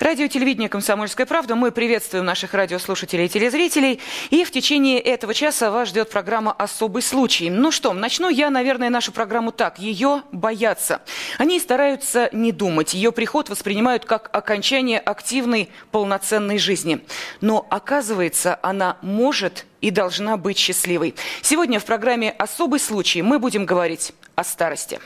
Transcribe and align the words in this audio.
Радио 0.00 0.26
телевидение 0.26 0.68
«Комсомольская 0.68 1.24
правда». 1.24 1.54
Мы 1.54 1.70
приветствуем 1.70 2.24
наших 2.24 2.52
радиослушателей 2.52 3.26
и 3.26 3.28
телезрителей. 3.28 4.00
И 4.30 4.42
в 4.42 4.50
течение 4.50 4.98
этого 4.98 5.32
часа 5.34 5.70
вас 5.70 5.90
ждет 5.90 6.10
программа 6.10 6.50
«Особый 6.52 7.00
случай». 7.00 7.48
Ну 7.48 7.70
что, 7.70 7.92
начну 7.92 8.28
я, 8.28 8.50
наверное, 8.50 8.90
нашу 8.90 9.12
программу 9.12 9.52
так. 9.52 9.78
Ее 9.78 10.22
боятся. 10.32 11.00
Они 11.38 11.60
стараются 11.60 12.28
не 12.32 12.50
думать. 12.50 12.94
Ее 12.94 13.12
приход 13.12 13.48
воспринимают 13.48 14.04
как 14.04 14.30
окончание 14.32 14.98
активной, 14.98 15.70
полноценной 15.92 16.58
жизни. 16.58 17.00
Но, 17.40 17.64
оказывается, 17.70 18.58
она 18.62 18.96
может 19.00 19.64
и 19.80 19.92
должна 19.92 20.36
быть 20.36 20.58
счастливой. 20.58 21.14
Сегодня 21.40 21.78
в 21.78 21.84
программе 21.84 22.32
«Особый 22.32 22.80
случай» 22.80 23.22
мы 23.22 23.38
будем 23.38 23.64
говорить 23.64 24.12
о 24.34 24.42
старости. 24.42 24.98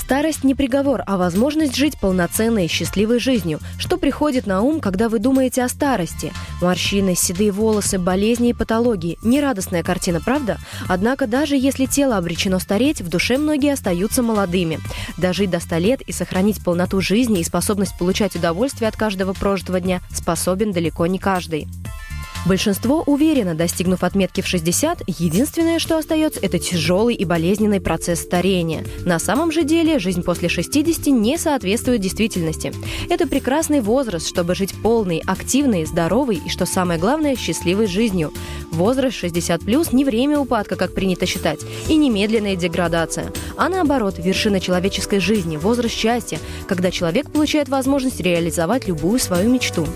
Старость 0.00 0.44
не 0.44 0.54
приговор, 0.54 1.02
а 1.06 1.16
возможность 1.16 1.76
жить 1.76 2.00
полноценной 2.00 2.64
и 2.64 2.68
счастливой 2.68 3.20
жизнью. 3.20 3.60
Что 3.78 3.98
приходит 3.98 4.46
на 4.46 4.62
ум, 4.62 4.80
когда 4.80 5.08
вы 5.08 5.18
думаете 5.18 5.62
о 5.62 5.68
старости? 5.68 6.32
Морщины, 6.60 7.14
седые 7.14 7.52
волосы, 7.52 7.98
болезни 7.98 8.48
и 8.48 8.54
патологии. 8.54 9.18
Нерадостная 9.22 9.82
картина, 9.82 10.20
правда? 10.20 10.58
Однако 10.88 11.26
даже 11.26 11.54
если 11.54 11.84
тело 11.84 12.16
обречено 12.16 12.58
стареть, 12.58 13.02
в 13.02 13.08
душе 13.08 13.36
многие 13.38 13.72
остаются 13.72 14.22
молодыми. 14.22 14.80
Дожить 15.16 15.50
до 15.50 15.60
100 15.60 15.76
лет 15.76 16.00
и 16.00 16.12
сохранить 16.12 16.64
полноту 16.64 17.00
жизни 17.00 17.40
и 17.40 17.44
способность 17.44 17.96
получать 17.98 18.34
удовольствие 18.34 18.88
от 18.88 18.96
каждого 18.96 19.32
прожитого 19.34 19.80
дня 19.80 20.00
способен 20.12 20.72
далеко 20.72 21.06
не 21.06 21.18
каждый. 21.18 21.68
Большинство 22.46 23.02
уверено, 23.04 23.54
достигнув 23.54 24.02
отметки 24.02 24.40
в 24.40 24.46
60, 24.46 25.02
единственное, 25.06 25.78
что 25.78 25.98
остается, 25.98 26.40
это 26.40 26.58
тяжелый 26.58 27.14
и 27.14 27.26
болезненный 27.26 27.80
процесс 27.82 28.20
старения. 28.20 28.82
На 29.04 29.18
самом 29.18 29.52
же 29.52 29.62
деле 29.62 29.98
жизнь 29.98 30.22
после 30.22 30.48
60 30.48 31.06
не 31.08 31.36
соответствует 31.36 32.00
действительности. 32.00 32.72
Это 33.10 33.26
прекрасный 33.26 33.82
возраст, 33.82 34.26
чтобы 34.26 34.54
жить 34.54 34.74
полной, 34.82 35.22
активной, 35.26 35.84
здоровой 35.84 36.40
и, 36.44 36.48
что 36.48 36.64
самое 36.64 36.98
главное, 36.98 37.36
счастливой 37.36 37.86
жизнью. 37.86 38.32
Возраст 38.72 39.16
60 39.16 39.60
плюс 39.60 39.92
не 39.92 40.04
время 40.04 40.38
упадка, 40.38 40.76
как 40.76 40.94
принято 40.94 41.26
считать, 41.26 41.60
и 41.88 41.96
немедленная 41.96 42.56
деградация, 42.56 43.32
а 43.56 43.68
наоборот, 43.68 44.14
вершина 44.18 44.60
человеческой 44.60 45.20
жизни, 45.20 45.58
возраст 45.58 45.94
счастья, 45.94 46.38
когда 46.66 46.90
человек 46.90 47.30
получает 47.30 47.68
возможность 47.68 48.20
реализовать 48.20 48.88
любую 48.88 49.18
свою 49.18 49.50
мечту. 49.50 49.86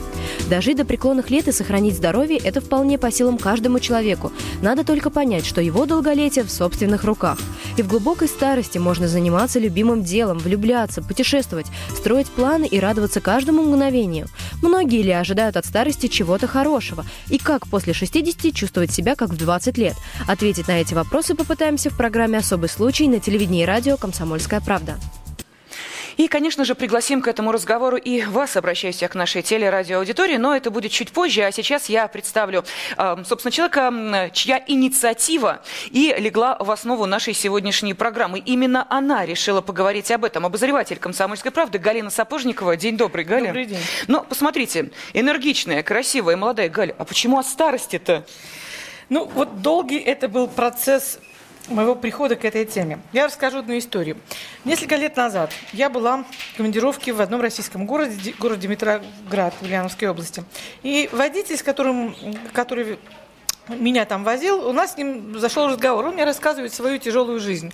Дожить 0.51 0.77
до 0.77 0.85
преклонных 0.85 1.31
лет 1.31 1.49
и 1.49 1.53
сохранить 1.53 1.95
здоровье 1.95 2.34
здоровье– 2.35 2.39
это 2.45 2.61
вполне 2.61 2.99
по 2.99 3.11
силам 3.11 3.39
каждому 3.39 3.81
человеку. 3.81 4.33
Надо 4.63 4.85
только 4.85 5.11
понять, 5.11 5.47
что 5.47 5.61
его 5.61 5.87
долголетие 5.87 6.45
в 6.45 6.51
собственных 6.51 7.05
руках. 7.05 7.39
И 7.77 7.83
в 7.83 7.89
глубокой 7.89 8.29
старости 8.29 8.79
можно 8.79 9.09
заниматься 9.09 9.59
любимым 9.59 10.03
делом, 10.03 10.39
влюбляться, 10.39 11.03
путешествовать, 11.03 11.67
строить 11.97 12.29
планы 12.29 12.67
и 12.67 12.81
радоваться 12.81 13.21
каждому 13.21 13.63
мгновению. 13.63 14.27
Многие 14.63 15.03
ли 15.03 15.13
ожидают 15.13 15.57
от 15.57 15.67
старости 15.67 16.09
чего-то 16.09 16.47
хорошего? 16.47 17.05
И 17.31 17.39
как 17.39 17.67
после 17.67 17.93
60 17.93 18.55
чувствовать 18.55 18.93
себя 18.93 19.15
как 19.15 19.31
в 19.31 19.37
20 19.37 19.79
лет? 19.79 19.95
Ответить 20.29 20.69
на 20.69 20.81
эти 20.81 20.95
вопросы 20.95 21.35
попытаемся 21.35 21.91
в 21.91 21.97
программе 21.97 22.39
«Особый 22.39 22.69
случай» 22.69 23.09
на 23.09 23.21
телевидении 23.21 23.63
и 23.63 23.67
радио 23.67 23.97
«Комсомольская 23.97 24.61
правда». 24.61 24.97
И, 26.17 26.29
конечно 26.29 26.65
же, 26.65 26.75
пригласим 26.75 27.23
к 27.23 27.29
этому 27.29 27.53
разговору 27.53 27.97
и 27.97 28.23
вас, 28.23 28.57
обращаюсь 28.57 29.03
я 29.03 29.09
к 29.09 29.15
нашей 29.15 29.43
телерадиоаудитории, 29.43 30.37
но 30.37 30.55
это 30.55 30.71
будет 30.71 30.93
чуть 30.93 31.13
позже, 31.13 31.43
а 31.43 31.53
сейчас 31.53 31.89
я 31.89 32.07
представлю, 32.09 32.65
собственно, 33.25 33.51
человека, 33.51 34.31
чья 34.33 34.63
инициатива 34.67 35.63
и 35.91 36.15
легла 36.19 36.57
в 36.59 36.71
основу 36.71 37.07
нашей 37.07 37.35
сегодняшней 37.35 37.95
программы. 37.95 38.39
Именно 38.39 38.87
она 38.89 39.27
решила 39.27 39.61
поговорить 39.61 40.11
об 40.11 40.25
этом. 40.25 40.47
Обозреватель 40.47 40.99
«Комсомольской 40.99 41.51
правды» 41.51 41.79
Галина 41.79 42.11
Сапожникова. 42.11 42.77
День 42.77 42.97
добрый, 42.97 43.25
Галя. 43.25 43.47
Добрый 43.47 43.67
день. 43.67 43.81
Но 44.07 44.23
посмотрите, 44.23 44.91
энергичная, 45.13 45.83
красивая, 45.83 46.37
молодая 46.37 46.69
Галя. 46.69 46.95
А 46.99 47.05
почему 47.05 47.39
от 47.39 47.47
старости-то? 47.47 48.25
Ну, 49.09 49.27
вот 49.27 49.63
долгий 49.63 49.99
это 49.99 50.29
был 50.29 50.49
процесс 50.49 51.19
моего 51.69 51.95
прихода 51.95 52.37
к 52.37 52.45
этой 52.45 52.65
теме. 52.65 52.99
Я 53.13 53.27
расскажу 53.27 53.59
одну 53.59 53.77
историю. 53.79 54.19
Несколько 54.65 54.97
лет 54.97 55.17
назад 55.17 55.53
я 55.73 55.89
была 55.89 56.25
в 56.53 56.57
командировке 56.57 57.13
в 57.13 57.21
одном 57.21 57.41
российском 57.41 57.87
городе, 57.87 58.35
городе 58.39 58.69
Дмитроград 58.69 59.55
в 59.61 59.63
Ульяновской 59.63 60.09
области. 60.09 60.45
И 60.83 61.09
водитель, 61.13 61.57
с 61.57 61.63
которым, 61.63 62.15
который 62.53 62.99
меня 63.69 64.05
там 64.05 64.25
возил, 64.25 64.67
у 64.69 64.73
нас 64.73 64.95
с 64.95 64.97
ним 64.97 65.39
зашел 65.39 65.69
разговор. 65.69 66.07
Он 66.07 66.15
мне 66.15 66.25
рассказывает 66.25 66.73
свою 66.73 66.99
тяжелую 66.99 67.41
жизнь. 67.41 67.73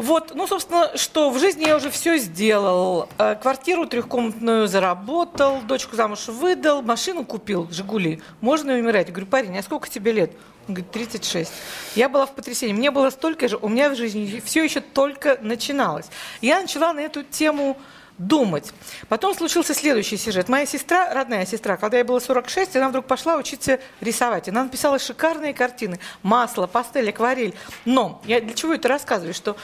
Вот, 0.00 0.32
ну, 0.34 0.46
собственно, 0.46 0.96
что 0.96 1.28
в 1.28 1.38
жизни 1.38 1.66
я 1.66 1.76
уже 1.76 1.90
все 1.90 2.16
сделал. 2.16 3.06
Э, 3.18 3.34
квартиру 3.34 3.86
трехкомнатную 3.86 4.66
заработал, 4.66 5.60
дочку 5.60 5.94
замуж 5.94 6.28
выдал, 6.28 6.80
машину 6.80 7.22
купил, 7.22 7.68
«Жигули». 7.70 8.22
Можно 8.40 8.72
умирать? 8.72 9.08
Я 9.08 9.12
говорю, 9.12 9.26
парень, 9.26 9.58
а 9.58 9.62
сколько 9.62 9.90
тебе 9.90 10.12
лет? 10.12 10.32
Он 10.68 10.72
говорит, 10.72 10.90
36. 10.90 11.52
Я 11.96 12.08
была 12.08 12.24
в 12.24 12.34
потрясении. 12.34 12.72
Мне 12.72 12.90
было 12.90 13.10
столько 13.10 13.46
же, 13.46 13.58
у 13.58 13.68
меня 13.68 13.90
в 13.90 13.94
жизни 13.94 14.40
все 14.42 14.64
еще 14.64 14.80
только 14.80 15.36
начиналось. 15.42 16.06
Я 16.40 16.62
начала 16.62 16.94
на 16.94 17.00
эту 17.00 17.22
тему 17.22 17.76
думать. 18.20 18.72
Потом 19.08 19.34
случился 19.34 19.74
следующий 19.74 20.16
сюжет. 20.18 20.48
Моя 20.48 20.66
сестра, 20.66 21.12
родная 21.12 21.46
сестра, 21.46 21.76
когда 21.76 21.96
ей 21.96 22.04
было 22.04 22.18
46, 22.18 22.76
она 22.76 22.90
вдруг 22.90 23.06
пошла 23.06 23.36
учиться 23.36 23.80
рисовать. 24.00 24.48
Она 24.48 24.64
написала 24.64 24.98
шикарные 24.98 25.54
картины. 25.54 25.98
Масло, 26.22 26.66
пастель, 26.66 27.08
акварель. 27.08 27.54
Но 27.86 28.20
я 28.26 28.40
для 28.40 28.52
чего 28.52 28.74
это 28.74 28.88
рассказываю? 28.88 29.32
Что 29.32 29.56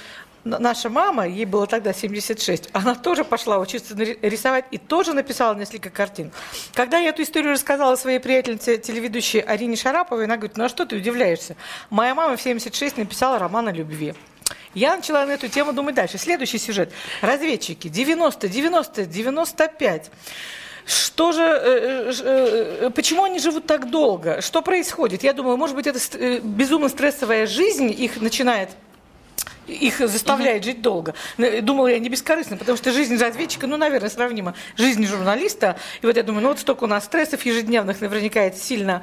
наша 0.46 0.88
мама, 0.88 1.26
ей 1.26 1.44
было 1.44 1.66
тогда 1.66 1.92
76, 1.92 2.70
она 2.72 2.94
тоже 2.94 3.24
пошла 3.24 3.58
учиться 3.58 3.94
рисовать 3.94 4.64
и 4.70 4.78
тоже 4.78 5.12
написала 5.12 5.54
несколько 5.54 5.90
картин. 5.90 6.30
Когда 6.74 6.98
я 6.98 7.10
эту 7.10 7.22
историю 7.22 7.52
рассказала 7.52 7.96
своей 7.96 8.20
приятельнице, 8.20 8.78
телеведущей 8.78 9.40
Арине 9.40 9.76
Шараповой, 9.76 10.24
она 10.24 10.36
говорит, 10.36 10.56
ну 10.56 10.64
а 10.64 10.68
что 10.68 10.86
ты 10.86 10.96
удивляешься? 10.96 11.56
Моя 11.90 12.14
мама 12.14 12.36
в 12.36 12.42
76 12.42 12.96
написала 12.96 13.38
роман 13.38 13.68
о 13.68 13.72
любви. 13.72 14.14
Я 14.74 14.96
начала 14.96 15.24
на 15.26 15.32
эту 15.32 15.48
тему 15.48 15.72
думать 15.72 15.94
дальше. 15.94 16.18
Следующий 16.18 16.58
сюжет. 16.58 16.92
Разведчики. 17.22 17.88
90, 17.88 18.48
90, 18.48 19.06
95. 19.06 20.10
Что 20.86 21.32
же, 21.32 21.42
э, 21.42 22.12
э, 22.12 22.76
э, 22.82 22.90
почему 22.90 23.24
они 23.24 23.40
живут 23.40 23.66
так 23.66 23.90
долго? 23.90 24.40
Что 24.40 24.62
происходит? 24.62 25.24
Я 25.24 25.32
думаю, 25.32 25.56
может 25.56 25.74
быть, 25.74 25.86
это 25.88 25.98
безумно 26.42 26.88
стрессовая 26.88 27.46
жизнь 27.46 27.90
их 27.90 28.20
начинает 28.20 28.70
их 29.66 29.98
заставляет 29.98 30.64
жить 30.64 30.80
долго. 30.80 31.14
Думала 31.62 31.88
я 31.88 31.98
не 31.98 32.08
бескорыстно, 32.08 32.56
потому 32.56 32.78
что 32.78 32.92
жизнь 32.92 33.16
разведчика, 33.16 33.66
ну, 33.66 33.76
наверное, 33.76 34.10
сравнима 34.10 34.54
жизни 34.76 35.06
журналиста. 35.06 35.76
И 36.02 36.06
вот 36.06 36.16
я 36.16 36.22
думаю, 36.22 36.42
ну 36.42 36.48
вот 36.50 36.58
столько 36.60 36.84
у 36.84 36.86
нас 36.86 37.04
стрессов 37.04 37.44
ежедневных, 37.44 38.00
наверняка 38.00 38.42
это 38.42 38.58
сильно 38.58 39.02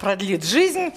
продлит 0.00 0.44
жизнь. 0.44 0.92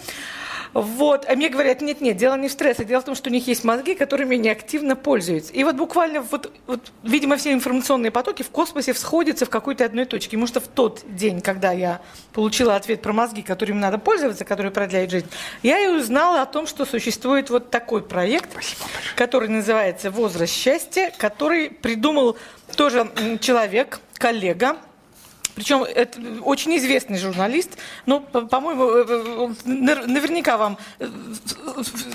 Вот. 0.78 1.26
А 1.28 1.34
мне 1.34 1.50
говорят, 1.50 1.82
нет-нет, 1.82 2.18
дело 2.18 2.36
не 2.36 2.50
в 2.50 2.52
стрессе, 2.52 2.86
дело 2.86 3.02
в 3.02 3.06
том, 3.06 3.16
что 3.16 3.32
у 3.32 3.34
них 3.34 3.48
есть 3.48 3.64
мозги, 3.64 3.96
которыми 3.96 4.38
они 4.38 4.48
активно 4.48 4.96
пользуются. 4.96 5.52
И 5.54 5.64
вот 5.64 5.76
буквально, 5.76 6.22
вот, 6.22 6.52
вот, 6.68 6.92
видимо, 7.02 7.38
все 7.38 7.52
информационные 7.52 8.12
потоки 8.12 8.44
в 8.44 8.52
космосе 8.52 8.94
всходятся 8.94 9.48
в 9.48 9.50
какой-то 9.50 9.86
одной 9.86 10.06
точке. 10.06 10.38
Потому 10.38 10.46
что 10.46 10.60
в 10.60 10.68
тот 10.68 11.02
день, 11.08 11.42
когда 11.42 11.72
я 11.72 12.00
получила 12.32 12.76
ответ 12.76 13.02
про 13.02 13.12
мозги, 13.12 13.42
которыми 13.42 13.80
надо 13.80 13.98
пользоваться, 13.98 14.46
которые 14.46 14.72
продляют 14.72 15.10
жизнь, 15.10 15.26
я 15.64 15.80
и 15.80 15.88
узнала 15.88 16.44
о 16.44 16.46
том, 16.46 16.68
что 16.68 16.86
существует 16.86 17.50
вот 17.50 17.72
такой 17.72 18.04
проект, 18.04 18.52
который 19.16 19.50
называется 19.50 20.12
«Возраст 20.12 20.54
счастья», 20.54 21.12
который 21.18 21.72
придумал 21.72 22.38
тоже 22.76 23.10
человек, 23.42 24.00
коллега, 24.20 24.78
причем 25.58 25.84
это 25.84 26.20
очень 26.44 26.78
известный 26.78 27.18
журналист. 27.18 27.80
Ну, 28.06 28.20
по-моему, 28.22 28.92
э, 28.92 29.06
э, 29.08 30.06
наверняка 30.06 30.56
вам 30.56 30.78
э, 31.00 31.08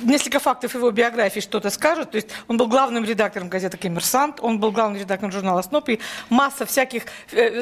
несколько 0.02 0.38
фактов 0.38 0.76
его 0.76 0.92
биографии 0.92 1.40
что-то 1.40 1.70
скажут. 1.70 2.12
То 2.12 2.18
есть 2.18 2.28
он 2.46 2.56
был 2.56 2.68
главным 2.68 3.04
редактором 3.04 3.48
газеты 3.48 3.76
«Коммерсант», 3.78 4.38
он 4.40 4.60
был 4.60 4.70
главным 4.70 5.00
редактором 5.00 5.32
журнала 5.32 5.60
«Сноп», 5.62 5.88
и 5.88 5.98
масса 6.30 6.66
всяких 6.66 7.02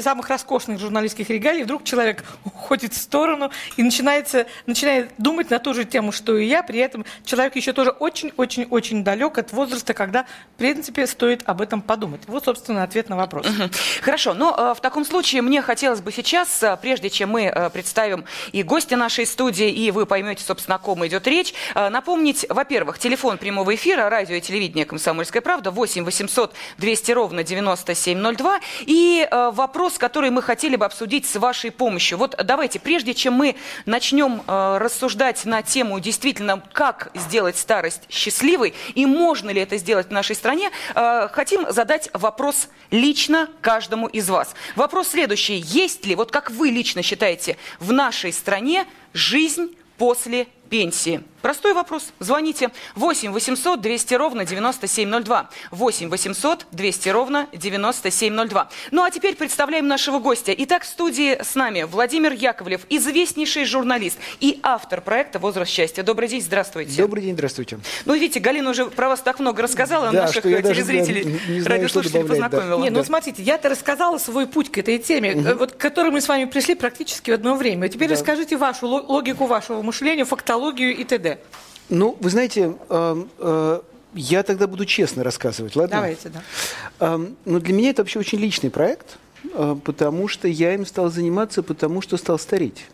самых 0.00 0.28
роскошных 0.28 0.78
журналистских 0.78 1.30
регалий. 1.30 1.62
Вдруг 1.62 1.84
человек 1.84 2.24
уходит 2.44 2.92
в 2.92 2.98
сторону 2.98 3.50
и 3.78 3.82
начинается, 3.82 4.46
начинает 4.66 5.10
думать 5.16 5.48
на 5.48 5.60
ту 5.60 5.72
же 5.72 5.86
тему, 5.86 6.12
что 6.12 6.36
и 6.36 6.44
я. 6.44 6.62
При 6.62 6.78
этом 6.78 7.06
человек 7.24 7.56
еще 7.56 7.72
тоже 7.72 7.88
очень-очень-очень 7.88 9.02
далек 9.02 9.38
от 9.38 9.50
возраста, 9.52 9.94
когда, 9.94 10.26
в 10.56 10.58
принципе, 10.58 11.06
стоит 11.06 11.42
об 11.46 11.62
этом 11.62 11.80
подумать. 11.80 12.20
Вот, 12.26 12.44
собственно, 12.44 12.82
ответ 12.82 13.08
на 13.08 13.16
вопрос. 13.16 13.46
Хорошо, 14.02 14.34
но 14.34 14.74
в 14.74 14.80
таком 14.82 15.06
случае 15.06 15.40
мне 15.40 15.62
хотелось 15.70 16.00
бы 16.00 16.10
сейчас, 16.10 16.64
э, 16.64 16.76
прежде 16.82 17.10
чем 17.10 17.30
мы 17.30 17.42
э, 17.42 17.70
представим 17.70 18.24
и 18.50 18.64
гостя 18.64 18.96
нашей 18.96 19.24
студии, 19.24 19.70
и 19.70 19.92
вы 19.92 20.04
поймете, 20.04 20.42
собственно, 20.42 20.74
о 20.74 20.78
ком 20.80 21.06
идет 21.06 21.28
речь, 21.28 21.54
напомнить, 21.76 22.44
во-первых, 22.48 22.98
телефон 22.98 23.38
прямого 23.38 23.72
эфира, 23.72 24.10
радио 24.10 24.34
и 24.34 24.40
телевидение 24.40 24.84
«Комсомольская 24.84 25.42
правда» 25.42 25.70
8 25.70 26.04
800 26.04 26.54
200 26.78 27.12
ровно 27.12 27.44
9702. 27.44 28.60
И 28.80 29.28
вопрос, 29.30 29.98
который 29.98 30.30
мы 30.30 30.42
хотели 30.42 30.74
бы 30.74 30.84
обсудить 30.86 31.26
с 31.26 31.36
вашей 31.36 31.70
помощью. 31.70 32.18
Вот 32.18 32.34
давайте, 32.42 32.80
прежде 32.80 33.14
чем 33.14 33.34
мы 33.34 33.54
начнем 33.86 34.42
рассуждать 34.48 35.44
на 35.44 35.62
тему 35.62 36.00
действительно, 36.00 36.62
как 36.72 37.10
сделать 37.14 37.56
старость 37.56 38.02
счастливой 38.08 38.74
и 38.94 39.06
можно 39.06 39.50
ли 39.50 39.60
это 39.60 39.76
сделать 39.76 40.08
в 40.08 40.12
нашей 40.12 40.34
стране, 40.34 40.70
хотим 40.94 41.70
задать 41.70 42.10
вопрос 42.12 42.68
лично 42.90 43.48
каждому 43.60 44.08
из 44.08 44.28
вас. 44.28 44.54
Вопрос 44.74 45.08
следующий. 45.08 45.59
Есть 45.60 46.06
ли, 46.06 46.14
вот 46.14 46.30
как 46.30 46.50
вы 46.50 46.70
лично 46.70 47.02
считаете, 47.02 47.56
в 47.78 47.92
нашей 47.92 48.32
стране 48.32 48.86
жизнь 49.12 49.76
после 49.98 50.46
пенсии? 50.68 51.22
Простой 51.42 51.72
вопрос. 51.72 52.12
Звоните 52.18 52.70
8 52.96 53.32
800 53.32 53.80
200 53.80 54.14
ровно 54.14 54.44
9702. 54.44 55.50
8 55.70 56.08
800 56.08 56.66
200 56.70 57.08
ровно 57.08 57.48
9702. 57.52 58.68
Ну 58.90 59.02
а 59.02 59.10
теперь 59.10 59.36
представляем 59.36 59.88
нашего 59.88 60.18
гостя. 60.18 60.54
Итак, 60.56 60.82
в 60.82 60.86
студии 60.86 61.40
с 61.42 61.54
нами 61.54 61.82
Владимир 61.82 62.32
Яковлев, 62.32 62.82
известнейший 62.90 63.64
журналист 63.64 64.18
и 64.40 64.60
автор 64.62 65.00
проекта 65.00 65.38
«Возраст 65.38 65.70
счастья». 65.70 66.02
Добрый 66.02 66.28
день, 66.28 66.42
здравствуйте. 66.42 67.00
Добрый 67.00 67.22
день, 67.22 67.34
здравствуйте. 67.34 67.78
Ну, 68.04 68.14
видите, 68.14 68.40
Галина 68.40 68.70
уже 68.70 68.86
про 68.86 69.08
вас 69.08 69.20
так 69.20 69.38
много 69.38 69.62
рассказала, 69.62 70.10
да, 70.10 70.22
наших 70.22 70.42
телезрителей, 70.42 71.24
не, 71.24 71.54
не 71.54 71.60
знаю, 71.60 71.78
радиослушателей 71.78 72.24
познакомила. 72.24 72.78
Да. 72.78 72.82
Не, 72.82 72.90
ну 72.90 73.02
смотрите, 73.04 73.42
я-то 73.42 73.68
рассказала 73.68 74.18
свой 74.18 74.46
путь 74.46 74.70
к 74.70 74.78
этой 74.78 74.98
теме, 74.98 75.34
угу. 75.34 75.58
вот, 75.60 75.72
к 75.72 75.76
которой 75.78 76.10
мы 76.10 76.20
с 76.20 76.28
вами 76.28 76.44
пришли 76.44 76.74
практически 76.74 77.30
в 77.30 77.34
одно 77.34 77.54
время. 77.54 77.88
Теперь 77.88 78.08
да. 78.08 78.14
расскажите 78.14 78.56
вашу 78.56 78.86
логику 78.86 79.46
вашего 79.46 79.82
мышления, 79.82 80.24
фактологию 80.24 80.96
и 80.96 81.04
т.д. 81.04 81.29
Ну, 81.88 82.16
вы 82.20 82.30
знаете, 82.30 82.76
э, 82.88 83.24
э, 83.38 83.80
я 84.14 84.42
тогда 84.42 84.66
буду 84.66 84.84
честно 84.86 85.24
рассказывать, 85.24 85.76
ладно? 85.76 85.96
Давайте, 85.96 86.28
да. 86.28 86.42
Э, 87.00 87.26
ну, 87.44 87.60
для 87.60 87.74
меня 87.74 87.90
это 87.90 88.02
вообще 88.02 88.18
очень 88.18 88.38
личный 88.38 88.70
проект, 88.70 89.18
э, 89.52 89.76
потому 89.84 90.28
что 90.28 90.48
я 90.48 90.74
им 90.74 90.86
стал 90.86 91.10
заниматься, 91.10 91.62
потому 91.62 92.00
что 92.00 92.16
стал 92.16 92.38
стареть. 92.38 92.86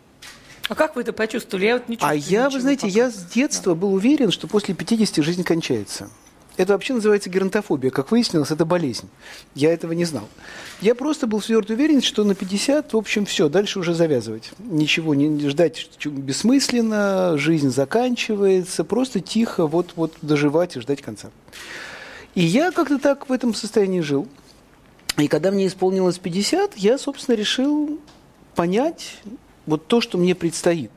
А 0.69 0.75
как 0.75 0.95
вы 0.95 1.01
это 1.01 1.13
почувствовали? 1.13 1.65
Я 1.65 1.73
вот 1.75 1.89
не 1.89 1.97
а 2.01 2.13
я, 2.13 2.49
вы 2.49 2.59
знаете, 2.59 2.87
пока. 2.87 2.93
я 2.93 3.09
с 3.09 3.23
детства 3.25 3.73
да. 3.73 3.81
был 3.81 3.93
уверен, 3.93 4.31
что 4.31 4.47
после 4.47 4.73
50 4.73 5.23
жизнь 5.23 5.43
кончается. 5.43 6.09
Это 6.57 6.73
вообще 6.73 6.95
называется 6.95 7.29
геронтофобия. 7.29 7.91
Как 7.91 8.09
выяснилось, 8.09 8.49
это 8.49 8.65
болезнь. 8.65 9.07
Я 9.53 9.71
этого 9.71 9.91
не 9.91 10.05
знал. 10.05 10.27
Я 10.81 10.95
просто 10.95 11.27
был 11.27 11.39
твердо 11.39 11.75
уверен, 11.75 12.01
что 12.01 12.23
на 12.23 12.33
50, 12.33 12.93
в 12.93 12.97
общем, 12.97 13.27
все, 13.27 13.47
дальше 13.47 13.79
уже 13.79 13.93
завязывать. 13.93 14.51
Ничего 14.57 15.13
не 15.13 15.47
ждать 15.49 15.87
бессмысленно, 16.03 17.37
жизнь 17.37 17.69
заканчивается, 17.69 18.83
просто 18.83 19.19
тихо 19.19 19.67
вот, 19.67 19.93
вот 19.95 20.15
доживать 20.23 20.75
и 20.75 20.79
ждать 20.79 21.03
конца. 21.03 21.29
И 22.33 22.43
я 22.43 22.71
как-то 22.71 22.97
так 22.97 23.29
в 23.29 23.31
этом 23.31 23.53
состоянии 23.53 24.01
жил. 24.01 24.27
И 25.17 25.27
когда 25.27 25.51
мне 25.51 25.67
исполнилось 25.67 26.17
50, 26.17 26.75
я, 26.77 26.97
собственно, 26.97 27.35
решил 27.35 27.99
понять 28.55 29.19
вот 29.67 29.85
то, 29.85 30.01
что 30.01 30.17
мне 30.17 30.33
предстоит. 30.33 30.91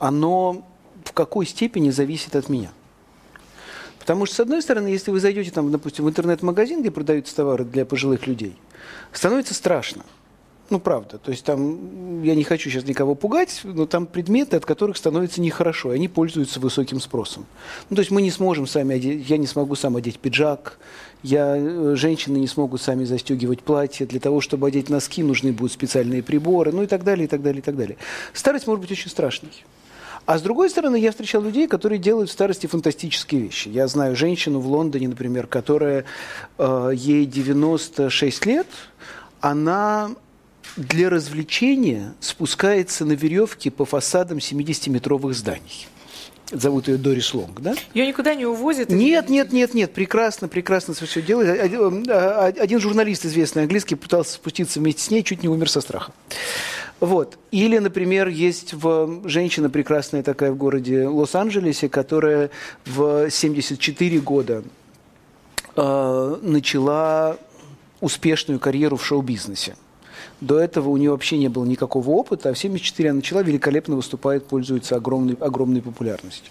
Оно 0.00 0.66
в 1.04 1.12
какой 1.12 1.46
степени 1.46 1.90
зависит 1.90 2.34
от 2.34 2.48
меня– 2.48 2.72
Потому 4.04 4.26
что, 4.26 4.34
с 4.34 4.40
одной 4.40 4.60
стороны, 4.60 4.88
если 4.88 5.10
вы 5.10 5.18
зайдете, 5.18 5.50
там, 5.50 5.70
допустим, 5.72 6.04
в 6.04 6.10
интернет-магазин, 6.10 6.82
где 6.82 6.90
продаются 6.90 7.34
товары 7.34 7.64
для 7.64 7.86
пожилых 7.86 8.26
людей, 8.26 8.54
становится 9.12 9.54
страшно. 9.54 10.04
Ну, 10.68 10.78
правда. 10.78 11.16
То 11.16 11.30
есть 11.30 11.42
там, 11.42 12.22
я 12.22 12.34
не 12.34 12.44
хочу 12.44 12.68
сейчас 12.68 12.84
никого 12.84 13.14
пугать, 13.14 13.62
но 13.64 13.86
там 13.86 14.06
предметы, 14.06 14.58
от 14.58 14.66
которых 14.66 14.98
становится 14.98 15.40
нехорошо, 15.40 15.92
и 15.92 15.96
они 15.96 16.08
пользуются 16.08 16.60
высоким 16.60 17.00
спросом. 17.00 17.46
Ну, 17.88 17.96
то 17.96 18.00
есть 18.00 18.10
мы 18.10 18.20
не 18.20 18.30
сможем 18.30 18.66
сами 18.66 18.96
одеть, 18.96 19.26
я 19.26 19.38
не 19.38 19.46
смогу 19.46 19.74
сам 19.74 19.96
одеть 19.96 20.18
пиджак, 20.18 20.78
я, 21.22 21.56
э, 21.56 21.94
женщины 21.96 22.36
не 22.36 22.46
смогут 22.46 22.82
сами 22.82 23.04
застегивать 23.04 23.62
платье, 23.62 24.06
для 24.06 24.20
того, 24.20 24.42
чтобы 24.42 24.66
одеть 24.66 24.90
носки, 24.90 25.22
нужны 25.22 25.50
будут 25.50 25.72
специальные 25.72 26.22
приборы, 26.22 26.72
ну 26.72 26.82
и 26.82 26.86
так 26.86 27.04
далее, 27.04 27.24
и 27.24 27.28
так 27.28 27.40
далее, 27.40 27.60
и 27.60 27.64
так 27.64 27.76
далее. 27.76 27.96
Старость 28.34 28.66
может 28.66 28.82
быть 28.82 28.92
очень 28.92 29.08
страшной. 29.08 29.52
А 30.26 30.38
с 30.38 30.42
другой 30.42 30.70
стороны, 30.70 30.96
я 30.96 31.10
встречал 31.10 31.42
людей, 31.42 31.68
которые 31.68 31.98
делают 31.98 32.30
в 32.30 32.32
старости 32.32 32.66
фантастические 32.66 33.42
вещи. 33.42 33.68
Я 33.68 33.86
знаю 33.88 34.16
женщину 34.16 34.60
в 34.60 34.66
Лондоне, 34.66 35.08
например, 35.08 35.46
которая 35.46 36.04
э, 36.58 36.90
ей 36.94 37.26
96 37.26 38.46
лет, 38.46 38.66
она 39.40 40.10
для 40.76 41.10
развлечения 41.10 42.14
спускается 42.20 43.04
на 43.04 43.12
веревке 43.12 43.70
по 43.70 43.84
фасадам 43.84 44.38
70-метровых 44.38 45.34
зданий 45.34 45.88
зовут 46.50 46.88
ее 46.88 46.96
Дорис 46.96 47.34
Лонг, 47.34 47.60
да? 47.60 47.74
Ее 47.94 48.06
никуда 48.06 48.34
не 48.34 48.46
увозят? 48.46 48.90
Нет, 48.90 49.28
нет, 49.28 49.52
нет, 49.52 49.74
нет, 49.74 49.92
прекрасно, 49.92 50.48
прекрасно 50.48 50.94
все 50.94 51.22
делает. 51.22 51.60
Один 52.58 52.80
журналист 52.80 53.24
известный 53.24 53.62
английский 53.62 53.94
пытался 53.94 54.34
спуститься 54.34 54.78
вместе 54.78 55.02
с 55.02 55.10
ней, 55.10 55.22
чуть 55.22 55.42
не 55.42 55.48
умер 55.48 55.70
со 55.70 55.80
страха. 55.80 56.12
Вот. 57.04 57.38
Или, 57.50 57.76
например, 57.76 58.28
есть 58.28 58.72
в, 58.72 59.28
женщина 59.28 59.68
прекрасная 59.68 60.22
такая 60.22 60.52
в 60.52 60.56
городе 60.56 61.06
Лос-Анджелесе, 61.06 61.90
которая 61.90 62.48
в 62.86 63.28
74 63.28 64.20
года 64.20 64.64
э, 65.76 66.36
начала 66.40 67.36
успешную 68.00 68.58
карьеру 68.58 68.96
в 68.96 69.04
шоу-бизнесе. 69.04 69.76
До 70.40 70.58
этого 70.58 70.88
у 70.88 70.96
нее 70.96 71.10
вообще 71.10 71.36
не 71.36 71.48
было 71.48 71.66
никакого 71.66 72.08
опыта, 72.08 72.48
а 72.48 72.54
в 72.54 72.58
74 72.58 73.10
она 73.10 73.16
начала, 73.16 73.42
великолепно 73.42 73.96
выступает, 73.96 74.46
пользуется 74.46 74.96
огромной, 74.96 75.36
огромной 75.38 75.82
популярностью. 75.82 76.50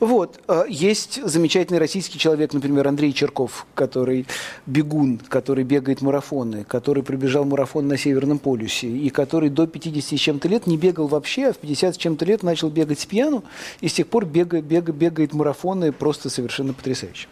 Вот. 0.00 0.40
А, 0.48 0.64
есть 0.68 1.20
замечательный 1.24 1.78
российский 1.78 2.18
человек, 2.18 2.52
например, 2.52 2.88
Андрей 2.88 3.12
Черков, 3.12 3.66
который 3.74 4.26
бегун, 4.66 5.18
который 5.28 5.64
бегает 5.64 6.02
марафоны, 6.02 6.64
который 6.64 7.02
пробежал 7.02 7.44
марафон 7.44 7.88
на 7.88 7.96
Северном 7.96 8.38
полюсе, 8.38 8.88
и 8.88 9.10
который 9.10 9.48
до 9.48 9.66
50 9.66 10.18
с 10.18 10.20
чем-то 10.20 10.48
лет 10.48 10.66
не 10.66 10.76
бегал 10.76 11.06
вообще, 11.06 11.48
а 11.48 11.52
в 11.52 11.58
50 11.58 11.94
с 11.94 11.98
чем-то 11.98 12.24
лет 12.24 12.42
начал 12.42 12.68
бегать 12.68 13.00
с 13.00 13.06
пьяну, 13.06 13.44
и 13.80 13.88
с 13.88 13.94
тех 13.94 14.06
пор 14.06 14.26
бегает, 14.26 14.64
бегает, 14.64 14.96
бегает 14.96 15.32
марафоны 15.34 15.92
просто 15.92 16.30
совершенно 16.30 16.72
потрясающе. 16.72 17.28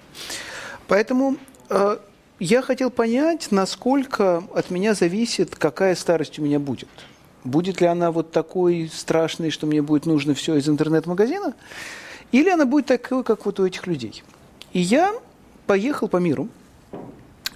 Поэтому 0.87 1.37
э, 1.69 1.99
я 2.41 2.63
хотел 2.63 2.91
понять, 2.91 3.49
насколько 3.51 4.43
от 4.55 4.71
меня 4.71 4.95
зависит, 4.95 5.55
какая 5.57 5.95
старость 5.95 6.39
у 6.39 6.43
меня 6.43 6.59
будет. 6.59 6.89
Будет 7.45 7.81
ли 7.81 7.87
она 7.87 8.11
вот 8.11 8.33
такой 8.33 8.91
страшной, 8.93 9.51
что 9.51 9.67
мне 9.67 9.83
будет 9.83 10.07
нужно 10.07 10.35
все 10.35 10.57
из 10.57 10.69
интернет-магазина, 10.69 11.55
или 12.33 12.49
она 12.49 12.65
будет 12.65 12.87
такой, 12.87 13.25
как 13.25 13.45
вот 13.47 13.59
у 13.61 13.67
этих 13.67 13.87
людей. 13.87 14.23
И 14.73 14.81
я 14.81 15.13
поехал 15.67 16.09
по 16.09 16.19
миру. 16.19 16.49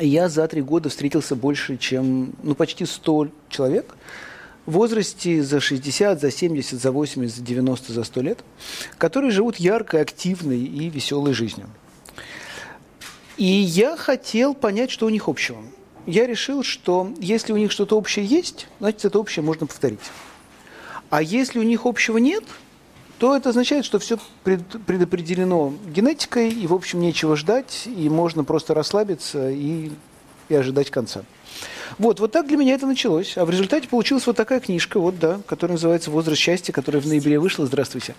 Я 0.01 0.29
за 0.29 0.47
три 0.49 0.61
года 0.61 0.89
встретился 0.89 1.37
больше, 1.37 1.77
чем, 1.77 2.33
ну, 2.43 2.55
почти 2.55 2.85
100 2.85 3.29
человек 3.49 3.97
в 4.67 4.73
возрасте 4.73 5.43
за 5.43 5.61
60, 5.61 6.21
за 6.21 6.31
70, 6.31 6.81
за 6.81 6.91
80, 6.91 7.37
за 7.37 7.43
90, 7.43 7.93
за 7.93 8.03
100 8.03 8.21
лет, 8.23 8.45
которые 8.99 9.31
живут 9.31 9.57
яркой, 9.57 10.01
активной 10.01 10.59
и 10.59 10.89
веселой 10.89 11.33
жизнью. 11.33 11.69
И 13.37 13.45
я 13.45 13.97
хотел 13.97 14.55
понять, 14.55 14.91
что 14.91 15.07
у 15.07 15.11
них 15.11 15.29
общего. 15.29 15.59
Я 16.07 16.27
решил, 16.27 16.65
что 16.65 17.13
если 17.19 17.53
у 17.53 17.57
них 17.57 17.71
что-то 17.71 17.97
общее 17.97 18.25
есть, 18.25 18.67
значит, 18.81 19.05
это 19.05 19.19
общее 19.19 19.45
можно 19.45 19.67
повторить. 19.67 20.01
А 21.11 21.23
если 21.23 21.59
у 21.61 21.63
них 21.63 21.87
общего 21.87 22.19
нет– 22.19 22.43
то 23.19 23.37
это 23.37 23.51
означает, 23.51 23.85
что 23.85 23.99
все 23.99 24.19
предопределено 24.43 25.73
генетикой, 25.87 26.51
и, 26.51 26.67
в 26.67 26.75
общем, 26.75 27.01
нечего 27.01 27.37
ждать, 27.37 27.85
и 27.87 28.09
можно 28.09 28.45
просто 28.45 28.75
расслабиться 28.75 29.51
и, 29.51 29.93
и 30.49 30.55
ожидать 30.55 30.91
конца. 30.91 31.23
Вот, 31.99 32.19
вот 32.21 32.33
так 32.33 32.49
для 32.49 32.57
меня 32.57 32.75
это 32.75 32.87
началось. 32.87 33.37
А 33.37 33.45
в 33.45 33.51
результате 33.51 33.89
получилась 33.89 34.27
вот 34.27 34.37
такая 34.37 34.61
книжка, 34.61 34.99
вот, 34.99 35.19
да, 35.19 35.41
которая 35.47 35.75
называется 35.75 36.11
«Возраст 36.11 36.41
счастья», 36.41 36.73
которая 36.73 37.01
в 37.01 37.07
ноябре 37.07 37.39
вышла. 37.39 37.67
Здравствуйте. 37.67 38.15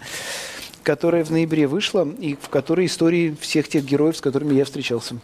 Которая 0.84 1.26
в 1.26 1.32
ноябре 1.32 1.68
вышла, 1.68 2.08
и 2.20 2.36
в 2.36 2.50
которой 2.50 2.86
истории 2.86 3.36
всех 3.42 3.68
тех 3.68 3.84
героев, 3.84 4.18
с 4.18 4.22
которыми 4.22 4.54
я 4.54 4.66
встречался. 4.66 5.16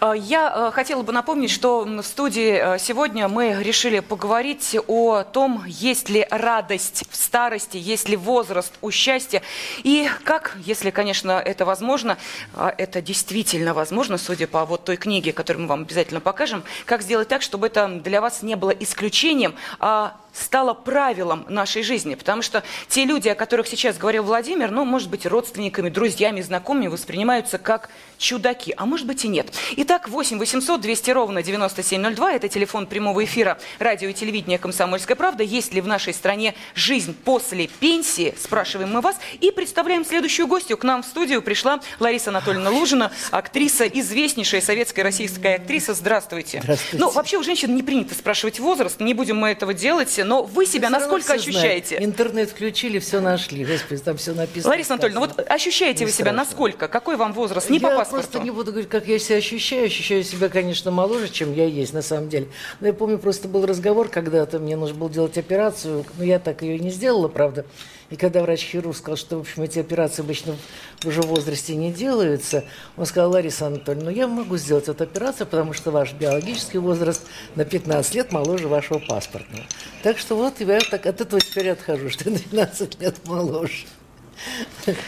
Э, 0.00 0.12
я 0.16 0.52
э, 0.54 0.70
хотела 0.72 1.02
бы 1.02 1.12
напомнить, 1.12 1.50
что 1.50 1.84
в 1.84 2.02
студии 2.02 2.74
э, 2.74 2.78
сегодня 2.78 3.28
мы 3.28 3.62
решили 3.62 4.00
поговорить 4.00 4.76
о 4.86 5.22
том, 5.22 5.64
есть 5.66 6.08
ли 6.08 6.26
радость 6.30 7.04
в 7.10 7.16
старости, 7.16 7.76
есть 7.76 8.08
ли 8.08 8.16
возраст 8.16 8.72
у 8.82 8.90
счастья, 8.90 9.42
и 9.82 10.08
как, 10.24 10.56
если, 10.64 10.90
конечно, 10.90 11.32
это 11.32 11.64
возможно, 11.64 12.18
это 12.56 13.00
действительно 13.02 13.74
возможно, 13.74 14.18
судя 14.18 14.46
по 14.46 14.64
вот 14.64 14.84
той 14.84 14.96
книге, 14.96 15.32
которую 15.32 15.64
мы 15.64 15.68
вам 15.68 15.82
обязательно 15.82 16.20
покажем, 16.20 16.62
как 16.84 17.02
сделать 17.02 17.28
так, 17.28 17.42
чтобы 17.42 17.66
это 17.66 17.88
для 17.88 18.20
вас 18.20 18.42
не 18.42 18.54
было 18.54 18.70
исключением, 18.70 19.54
а 19.80 20.16
стало 20.38 20.74
правилом 20.74 21.46
нашей 21.48 21.82
жизни. 21.82 22.14
Потому 22.14 22.42
что 22.42 22.62
те 22.88 23.04
люди, 23.04 23.28
о 23.28 23.34
которых 23.34 23.66
сейчас 23.66 23.96
говорил 23.96 24.24
Владимир, 24.24 24.70
ну, 24.70 24.84
может 24.84 25.10
быть, 25.10 25.26
родственниками, 25.26 25.88
друзьями, 25.88 26.40
знакомыми 26.40 26.88
воспринимаются 26.88 27.58
как 27.58 27.88
чудаки, 28.18 28.74
а 28.76 28.86
может 28.86 29.06
быть 29.06 29.24
и 29.24 29.28
нет. 29.28 29.52
Итак, 29.76 30.08
8 30.08 30.38
800 30.38 30.80
200 30.80 31.10
ровно 31.10 31.42
9702, 31.42 32.32
это 32.32 32.48
телефон 32.48 32.86
прямого 32.86 33.24
эфира 33.24 33.58
радио 33.78 34.08
и 34.08 34.14
телевидения 34.14 34.58
«Комсомольская 34.58 35.16
правда». 35.16 35.42
Есть 35.42 35.74
ли 35.74 35.80
в 35.80 35.86
нашей 35.86 36.14
стране 36.14 36.54
жизнь 36.74 37.14
после 37.24 37.68
пенсии, 37.68 38.34
спрашиваем 38.40 38.92
мы 38.92 39.00
вас. 39.00 39.16
И 39.40 39.50
представляем 39.50 40.04
следующую 40.04 40.46
гостью. 40.46 40.76
К 40.76 40.84
нам 40.84 41.02
в 41.02 41.06
студию 41.06 41.42
пришла 41.42 41.80
Лариса 42.00 42.30
Анатольевна 42.30 42.70
Лужина, 42.70 43.12
актриса, 43.30 43.86
известнейшая 43.86 44.60
советская 44.60 45.04
российская 45.04 45.56
актриса. 45.56 45.94
Здравствуйте. 45.94 46.60
Здравствуйте. 46.62 47.04
Ну, 47.04 47.10
вообще 47.10 47.38
у 47.38 47.42
женщин 47.42 47.74
не 47.74 47.82
принято 47.82 48.14
спрашивать 48.14 48.60
возраст, 48.60 49.00
не 49.00 49.14
будем 49.14 49.36
мы 49.36 49.50
этого 49.50 49.74
делать, 49.74 50.18
но 50.26 50.42
вы 50.42 50.66
себя 50.66 50.90
насколько 50.90 51.34
ощущаете? 51.34 51.96
знают. 51.96 52.04
Интернет 52.04 52.50
включили, 52.50 52.98
все 52.98 53.20
нашли. 53.20 53.64
Господи, 53.64 54.00
там 54.00 54.16
все 54.16 54.32
написано. 54.32 54.70
Лариса 54.70 54.94
Анатольевна, 54.94 55.20
вот 55.20 55.38
ощущаете 55.48 56.00
Не 56.00 56.06
вы 56.06 56.10
себя 56.12 56.26
страшно. 56.26 56.44
насколько? 56.44 56.88
Какой 56.88 57.16
вам 57.16 57.32
возраст? 57.32 57.70
Не 57.70 57.78
я 57.78 57.88
по 57.88 57.96
паспорту. 57.96 58.10
просто 58.10 58.40
не 58.40 58.50
буду 58.50 58.72
говорить, 58.72 58.90
как 58.90 59.06
я 59.06 59.18
себя 59.18 59.36
ощущаю. 59.38 59.86
Ощущаю 59.86 60.22
себя, 60.24 60.48
конечно, 60.48 60.90
моложе, 60.90 61.28
чем 61.28 61.54
я 61.54 61.66
есть 61.66 61.92
на 61.92 62.02
самом 62.02 62.28
деле. 62.28 62.48
Но 62.80 62.88
я 62.88 62.92
помню, 62.92 63.18
просто 63.18 63.48
был 63.48 63.64
разговор 63.66 64.08
когда-то, 64.08 64.58
мне 64.58 64.76
нужно 64.76 64.96
было 64.96 65.10
делать 65.10 65.38
операцию, 65.38 66.04
но 66.18 66.24
я 66.24 66.38
так 66.38 66.62
ее 66.62 66.78
не 66.78 66.90
сделала, 66.90 67.28
правда. 67.28 67.64
И 68.10 68.16
когда 68.16 68.42
врач-хирург 68.42 68.96
сказал, 68.96 69.16
что, 69.16 69.38
в 69.38 69.40
общем, 69.40 69.62
эти 69.62 69.78
операции 69.78 70.22
обычно 70.22 70.56
уже 71.04 71.22
в 71.22 71.26
возрасте 71.26 71.74
не 71.74 71.92
делаются, 71.92 72.64
он 72.96 73.06
сказал, 73.06 73.32
Лариса 73.32 73.66
Анатольевна, 73.66 74.10
ну 74.10 74.16
я 74.16 74.28
могу 74.28 74.56
сделать 74.56 74.88
эту 74.88 75.04
операцию, 75.04 75.46
потому 75.46 75.72
что 75.72 75.90
ваш 75.90 76.12
биологический 76.12 76.78
возраст 76.78 77.22
на 77.56 77.64
15 77.64 78.14
лет 78.14 78.32
моложе 78.32 78.68
вашего 78.68 78.98
паспортного. 78.98 79.64
Так 80.02 80.18
что 80.18 80.36
вот 80.36 80.60
я 80.60 80.78
так 80.80 81.06
от 81.06 81.20
этого 81.20 81.40
теперь 81.40 81.70
отхожу, 81.70 82.10
что 82.10 82.30
я 82.30 82.36
на 82.36 82.38
15 82.38 83.00
лет 83.00 83.16
моложе. 83.26 83.86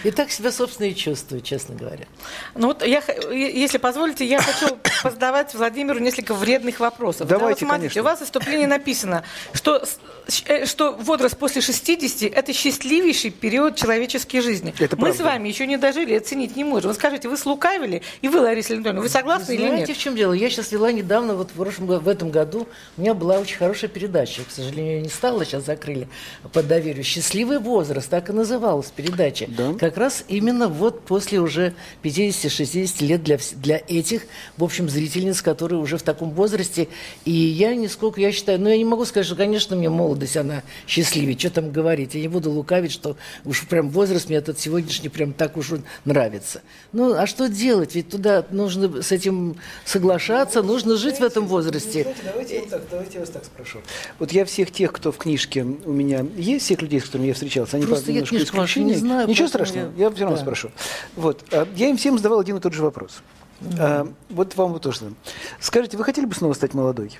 И 0.04 0.10
так 0.10 0.30
себя, 0.30 0.50
собственно, 0.50 0.86
и 0.86 0.94
чувствую, 0.94 1.42
честно 1.42 1.74
говоря. 1.74 2.06
Ну 2.54 2.68
вот, 2.68 2.84
я, 2.84 3.02
если 3.30 3.78
позволите, 3.78 4.24
я 4.26 4.40
хочу 4.40 4.78
задавать 5.04 5.54
Владимиру 5.54 5.98
несколько 5.98 6.34
вредных 6.34 6.80
вопросов. 6.80 7.28
Давайте, 7.28 7.64
вот 7.64 7.70
смотрите, 7.70 7.94
конечно. 7.94 8.00
у 8.00 8.04
вас 8.04 8.20
в 8.20 8.24
вступлении 8.24 8.66
написано, 8.66 9.24
что, 9.52 9.84
что 10.28 10.92
возраст 10.92 11.36
после 11.38 11.62
60– 11.62 12.30
это 12.34 12.52
счастливейший 12.52 13.30
период 13.30 13.76
человеческой 13.76 14.40
жизни. 14.40 14.74
Это 14.78 14.96
Мы 14.96 15.02
правда. 15.02 15.18
с 15.18 15.20
вами 15.24 15.48
еще 15.48 15.66
не 15.66 15.78
дожили, 15.78 16.14
оценить 16.14 16.54
не 16.54 16.64
можем. 16.64 16.90
Вы 16.90 16.94
скажите, 16.94 17.28
вы 17.28 17.38
слукавили, 17.38 18.02
и 18.20 18.28
вы, 18.28 18.40
Лариса 18.40 18.74
Леонидовна, 18.74 19.00
вы 19.00 19.08
согласны 19.08 19.54
или 19.54 19.66
Знаете, 19.66 19.86
нет? 19.88 19.96
в 19.96 20.00
чем 20.00 20.16
дело? 20.16 20.34
Я 20.34 20.50
сейчас 20.50 20.70
вела 20.70 20.92
недавно, 20.92 21.34
вот 21.34 21.50
в, 21.50 21.54
прошлом, 21.54 21.86
в 21.86 22.08
этом 22.08 22.30
году, 22.30 22.68
у 22.96 23.00
меня 23.00 23.14
была 23.14 23.38
очень 23.38 23.56
хорошая 23.56 23.88
передача. 23.88 24.42
К 24.44 24.50
сожалению, 24.50 24.96
ее 24.96 25.02
не 25.02 25.08
стало, 25.08 25.44
сейчас 25.46 25.64
закрыли 25.64 26.08
по 26.52 26.62
доверию. 26.62 27.04
«Счастливый 27.04 27.58
возраст», 27.58 28.10
так 28.10 28.28
и 28.28 28.32
называлась 28.32 28.92
передача. 28.94 29.46
Да. 29.48 29.74
Как 29.78 29.96
раз 29.96 30.24
именно 30.28 30.68
вот 30.68 31.04
после 31.04 31.40
уже 31.40 31.72
50-60 32.02 33.04
лет 33.04 33.22
для, 33.22 33.38
для 33.56 33.80
этих, 33.88 34.22
в 34.56 34.64
общем, 34.64 34.88
зрительниц, 34.90 35.40
которые 35.40 35.80
уже 35.80 35.96
в 35.96 36.02
таком 36.02 36.30
возрасте. 36.32 36.88
И 37.24 37.32
я 37.32 37.74
нисколько, 37.74 38.20
я 38.20 38.30
считаю, 38.32 38.60
ну, 38.60 38.68
я 38.68 38.76
не 38.76 38.84
могу 38.84 39.04
сказать, 39.06 39.26
что, 39.26 39.34
конечно, 39.36 39.74
мне 39.74 39.88
молодость, 40.18 40.36
она 40.36 40.62
счастливее, 40.86 41.38
что 41.38 41.50
там 41.50 41.70
говорить. 41.70 42.14
Я 42.14 42.20
не 42.22 42.28
буду 42.28 42.50
лукавить, 42.50 42.92
что 42.92 43.16
уж 43.44 43.66
прям 43.66 43.88
возраст 43.90 44.28
мне 44.28 44.38
этот 44.38 44.58
сегодняшний 44.58 45.08
прям 45.08 45.32
так 45.32 45.56
уж 45.56 45.70
нравится. 46.04 46.62
Ну, 46.92 47.14
а 47.14 47.26
что 47.26 47.48
делать? 47.48 47.94
Ведь 47.94 48.10
туда 48.10 48.44
нужно 48.50 49.02
с 49.02 49.12
этим 49.12 49.56
соглашаться, 49.84 50.62
нужно 50.62 50.96
жить 50.96 51.18
в 51.20 51.22
этом 51.22 51.46
возрасте. 51.46 52.02
Знаете, 52.02 52.20
давайте, 52.24 52.54
я 52.56 52.60
вот 52.62 52.70
так, 52.70 52.82
давайте 52.90 53.14
я 53.14 53.20
вас 53.20 53.30
так 53.30 53.44
спрошу. 53.44 53.78
Вот 54.18 54.32
я 54.32 54.44
всех 54.44 54.70
тех, 54.72 54.92
кто 54.92 55.12
в 55.12 55.16
книжке 55.18 55.62
у 55.62 55.92
меня 55.92 56.26
есть, 56.36 56.64
всех 56.64 56.82
людей, 56.82 57.00
с 57.00 57.04
которыми 57.04 57.28
я 57.28 57.34
встречался, 57.34 57.76
они, 57.76 57.86
Просто 57.86 58.10
я 58.10 58.14
немножко 58.16 58.36
книжку 58.36 58.56
вашу 58.56 58.70
исключения. 58.80 58.94
не 58.94 58.98
знаю, 59.00 59.28
Ничего 59.28 59.48
страшного, 59.48 59.92
я- 59.96 60.04
я 60.06 60.10
все 60.10 60.22
равно 60.22 60.36
да. 60.36 60.42
спрошу. 60.42 60.70
Вот, 61.16 61.44
а, 61.52 61.66
я 61.76 61.88
им 61.88 61.96
всем 61.96 62.16
задавал 62.16 62.40
один 62.40 62.56
и 62.56 62.60
тот 62.60 62.72
же 62.74 62.82
вопрос. 62.82 63.22
А, 63.78 64.08
Вот 64.30 64.56
вам 64.56 64.72
вот 64.72 64.82
тоже. 64.82 64.98
Скажите, 65.60 65.96
вы 65.96 66.04
хотели 66.04 66.26
бы 66.26 66.34
снова 66.34 66.52
стать 66.54 66.74
молодой? 66.74 67.18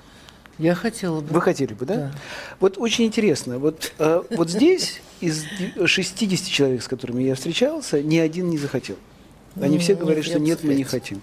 Я 0.59 0.75
хотела 0.75 1.21
бы. 1.21 1.35
Вы 1.35 1.41
хотели 1.41 1.73
бы, 1.73 1.87
да? 1.87 1.95
Да. 1.95 2.13
Вот 2.61 2.79
очень 2.79 3.05
интересно. 3.05 3.59
Вот, 3.59 3.93
э, 3.99 4.23
вот 4.31 4.51
здесь 4.51 5.01
из 5.21 5.45
60 5.85 6.49
человек, 6.49 6.83
с 6.83 6.89
которыми 6.89 7.23
я 7.23 7.35
встречался, 7.35 8.03
ни 8.03 8.19
один 8.19 8.51
не 8.51 8.59
захотел. 8.59 8.97
Они 9.61 9.79
все 9.79 9.93
Нет, 9.93 10.03
говорят, 10.03 10.25
что 10.25 10.39
нет, 10.39 10.63
мы 10.63 10.75
не 10.75 10.85
хотим. 10.85 11.23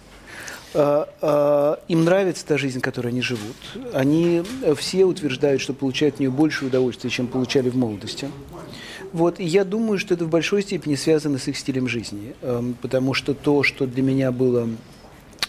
А, 0.74 1.08
а, 1.22 1.80
Им 1.88 2.04
нравится 2.04 2.46
та 2.46 2.58
жизнь, 2.58 2.82
которой 2.82 3.08
они 3.08 3.22
живут. 3.22 3.56
Они 3.94 4.44
э, 4.62 4.76
все 4.76 5.06
утверждают, 5.06 5.62
что 5.62 5.74
получают 5.74 6.18
в 6.18 6.20
нее 6.20 6.30
больше 6.30 6.66
удовольствия, 6.66 7.10
чем 7.10 7.28
получали 7.28 7.70
в 7.70 7.78
молодости. 7.78 8.30
Вот, 9.14 9.40
и 9.40 9.46
я 9.46 9.64
думаю, 9.64 9.98
что 10.00 10.16
это 10.16 10.26
в 10.26 10.30
большой 10.30 10.64
степени 10.64 10.96
связано 10.96 11.38
с 11.38 11.48
их 11.48 11.58
стилем 11.58 11.88
жизни. 11.88 12.36
Эм, 12.42 12.76
Потому 12.82 13.14
что 13.14 13.34
то, 13.34 13.64
что 13.64 13.88
для 13.88 14.04
меня 14.04 14.34
было 14.34 14.68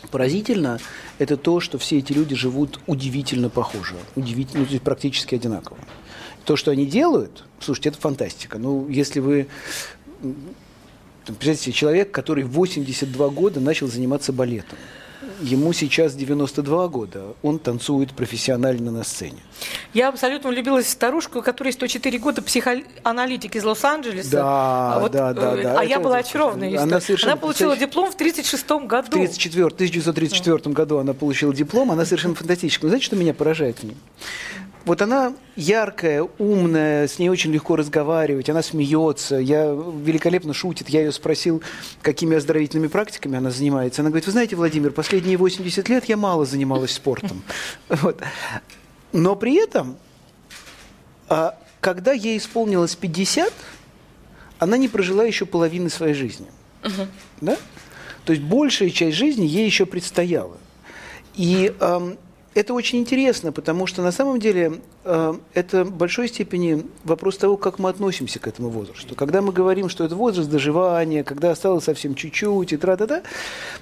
поразительно, 0.07 0.79
это 1.19 1.37
то, 1.37 1.61
что 1.61 1.79
все 1.79 1.99
эти 1.99 2.13
люди 2.13 2.35
живут 2.35 2.81
удивительно 2.87 3.49
похоже, 3.49 3.95
удивительно, 4.15 4.61
ну, 4.61 4.67
то 4.67 4.73
есть 4.73 4.85
практически 4.85 5.35
одинаково. 5.35 5.79
То, 6.45 6.57
что 6.57 6.71
они 6.71 6.87
делают, 6.87 7.45
слушайте, 7.61 7.89
это 7.91 7.99
фантастика. 7.99 8.59
Ну, 8.59 8.89
если 8.89 9.21
вы 9.21 9.49
представьте 11.27 11.65
себе, 11.65 11.73
человек, 11.73 12.13
который 12.13 12.45
в 12.45 12.53
82 12.53 13.29
года 13.31 13.61
начал 13.61 13.89
заниматься 13.89 14.33
балетом. 14.33 14.79
Ему 15.41 15.73
сейчас 15.73 16.15
92 16.15 16.89
года, 16.89 17.35
он 17.43 17.59
танцует 17.59 18.13
профессионально 18.13 18.91
на 18.91 19.05
сцене. 19.05 19.39
Я 19.93 20.09
абсолютно 20.09 20.51
влюбилась 20.51 20.87
в 20.87 20.91
старушку, 20.91 21.41
у 21.41 21.43
которой 21.43 21.73
104 21.73 22.19
года 22.19 22.43
психоаналитик 22.43 23.57
из 23.57 23.65
Лос-Анджелеса. 23.65 24.31
Да, 24.31 24.95
А 24.95 25.01
вот, 25.01 25.13
да, 25.13 25.35
да, 25.35 25.55
э, 25.55 25.63
да. 25.63 25.81
А 25.81 25.85
я 25.85 25.97
Это- 25.97 26.05
была 26.05 26.17
очарована 26.19 26.65
она 26.81 27.01
совершенно 27.01 27.33
Она 27.33 27.41
получила 27.41 27.77
диплом 27.77 28.11
в 28.11 28.15
1936 28.15 28.87
году. 28.87 29.09
В 29.09 29.11
34, 29.11 29.67
1934 29.67 30.73
году 30.75 30.99
она 30.99 31.13
получила 31.13 31.53
диплом, 31.55 31.91
она 31.91 32.05
совершенно 32.05 32.35
фантастическая. 32.35 32.87
Но 32.87 32.89
знаете, 32.91 33.07
что 33.07 33.17
меня 33.17 33.35
поражает 33.35 33.79
в 33.81 33.85
ней? 33.85 33.97
Вот 34.87 35.03
она 35.03 35.35
яркая, 35.57 36.23
умная, 36.39 37.09
с 37.09 37.19
ней 37.19 37.29
очень 37.29 37.53
легко 37.53 37.75
разговаривать, 37.75 38.49
она 38.49 38.63
смеется, 38.63 39.35
я, 39.35 39.65
великолепно 39.65 40.55
шутит. 40.55 40.89
Я 40.89 41.01
ее 41.01 41.11
спросил, 41.11 41.61
какими 42.03 42.37
оздоровительными 42.37 42.87
практиками 42.87 43.37
она 43.37 43.51
занимается. 43.51 44.03
Она 44.03 44.11
говорит, 44.11 44.27
вы 44.27 44.33
знаете, 44.33 44.55
Владимир, 44.55 44.93
последние 44.93 45.39
80 45.39 45.89
лет 45.89 46.05
я 46.05 46.17
мало 46.17 46.47
занималась 46.47 46.93
спортом. 46.93 47.43
Вот. 47.89 48.23
Но 49.13 49.35
при 49.35 49.55
этом, 49.55 49.97
а, 51.29 51.59
когда 51.81 52.13
ей 52.13 52.39
исполнилось 52.39 52.95
50, 52.95 53.53
она 54.61 54.77
не 54.77 54.87
прожила 54.87 55.25
еще 55.25 55.47
половины 55.47 55.91
своей 55.91 56.15
жизни. 56.15 56.47
Да? 57.41 57.57
То 58.25 58.33
есть 58.33 58.45
большая 58.45 58.91
часть 58.91 59.17
жизни 59.17 59.47
ей 59.47 59.67
еще 59.67 59.85
предстояла. 59.85 60.59
И 61.35 61.75
эм, 61.81 62.19
это 62.57 62.73
очень 62.73 63.01
интересно, 63.01 63.53
потому 63.53 63.87
что 63.87 64.03
на 64.03 64.11
самом 64.11 64.41
деле 64.41 64.81
э, 65.05 65.35
это 65.53 65.85
в 65.85 65.93
большой 65.93 66.29
степени 66.29 66.87
вопрос 67.05 67.37
того, 67.37 67.59
как 67.59 67.79
мы 67.79 67.91
относимся 67.91 68.39
к 68.39 68.49
этому 68.49 68.71
возрасту. 68.71 69.15
Когда 69.15 69.43
мы 69.43 69.53
говорим, 69.53 69.91
что 69.91 70.05
это 70.05 70.17
возраст 70.17 70.49
доживания, 70.49 71.23
когда 71.23 71.51
осталось 71.51 71.85
совсем 71.85 72.15
чуть-чуть 72.15 72.73
и 72.73 72.79
тра-та-та, 72.79 73.23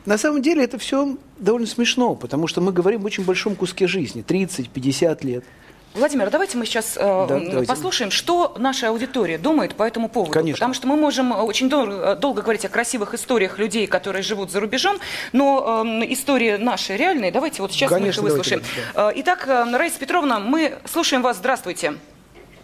на 0.06 0.18
самом 0.18 0.42
деле 0.42 0.64
это 0.64 0.78
все 0.78 1.16
довольно 1.38 1.68
смешно, 1.68 2.16
потому 2.16 2.48
что 2.48 2.60
мы 2.60 2.72
говорим 2.72 3.02
о 3.02 3.06
очень 3.06 3.24
большом 3.24 3.54
куске 3.54 3.86
жизни, 3.86 4.24
30-50 4.26 5.24
лет. 5.24 5.44
Владимир, 5.94 6.28
давайте 6.28 6.58
мы 6.58 6.66
сейчас 6.66 6.96
э, 6.96 7.00
Да, 7.00 7.26
давайте. 7.38 7.66
послушаем, 7.68 8.10
что 8.10 8.52
наша 8.58 8.88
аудитория 8.88 9.38
думает 9.38 9.76
по 9.76 9.84
этому 9.84 10.08
поводу. 10.08 10.32
Конечно. 10.32 10.56
Потому 10.56 10.74
что 10.74 10.88
мы 10.88 10.96
можем 10.96 11.32
э, 11.32 11.36
очень 11.36 11.68
дол- 11.68 11.88
э, 11.88 12.16
долго 12.16 12.42
говорить 12.42 12.64
о 12.64 12.68
красивых 12.68 13.14
историях 13.14 13.60
людей, 13.60 13.86
которые 13.86 14.22
живут 14.22 14.50
за 14.50 14.58
рубежом, 14.58 14.96
но 15.32 15.82
эм, 15.86 16.02
истории 16.12 16.56
наши 16.56 16.96
реальные. 16.96 17.30
Давайте 17.30 17.62
вот 17.62 17.70
сейчас 17.70 17.90
Конечно, 17.90 18.22
мы 18.22 18.28
их 18.30 18.34
давайте, 18.34 18.56
выслушаем. 18.56 18.62
Э, 18.96 19.12
Итак, 19.20 19.46
э, 19.46 19.76
Раиса 19.76 20.00
Петровна, 20.00 20.40
мы 20.40 20.72
слушаем 20.84 21.22
вас. 21.22 21.36
Здравствуйте. 21.36 21.94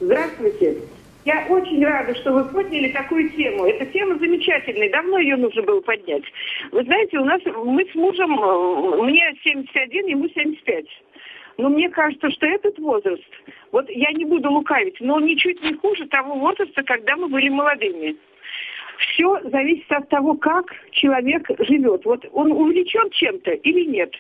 Здравствуйте. 0.01 0.79
Я 1.25 1.47
очень 1.51 1.85
рада, 1.85 2.15
что 2.17 2.33
вы 2.33 2.45
подняли 2.47 2.89
такую 2.89 3.29
тему. 3.31 3.67
Эта 3.67 3.85
тема 3.93 4.19
замечательная. 4.19 4.91
Давно 4.91 5.19
ее 5.19 5.37
нужно 5.37 5.63
было 5.63 5.81
поднять. 5.83 6.25
Вы 6.73 6.83
знаете, 6.83 7.19
у 7.19 7.25
нас 7.25 7.41
мы 7.45 7.85
с 7.85 7.95
мужем, 7.95 8.43
э, 8.43 9.03
мне 9.05 9.23
71, 9.45 10.07
ему 10.09 10.27
75. 10.29 10.85
Но 11.61 11.69
мне 11.69 11.91
кажется, 11.91 12.31
что 12.31 12.47
этот 12.47 12.79
возраст, 12.79 13.23
вот 13.71 13.85
я 13.91 14.11
не 14.13 14.25
буду 14.25 14.51
лукавить, 14.51 14.99
но 15.01 15.17
он 15.17 15.27
ничуть 15.27 15.63
не 15.63 15.75
хуже 15.75 16.07
того 16.07 16.35
возраста, 16.37 16.83
когда 16.83 17.17
мы 17.17 17.29
были 17.29 17.51
молодыми. 17.51 18.17
Все 18.97 19.39
зависит 19.45 19.93
от 19.93 20.09
того, 20.09 20.35
как 20.37 20.75
человек 20.93 21.47
живет. 21.59 22.07
Вот 22.07 22.25
он 22.33 22.53
увлечен 22.53 23.11
чем-то 23.11 23.51
или 23.51 23.85
нет. 23.85 24.11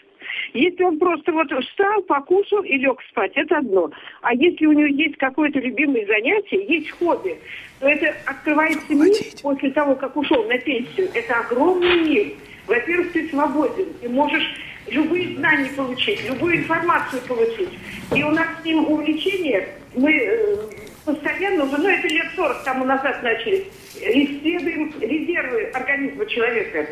Если 0.52 0.82
он 0.82 0.98
просто 0.98 1.32
вот 1.32 1.50
встал, 1.64 2.02
покушал 2.02 2.62
и 2.62 2.76
лег 2.76 3.00
спать, 3.08 3.32
это 3.36 3.56
одно. 3.56 3.90
А 4.20 4.34
если 4.34 4.66
у 4.66 4.72
него 4.72 4.88
есть 4.88 5.16
какое-то 5.16 5.60
любимое 5.60 6.06
занятие, 6.06 6.66
есть 6.66 6.90
хобби, 6.90 7.38
то 7.80 7.88
это 7.88 8.14
открывается 8.26 8.94
мир 8.94 9.14
после 9.42 9.70
того, 9.70 9.94
как 9.94 10.14
ушел 10.14 10.44
на 10.44 10.58
пенсию. 10.58 11.08
Это 11.14 11.40
огромный 11.40 12.06
мир. 12.06 12.26
Во-первых, 12.66 13.12
ты 13.12 13.28
свободен, 13.28 13.86
ты 14.02 14.10
можешь 14.10 14.46
любые 14.90 15.36
знания 15.36 15.70
получить, 15.76 16.24
любую 16.28 16.58
информацию 16.58 17.22
получить. 17.22 17.70
И 18.14 18.22
у 18.22 18.30
нас 18.30 18.46
с 18.60 18.64
ним 18.64 18.84
увлечение, 18.86 19.68
мы 19.94 20.12
э, 20.12 20.56
постоянно 21.04 21.64
уже, 21.64 21.78
ну 21.78 21.88
это 21.88 22.08
лет 22.08 22.26
40 22.36 22.64
тому 22.64 22.84
назад 22.84 23.22
начали, 23.22 23.66
исследуем 23.94 24.92
резервы 25.00 25.64
организма 25.74 26.26
человека. 26.26 26.86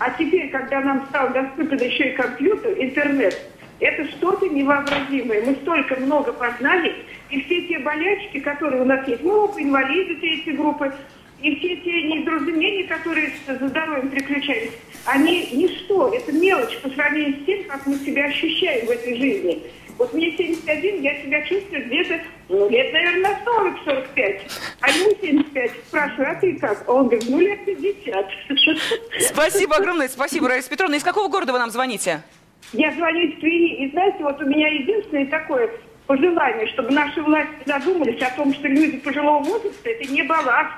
А 0.00 0.10
теперь, 0.10 0.50
когда 0.50 0.80
нам 0.80 1.06
стал 1.08 1.32
доступен 1.32 1.78
еще 1.78 2.10
и 2.10 2.16
компьютер, 2.16 2.74
интернет, 2.78 3.38
это 3.80 4.04
что-то 4.12 4.48
невообразимое. 4.48 5.44
Мы 5.44 5.54
столько 5.56 5.96
много 5.96 6.32
познали, 6.32 6.94
и 7.30 7.40
все 7.42 7.62
те 7.62 7.78
болячки, 7.80 8.40
которые 8.40 8.82
у 8.82 8.84
нас 8.84 9.06
есть, 9.08 9.24
оба 9.24 9.60
инвалиды, 9.60 10.14
эти 10.22 10.50
группы, 10.50 10.92
и 11.42 11.56
все 11.56 11.76
те 11.76 12.02
недоразумения, 12.04 12.84
которые 12.84 13.32
за 13.46 13.68
здоровьем 13.68 14.08
приключались, 14.08 14.72
они 15.06 15.48
ничто, 15.52 16.12
это 16.12 16.32
мелочь 16.32 16.76
по 16.78 16.88
сравнению 16.90 17.42
с 17.42 17.46
тем, 17.46 17.64
как 17.64 17.86
мы 17.86 17.96
себя 17.96 18.24
ощущаем 18.24 18.86
в 18.86 18.90
этой 18.90 19.16
жизни. 19.16 19.62
Вот 19.96 20.12
мне 20.12 20.36
71, 20.36 21.02
я 21.02 21.22
себя 21.22 21.42
чувствую 21.42 21.86
где-то, 21.86 22.20
ну, 22.48 22.68
лет, 22.68 22.92
наверное, 22.92 23.38
40-45. 23.86 24.40
А 24.80 24.90
ему 24.90 25.10
75. 25.20 25.70
Спрашиваю, 25.86 26.30
а 26.30 26.34
ты 26.34 26.56
как? 26.56 26.88
Он 26.88 27.06
говорит, 27.06 27.28
ну, 27.28 27.38
лет 27.38 27.64
50. 27.64 28.26
Спасибо 29.20 29.76
огромное, 29.76 30.08
спасибо, 30.08 30.48
Раиса 30.48 30.68
Петровна. 30.68 30.96
Из 30.96 31.04
какого 31.04 31.28
города 31.28 31.52
вы 31.52 31.60
нам 31.60 31.70
звоните? 31.70 32.22
Я 32.72 32.90
звоню 32.92 33.28
из 33.28 33.38
Твери, 33.38 33.84
и 33.84 33.90
знаете, 33.90 34.18
вот 34.20 34.40
у 34.40 34.46
меня 34.46 34.66
единственное 34.66 35.26
такое 35.26 35.70
пожелание, 36.06 36.66
чтобы 36.68 36.90
наши 36.90 37.22
власти 37.22 37.54
задумались 37.64 38.20
о 38.20 38.30
том, 38.36 38.52
что 38.52 38.66
люди 38.66 38.98
пожилого 38.98 39.44
возраста– 39.44 39.88
это 39.90 40.10
не 40.10 40.22
балласт, 40.22 40.72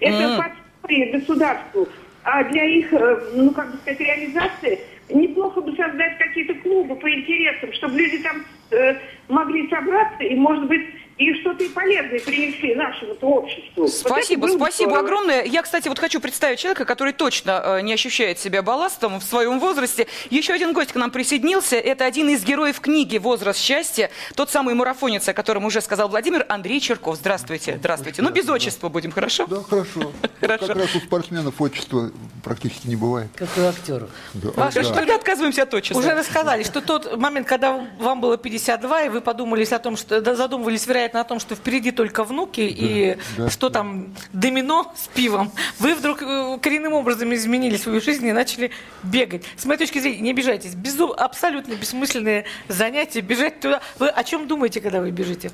это 0.00 0.22
М. 0.22 0.40
подспорье 0.42 1.18
государству. 1.18 1.88
А 2.24 2.42
для 2.44 2.64
их, 2.64 2.92
э, 2.92 3.20
ну, 3.34 3.50
как 3.50 3.70
бы 3.70 3.76
сказать, 3.78 4.00
реализации 4.00 4.80
неплохо 5.10 5.60
бы 5.60 5.76
создать 5.76 6.16
какие-то 6.18 6.54
клубы 6.54 6.96
по 6.96 7.10
интересам, 7.10 7.72
чтобы 7.74 7.98
люди 7.98 8.18
там 8.18 8.44
э, 8.70 8.96
могли 9.28 9.68
собраться 9.68 10.24
и, 10.24 10.34
может 10.34 10.66
быть, 10.66 10.86
и 11.16 11.32
что-то 11.40 11.62
и 11.62 11.68
полезное 11.68 12.18
принесли 12.20 12.74
нашему 12.74 13.14
обществу. 13.20 13.82
Вот 13.82 13.90
Спасибо, 13.92 14.48
бы 14.48 14.54
спасибо 14.54 14.90
здорово. 14.90 15.06
огромное. 15.06 15.44
Я, 15.44 15.62
кстати, 15.62 15.86
вот 15.88 15.98
хочу 15.98 16.20
представить 16.20 16.58
человека, 16.58 16.84
который 16.84 17.12
точно 17.12 17.62
э, 17.64 17.80
не 17.82 17.92
ощущает 17.92 18.38
себя 18.40 18.62
балластом 18.62 19.20
в 19.20 19.22
своем 19.22 19.60
возрасте. 19.60 20.08
Еще 20.30 20.52
один 20.52 20.72
гость 20.72 20.92
к 20.92 20.96
нам 20.96 21.10
присоединился. 21.12 21.76
Это 21.76 22.04
один 22.04 22.28
из 22.30 22.42
героев 22.44 22.80
книги 22.80 23.18
«Возраст 23.18 23.60
счастья», 23.60 24.10
тот 24.34 24.50
самый 24.50 24.74
марафонец, 24.74 25.28
о 25.28 25.34
котором 25.34 25.64
уже 25.66 25.80
сказал 25.80 26.08
Владимир, 26.08 26.44
Андрей 26.48 26.80
Черков. 26.80 27.16
Здравствуйте, 27.16 27.76
здравствуйте. 27.78 28.20
Ну, 28.20 28.30
без 28.30 28.48
отчества 28.48 28.88
будем, 28.88 29.12
хорошо? 29.12 29.46
Да, 29.46 29.62
хорошо. 29.62 30.10
Хорошо. 30.40 30.66
Как 30.66 30.76
раз 30.76 30.94
у 30.94 30.98
спортсменов 30.98 31.58
отчества 31.60 32.10
практически 32.42 32.86
не 32.88 32.96
бывает. 32.96 33.28
Как 33.34 33.48
у 33.56 33.62
актеров. 33.62 34.10
Да. 34.34 34.50
Маша, 34.56 34.80
Да. 34.80 34.84
что 34.84 34.94
Тогда 34.94 35.14
отказываемся 35.14 35.62
от 35.62 35.72
отчества. 35.72 35.98
Уже 35.98 36.12
рассказали, 36.12 36.64
что 36.64 36.80
тот 36.82 37.16
момент, 37.16 37.46
когда 37.48 37.86
вам 37.98 38.20
было 38.20 38.36
52, 38.36 39.02
и 39.04 39.08
вы 39.08 39.20
подумались 39.22 39.72
о 39.72 39.78
том, 39.78 39.96
что 39.96 40.20
задумывались, 40.34 40.86
вероятно, 40.86 41.03
о 41.12 41.24
том, 41.24 41.40
что 41.40 41.54
впереди 41.54 41.90
только 41.90 42.24
внуки 42.24 42.60
и 42.60 43.16
да, 43.36 43.50
что 43.50 43.68
да. 43.68 43.80
там 43.80 44.14
домино 44.32 44.92
с 44.96 45.08
пивом, 45.08 45.52
вы 45.78 45.94
вдруг 45.94 46.22
э, 46.22 46.58
коренным 46.60 46.92
образом 46.94 47.32
изменили 47.34 47.76
свою 47.76 48.00
жизнь 48.00 48.26
и 48.26 48.32
начали 48.32 48.70
бегать. 49.02 49.44
С 49.56 49.64
моей 49.64 49.78
точки 49.78 49.98
зрения, 49.98 50.20
не 50.20 50.30
обижайтесь, 50.30 50.74
безу- 50.74 51.14
абсолютно 51.14 51.74
бессмысленные 51.74 52.44
занятия, 52.68 53.20
бежать 53.20 53.60
туда. 53.60 53.80
Вы 53.98 54.08
о 54.08 54.24
чем 54.24 54.46
думаете, 54.48 54.80
когда 54.80 55.00
вы 55.00 55.10
бежите? 55.10 55.50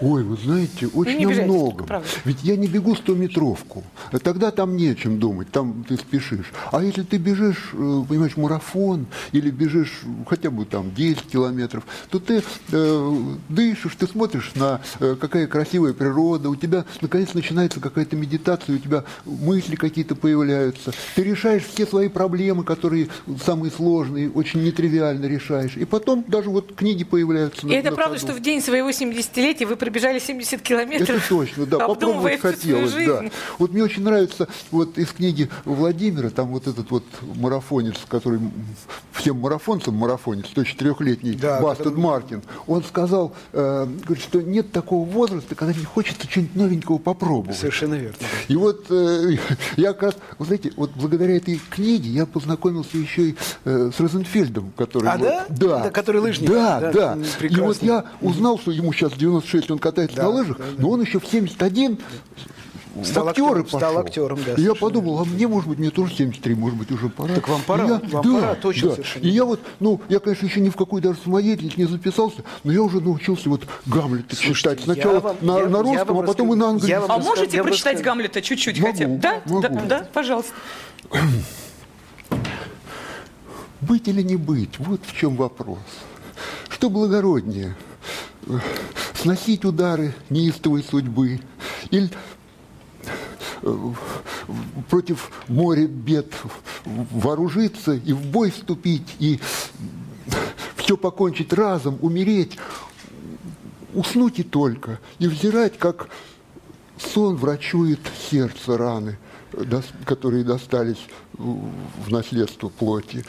Ой, 0.00 0.22
вы 0.22 0.36
знаете, 0.36 0.86
очень 0.88 1.18
не 1.18 1.24
о 1.24 1.28
обижайтесь, 1.28 1.50
многом. 1.52 1.86
правда. 1.86 2.08
Ведь 2.24 2.42
я 2.42 2.56
не 2.56 2.66
бегу 2.66 2.94
100-метровку. 2.94 3.82
Тогда 4.22 4.50
там 4.50 4.76
не 4.76 4.88
о 4.88 4.94
чем 4.94 5.18
думать, 5.18 5.50
там 5.50 5.84
ты 5.88 5.96
спешишь. 5.96 6.52
А 6.72 6.82
если 6.82 7.02
ты 7.02 7.16
бежишь, 7.18 7.70
э, 7.72 8.02
понимаешь, 8.08 8.36
марафон, 8.36 9.06
или 9.32 9.50
бежишь 9.50 10.00
хотя 10.28 10.50
бы 10.50 10.64
там 10.64 10.94
10 10.94 11.22
километров, 11.22 11.84
то 12.10 12.18
ты 12.18 12.42
э, 12.72 13.22
дышишь, 13.48 13.94
ты 13.98 14.06
смотришь 14.06 14.52
на 14.54 14.80
э, 15.00 15.16
какая 15.20 15.46
красивая 15.46 15.92
природа, 15.92 16.48
у 16.50 16.56
тебя 16.56 16.84
наконец 17.00 17.34
начинается 17.34 17.80
какая-то 17.80 18.16
медитация, 18.16 18.76
у 18.76 18.78
тебя 18.78 19.04
мысли 19.24 19.74
какие-то 19.76 20.14
появляются. 20.14 20.92
Ты 21.16 21.24
решаешь 21.24 21.64
все 21.64 21.86
свои 21.86 22.08
проблемы, 22.08 22.64
которые 22.64 23.08
самые 23.44 23.70
сложные, 23.70 24.30
очень 24.30 24.62
нетривиально 24.62 25.26
решаешь. 25.26 25.76
И 25.76 25.84
потом 25.84 26.24
даже 26.28 26.50
вот 26.50 26.74
книги 26.74 27.04
появляются. 27.04 27.66
И 27.66 27.70
на- 27.70 27.74
это 27.74 27.90
на 27.90 27.96
правда, 27.96 28.18
ходу. 28.18 28.32
что 28.32 28.38
в 28.38 28.42
день 28.42 28.60
своего 28.60 28.90
70-летия 28.90 29.57
вы 29.64 29.76
пробежали 29.76 30.18
70 30.18 30.62
километров? 30.62 31.08
Это 31.08 31.28
точно, 31.28 31.66
да, 31.66 31.78
попробовать 31.78 32.40
хотелось, 32.40 32.92
да. 32.94 33.24
Вот 33.58 33.72
мне 33.72 33.82
очень 33.82 34.02
нравится 34.02 34.48
вот 34.70 34.98
из 34.98 35.08
книги 35.08 35.48
Владимира, 35.64 36.30
там 36.30 36.48
вот 36.48 36.66
этот 36.66 36.90
вот 36.90 37.04
марафонец, 37.36 37.96
который 38.08 38.40
всем 39.12 39.38
марафонцам 39.38 39.94
марафонец, 39.94 40.46
104-летний 40.54 41.32
Да, 41.34 41.60
Бастед 41.60 41.86
который- 41.86 42.00
Мартин, 42.00 42.42
он 42.66 42.82
сказал, 42.84 43.34
э, 43.52 43.86
говорит, 44.04 44.22
что 44.22 44.40
нет 44.42 44.72
такого 44.72 45.04
возраста, 45.08 45.54
когда 45.54 45.72
не 45.78 45.84
хочется 45.84 46.28
что-нибудь 46.30 46.54
новенького 46.56 46.98
попробовать. 46.98 47.56
Совершенно 47.58 47.94
верно. 47.94 48.16
И 48.48 48.56
вот 48.56 48.86
э, 48.90 49.36
я 49.76 49.92
как 49.92 50.02
раз, 50.02 50.14
вы 50.38 50.46
знаете, 50.46 50.72
вот 50.76 50.90
благодаря 50.94 51.36
этой 51.36 51.60
книге 51.70 52.10
я 52.10 52.26
познакомился 52.26 52.96
еще 52.96 53.30
и 53.30 53.36
э, 53.64 53.90
с 53.94 54.00
Розенфельдом, 54.00 54.72
который... 54.76 55.08
А, 55.08 55.16
вот- 55.16 55.28
да? 55.28 55.46
Да. 55.48 55.82
Да, 55.84 55.90
который 55.90 56.20
лыжник. 56.20 56.50
Да, 56.50 56.80
Да, 56.80 56.92
да. 56.92 57.18
И 57.46 57.56
вот 57.60 57.82
я 57.82 58.04
узнал, 58.20 58.58
что 58.58 58.70
ему 58.70 58.92
сейчас 58.92 59.12
96, 59.48 59.70
он 59.70 59.78
катается 59.78 60.16
Да, 60.16 60.22
на 60.24 60.28
лыжах, 60.30 60.58
да, 60.58 60.64
да. 60.64 60.70
но 60.82 60.90
он 60.90 61.00
еще 61.02 61.18
в 61.20 61.26
71 61.26 61.98
Стал 63.04 63.28
актером, 63.28 63.66
стал 63.68 63.80
пошел. 63.80 63.98
актером, 64.00 64.38
да, 64.44 64.54
И 64.54 64.62
я 64.62 64.74
подумал, 64.74 65.20
а 65.20 65.24
мне, 65.24 65.46
может 65.46 65.68
быть, 65.68 65.78
мне 65.78 65.90
тоже 65.90 66.12
73, 66.16 66.54
может 66.56 66.76
быть, 66.76 66.90
уже 66.90 67.08
пора. 67.08 67.32
Так 67.34 67.46
вам 67.48 67.62
пора, 67.62 67.84
И 67.84 67.88
я- 67.88 67.94
вам 68.10 68.22
да, 68.22 68.40
пора, 68.40 68.54
точно 68.56 68.88
да. 68.88 68.94
совершенно. 68.96 69.22
И 69.22 69.28
я 69.28 69.44
вот, 69.44 69.60
ну, 69.78 70.00
я, 70.08 70.18
конечно, 70.18 70.46
еще 70.46 70.60
ни 70.60 70.68
в 70.68 70.74
какой 70.76 71.00
даже 71.00 71.18
самодеятельность 71.22 71.76
не 71.76 71.84
записался, 71.84 72.42
но 72.64 72.72
я 72.72 72.82
уже 72.82 73.00
научился 73.00 73.48
вот 73.50 73.62
Гамлета 73.86 74.34
Слушайте, 74.34 74.54
читать. 74.58 74.78
я 74.80 74.84
Сначала 74.94 75.20
вам- 75.20 75.36
на, 75.42 75.58
я- 75.60 75.66
на 75.68 75.76
я 75.76 75.82
русском, 75.82 76.16
вам 76.16 76.24
а 76.24 76.26
потом 76.26 76.52
и 76.52 76.56
на 76.56 76.72
расскажу. 76.72 76.88
Я 76.88 76.96
английском. 76.98 77.04
А 77.12 77.16
расскажу, 77.18 77.28
можете 77.36 77.56
я 77.56 77.62
прочитать 77.62 77.98
сказал. 77.98 78.14
Гамлета 78.16 78.42
чуть-чуть 78.42 78.80
Могу, 78.80 78.92
хотя 78.92 79.06
бы? 79.06 79.16
Да? 79.18 79.42
могу. 79.46 79.60
да? 79.62 79.68
Да, 79.86 80.08
пожалуйста. 80.12 80.52
Быть 83.80 84.08
или 84.08 84.22
не 84.22 84.36
быть, 84.36 84.78
вот 84.80 85.00
в 85.06 85.16
чем 85.16 85.36
вопрос. 85.36 85.78
Что 86.68 86.90
благороднее? 86.90 87.76
Сносить 89.14 89.64
удары 89.64 90.14
неистовой 90.30 90.82
судьбы 90.82 91.40
или 91.90 92.10
э, 93.62 93.92
против 94.88 95.30
моря 95.48 95.86
бед 95.86 96.32
вооружиться 96.84 97.94
и 97.94 98.12
в 98.12 98.26
бой 98.26 98.50
вступить, 98.50 99.16
и 99.18 99.40
все 100.76 100.96
покончить 100.96 101.52
разом, 101.52 101.98
умереть, 102.00 102.58
уснуть 103.94 104.38
и 104.38 104.42
только, 104.42 105.00
и 105.18 105.26
взирать, 105.26 105.78
как 105.78 106.08
сон 106.96 107.36
врачует 107.36 108.00
сердце 108.30 108.78
раны, 108.78 109.18
которые 110.04 110.44
достались 110.44 111.06
в 111.34 112.10
наследство 112.10 112.68
плоти. 112.68 113.24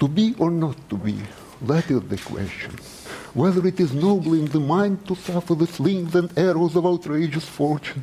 To 0.00 0.06
be 0.06 0.36
or 0.38 0.50
not 0.50 0.76
to 0.90 0.96
be, 0.96 1.16
that 1.60 1.90
is 1.90 2.00
the 2.08 2.18
question. 2.18 2.72
Whether 3.34 3.66
it 3.66 3.78
is 3.78 3.92
noble 3.92 4.34
in 4.34 4.46
the 4.46 4.60
mind 4.60 5.06
to 5.06 5.14
suffer 5.14 5.54
the 5.54 5.66
slings 5.66 6.14
and 6.14 6.36
arrows 6.36 6.74
of 6.76 6.86
outrageous 6.86 7.44
fortune, 7.44 8.02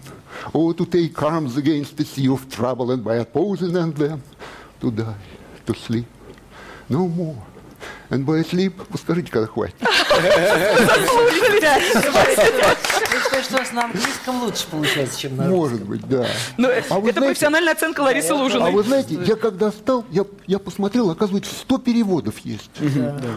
or 0.54 0.74
to 0.74 0.86
take 0.86 1.22
arms 1.22 1.58
against 1.58 1.98
the 1.98 2.06
sea 2.06 2.28
of 2.28 2.50
trouble 2.50 2.92
and 2.92 3.04
by 3.04 3.16
opposing 3.16 3.74
them, 3.74 3.94
to 3.94 4.92
die, 4.92 5.16
to 5.66 5.74
sleep, 5.74 6.06
no 6.90 7.08
more. 7.08 7.44
And 8.10 8.24
by 8.26 8.44
sleep, 8.50 8.74
вы 8.90 8.98
скажите, 9.00 9.32
когда 9.32 9.48
хватит. 9.48 9.76
Я 9.82 11.80
считаю, 13.24 13.44
что 13.44 13.56
у 13.56 13.60
нас 13.60 13.72
на 13.72 13.86
английском 13.86 14.44
лучше 14.44 14.68
получается, 14.70 15.20
чем 15.20 15.36
на. 15.38 15.46
Может 15.46 15.84
быть, 15.84 16.08
да. 16.08 16.26
Ну, 16.58 16.70
А 16.70 17.00
это 17.00 17.22
профессиональная 17.22 17.74
оценка 17.74 18.02
Ларисы 18.02 18.32
А 18.32 18.36
Лужиной. 18.36 18.72
вы 18.72 18.84
знаете, 18.84 19.16
я 19.26 19.36
когда 19.36 19.72
стал, 19.72 20.06
я, 20.12 20.26
я 20.48 20.60
посмотрел, 20.60 21.10
оказывается, 21.10 21.54
100 21.56 21.78
переводов 21.80 22.40
есть. 22.40 22.70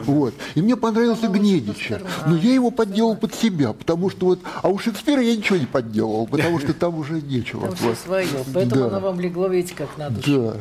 Вот. 0.05 0.35
И 0.55 0.63
мне 0.63 0.77
понравился 0.77 1.29
Гнедича. 1.29 2.01
Но 2.27 2.37
я 2.37 2.53
его 2.55 2.71
подделал 2.71 3.17
под 3.17 3.35
себя, 3.35 3.73
потому 3.73 4.11
что 4.11 4.27
вот... 4.27 4.41
А 4.63 4.69
у 4.69 4.79
Шекспира 4.79 5.21
я 5.23 5.37
ничего 5.37 5.59
не 5.59 5.67
подделал, 5.67 6.27
потому 6.27 6.59
что 6.61 6.73
там 6.75 6.99
уже 6.99 7.15
нечего. 7.21 7.67
Там 7.69 7.77
все 7.77 7.95
свое. 7.95 8.29
Поэтому 8.55 8.83
Да. 8.83 8.97
оно 8.97 9.01
вам 9.01 9.21
легло, 9.21 9.49
видите, 9.49 9.75
как 9.75 9.97
на 9.97 10.11
душу. 10.11 10.41
Да. 10.53 10.57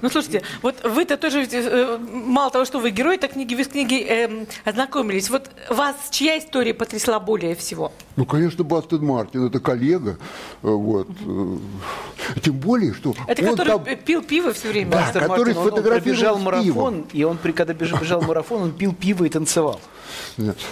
Ну, 0.00 0.10
слушайте, 0.10 0.42
вот 0.62 0.76
вы-то 0.84 1.16
тоже, 1.16 1.46
э, 1.50 1.98
мало 1.98 2.50
того, 2.50 2.64
что 2.64 2.78
вы 2.80 2.90
герой 2.90 3.16
этой 3.16 3.28
книги, 3.28 3.51
вы 3.54 3.64
с 3.64 3.68
книгой 3.68 4.02
эм, 4.02 4.46
ознакомились. 4.64 5.30
Вот 5.30 5.50
вас 5.70 5.96
чья 6.10 6.38
история 6.38 6.74
потрясла 6.74 7.18
более 7.20 7.54
всего? 7.54 7.92
Ну, 8.16 8.24
конечно, 8.26 8.62
Бастед 8.64 9.00
Мартин, 9.00 9.46
это 9.46 9.60
коллега. 9.60 10.18
э, 10.62 10.68
Вот. 10.68 11.08
э, 11.08 11.56
Тем 12.42 12.54
более, 12.54 12.92
что 12.94 13.14
Это 13.26 13.42
который 13.42 13.68
там- 13.68 13.84
пил 14.04 14.22
пиво 14.22 14.52
все 14.52 14.68
время? 14.68 14.90
Да. 14.92 15.00
Мастер 15.00 15.20
который 15.22 15.54
Мартин, 15.54 15.72
он- 15.72 15.78
он 15.78 15.82
пробежал 15.84 16.38
с 16.38 16.42
марафон, 16.42 17.06
и 17.12 17.24
он, 17.24 17.38
когда 17.38 17.72
беж- 17.74 17.98
бежал 18.00 18.22
марафон, 18.22 18.62
он 18.62 18.72
пил 18.72 18.94
пиво 18.94 19.24
и 19.24 19.28
танцевал. 19.28 19.80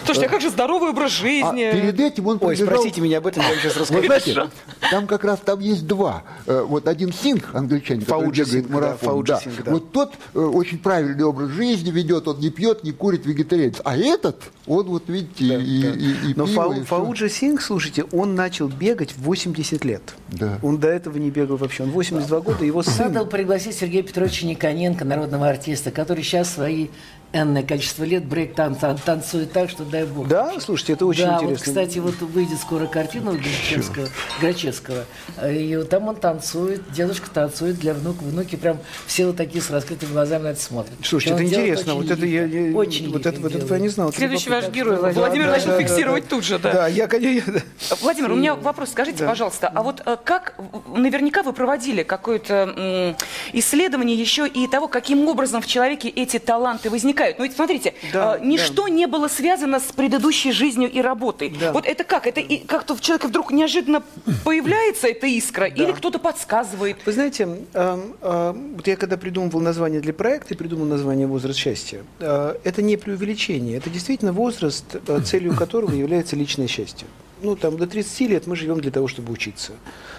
Слушайте, 0.05 0.27
а 0.27 0.29
как 0.29 0.41
же 0.41 0.51
здоровый 0.51 0.91
образ 0.91 1.13
жизни? 1.13 1.63
А 1.65 1.73
перед 1.73 2.01
этим 2.01 2.27
он 2.27 2.39
Ой, 2.41 2.57
спросите 2.57 3.01
меня 3.01 3.19
об 3.19 3.27
этом, 3.27 3.43
я 3.43 3.49
вам 3.51 3.59
сейчас 3.59 3.75
Вы 3.75 3.81
расскажу. 3.81 4.07
знаете, 4.07 4.51
там 4.91 5.07
как 5.07 5.25
раз 5.25 5.41
там 5.45 5.61
есть 5.61 5.87
два. 5.87 6.23
Э, 6.47 6.63
Вот 6.67 6.89
один 6.89 7.13
Синг, 7.13 7.49
англичанин, 7.55 8.03
который 8.03 8.23
Фауджи 8.25 8.45
бегает 8.45 8.67
да, 8.69 8.75
марафон. 8.75 9.09
Фауджи 9.09 9.33
да. 9.33 9.41
Сингх, 9.41 9.63
да. 9.65 9.71
Вот 9.73 9.93
тот 9.93 10.15
э, 10.35 10.39
очень 10.39 10.79
правильный 10.79 11.25
образ 11.25 11.51
жизни 11.51 11.91
ведет, 11.91 12.27
он 12.29 12.39
не 12.41 12.51
пьет, 12.51 12.85
не 12.85 12.93
курит, 12.93 13.27
вегетарианец. 13.27 13.81
А 13.85 13.97
этот, 13.97 14.41
он 14.67 14.87
вот, 14.87 15.05
видите, 15.09 15.45
Да, 15.47 15.57
и, 15.57 15.83
да. 15.83 15.89
и- 15.91 16.31
и 16.31 16.35
Но 16.37 16.47
пиво, 16.47 16.63
Фау- 16.63 16.81
и. 16.81 16.85
Фауджи 16.85 17.29
Синг, 17.29 17.61
слушайте, 17.63 18.05
он 18.13 18.35
начал 18.35 18.69
бегать 18.69 19.13
в 19.13 19.23
80 19.23 19.85
лет. 19.85 20.03
Да. 20.29 20.59
Он 20.63 20.79
до 20.79 20.89
этого 20.89 21.19
не 21.19 21.31
бегал 21.31 21.57
вообще. 21.57 21.83
Он 21.83 21.91
82 21.91 22.41
года, 22.41 22.65
его 22.65 22.83
Надо 22.99 23.21
сын... 23.21 23.29
пригласить 23.29 23.77
Сергея 23.77 24.03
Петровича 24.03 24.47
Никоненко, 24.47 25.05
народного 25.05 25.49
артиста, 25.49 25.91
который 25.91 26.23
сейчас 26.25 26.55
свои 26.55 26.89
энное 27.33 27.63
количество 27.63 28.03
лет 28.03 28.25
брейк 28.25 28.55
тан 28.55 28.75
тан- 28.75 28.99
танцует 28.99 29.53
так, 29.53 29.71
что 29.71 29.85
дай 29.85 30.05
бог. 30.05 30.27
Да, 30.27 30.53
слушайте, 30.59 30.95
это 30.95 31.07
очень 31.07 31.25
да, 31.25 31.35
интересно. 31.37 31.51
вот, 31.51 31.61
кстати, 31.63 31.99
вот 31.99 32.21
выйдет 32.21 32.59
скоро 32.59 32.87
картина 32.87 33.33
Грачевского, 33.33 34.09
Грачевского, 34.41 35.05
и 35.49 35.77
вот 35.77 35.89
там 35.89 36.09
он 36.09 36.17
танцует, 36.17 36.91
дедушка 36.93 37.31
танцует 37.31 37.79
для 37.79 37.95
внука, 37.95 38.23
внуки 38.25 38.57
прям 38.57 38.79
все 39.07 39.27
вот 39.27 39.37
такие 39.37 39.63
с 39.63 39.71
раскрытыми 39.71 40.11
глазами 40.13 40.43
на 40.45 40.49
это 40.49 40.61
смотрят. 40.61 40.95
Слушайте, 41.05 41.31
И 41.45 41.47
это 41.47 41.55
интересно. 41.55 41.95
Вот 41.95 42.11
это 42.11 42.27
я, 42.27 42.45
я- 42.47 42.77
очень 42.77 43.13
вот 43.13 43.25
это, 43.27 43.41
вот 43.41 43.55
этого 43.55 43.75
я 43.75 43.81
не 43.81 43.89
знал. 43.89 44.09
Это 44.09 44.19
Следующий 44.19 44.51
ваш 44.51 44.69
герой, 44.71 44.97
Да, 45.01 45.11
Владимир 45.13 45.47
да, 45.47 45.53
начал 45.53 45.69
да, 45.69 45.79
фиксировать 45.79 46.25
да. 46.25 46.31
тут 46.31 46.45
же, 46.45 46.59
да. 46.59 46.73
Да, 46.73 46.89
я, 46.89 47.07
конечно, 47.07 47.61
Владимир, 48.01 48.33
у 48.33 48.35
меня 48.35 48.57
вопрос. 48.57 48.91
Скажите, 48.91 49.25
пожалуйста, 49.25 49.71
а 49.73 49.83
вот 49.85 50.03
э, 50.05 50.17
как, 50.25 50.55
наверняка 50.97 51.45
вы 51.45 51.53
проводили 51.53 52.03
какое-то 52.03 53.15
исследование 53.53 54.17
еще 54.17 54.49
и 54.49 54.67
того, 54.67 54.89
каким 54.89 55.29
образом 55.29 55.63
в 55.63 55.67
человеке 55.69 56.09
эти 56.09 56.41
таланты 56.41 56.91
возникают? 56.91 57.20
Ну 57.39 57.45
ведь 57.45 57.55
смотрите, 57.55 57.95
Да, 58.13 58.37
э, 58.37 58.45
ничто 58.45 58.89
не 58.89 59.07
было 59.07 59.29
связано 59.29 59.81
с 59.81 59.93
предыдущей 59.93 60.53
жизнью 60.53 60.91
и 60.91 61.01
работой. 61.01 61.55
Да. 61.61 61.73
Вот 61.73 61.87
это 61.87 62.05
как? 62.05 62.27
Это 62.27 62.43
как-то 62.67 62.95
в 62.95 63.01
человеке 63.01 63.29
вдруг 63.29 63.53
неожиданно 63.53 64.03
появляется 64.45 65.09
эта 65.09 65.27
искра? 65.27 65.67
Или 65.67 65.93
кто-то 65.93 66.19
подсказывает? 66.19 66.97
Вы 67.05 67.13
знаете, 67.13 67.45
эм, 67.73 68.17
э, 68.21 68.55
вот 68.77 68.87
я 68.87 68.97
когда 68.97 69.17
придумывал 69.17 69.61
название 69.61 70.01
для 70.01 70.13
проекта 70.13 70.55
придумал 70.61 70.85
название 70.85 71.27
«Возраст 71.27 71.59
счастья», 71.59 72.05
э, 72.19 72.57
это 72.65 72.83
не 72.83 72.97
преувеличение, 72.97 73.79
это 73.79 73.89
действительно 73.89 74.33
возраст, 74.33 74.85
э, 74.95 75.21
целью 75.25 75.57
которого 75.57 75.95
является 75.95 76.37
личное 76.37 76.67
счастье. 76.67 77.07
Ну, 77.43 77.57
там, 77.57 77.79
до 77.79 77.87
30 77.87 78.29
лет 78.29 78.47
мы 78.47 78.57
живем 78.57 78.81
для 78.81 78.91
того, 78.91 79.09
чтобы 79.09 79.33
учиться. 79.33 79.73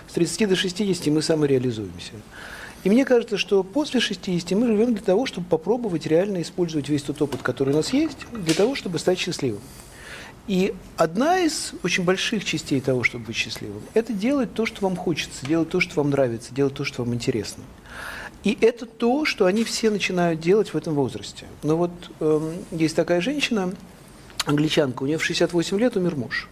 С 0.09 0.13
30 0.13 0.49
до 0.49 0.55
60 0.55 1.07
мы 1.13 1.21
самореализуемся. 1.21 2.13
И 2.83 2.89
мне 2.89 3.05
кажется, 3.05 3.37
что 3.37 3.63
после 3.63 3.99
60 3.99 4.51
мы 4.51 4.67
живем 4.67 4.93
для 4.93 5.03
того, 5.03 5.25
чтобы 5.25 5.47
попробовать 5.47 6.07
реально 6.07 6.41
использовать 6.41 6.89
весь 6.89 7.03
тот 7.03 7.21
опыт, 7.21 7.41
который 7.41 7.73
у 7.73 7.77
нас 7.77 7.93
есть, 7.93 8.17
для 8.31 8.55
того, 8.55 8.75
чтобы 8.75 8.97
стать 8.97 9.19
счастливым. 9.19 9.61
И 10.47 10.73
одна 10.97 11.39
из 11.39 11.73
очень 11.83 12.03
больших 12.03 12.43
частей 12.43 12.81
того, 12.81 13.03
чтобы 13.03 13.25
быть 13.25 13.35
счастливым, 13.35 13.83
это 13.93 14.11
делать 14.11 14.53
то, 14.53 14.65
что 14.65 14.81
вам 14.81 14.95
хочется, 14.95 15.45
делать 15.45 15.69
то, 15.69 15.79
что 15.79 15.95
вам 15.95 16.09
нравится, 16.09 16.53
делать 16.53 16.73
то, 16.73 16.83
что 16.83 17.03
вам 17.03 17.13
интересно. 17.13 17.63
И 18.43 18.57
это 18.59 18.87
то, 18.87 19.23
что 19.25 19.45
они 19.45 19.63
все 19.63 19.91
начинают 19.91 20.39
делать 20.39 20.73
в 20.73 20.77
этом 20.77 20.95
возрасте. 20.95 21.45
Но 21.61 21.77
вот 21.77 21.91
эм, 22.19 22.53
есть 22.71 22.95
такая 22.95 23.21
женщина, 23.21 23.71
англичанка, 24.45 25.03
у 25.03 25.05
нее 25.05 25.19
в 25.19 25.23
68 25.23 25.79
лет 25.79 25.95
умер 25.95 26.15
муж. 26.15 26.49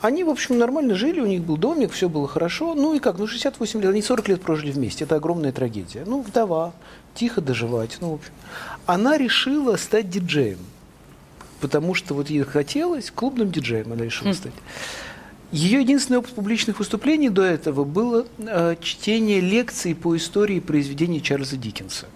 Они, 0.00 0.24
в 0.24 0.28
общем, 0.28 0.58
нормально 0.58 0.94
жили, 0.94 1.20
у 1.20 1.26
них 1.26 1.42
был 1.42 1.56
домик, 1.56 1.92
все 1.92 2.08
было 2.08 2.28
хорошо. 2.28 2.74
Ну 2.74 2.94
и 2.94 2.98
как, 2.98 3.18
ну 3.18 3.26
68 3.26 3.80
лет, 3.80 3.90
они 3.90 4.02
40 4.02 4.28
лет 4.28 4.42
прожили 4.42 4.70
вместе, 4.70 5.04
это 5.04 5.16
огромная 5.16 5.52
трагедия. 5.52 6.04
Ну, 6.06 6.20
вдова, 6.20 6.74
тихо 7.14 7.40
доживать, 7.40 7.96
ну, 8.00 8.10
в 8.10 8.14
общем. 8.14 8.32
Она 8.84 9.16
решила 9.16 9.76
стать 9.76 10.10
диджеем, 10.10 10.58
потому 11.60 11.94
что 11.94 12.14
вот 12.14 12.28
ей 12.28 12.42
хотелось, 12.42 13.10
клубным 13.10 13.50
диджеем 13.50 13.92
она 13.92 14.04
решила 14.04 14.32
стать. 14.32 14.52
Ее 15.52 15.80
единственный 15.80 16.18
опыт 16.18 16.34
публичных 16.34 16.80
выступлений 16.80 17.30
до 17.30 17.42
этого 17.42 17.84
было 17.84 18.26
э, 18.38 18.76
чтение 18.80 19.40
лекций 19.40 19.94
по 19.94 20.16
истории 20.16 20.60
произведений 20.60 21.22
Чарльза 21.22 21.56
Диккенса. 21.56 22.06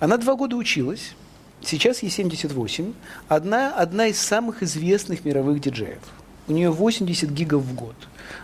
Она 0.00 0.16
два 0.16 0.34
года 0.34 0.56
училась, 0.56 1.14
сейчас 1.62 2.02
ей 2.02 2.10
78, 2.10 2.92
одна, 3.28 3.72
одна 3.74 4.08
из 4.08 4.20
самых 4.20 4.62
известных 4.62 5.24
мировых 5.24 5.60
диджеев. 5.60 6.00
У 6.50 6.52
нее 6.52 6.72
80 6.72 7.30
гигов 7.30 7.62
в 7.62 7.76
год. 7.76 7.94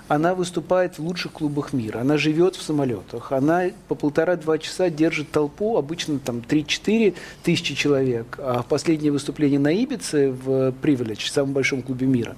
Она 0.07 0.37
выступает 0.37 0.97
в 0.97 1.03
лучших 1.03 1.33
клубах 1.33 1.73
мира, 1.73 1.99
она 2.03 2.17
живет 2.17 2.55
в 2.55 2.63
самолетах, 2.63 3.33
она 3.33 3.65
по 3.89 3.97
полтора-два 3.97 4.59
часа 4.59 4.91
держит 4.91 5.33
толпу, 5.33 5.77
обычно 5.77 6.21
там 6.21 6.37
3-4 6.39 7.17
тысячи 7.43 7.75
человек, 7.75 8.39
а 8.39 8.63
в 8.63 8.67
последнее 8.67 9.11
выступление 9.11 9.59
на 9.59 9.73
Ибице 9.73 10.31
в 10.31 10.71
Privilege, 10.81 11.33
самом 11.33 11.53
большом 11.53 11.83
клубе 11.83 12.07
мира, 12.07 12.37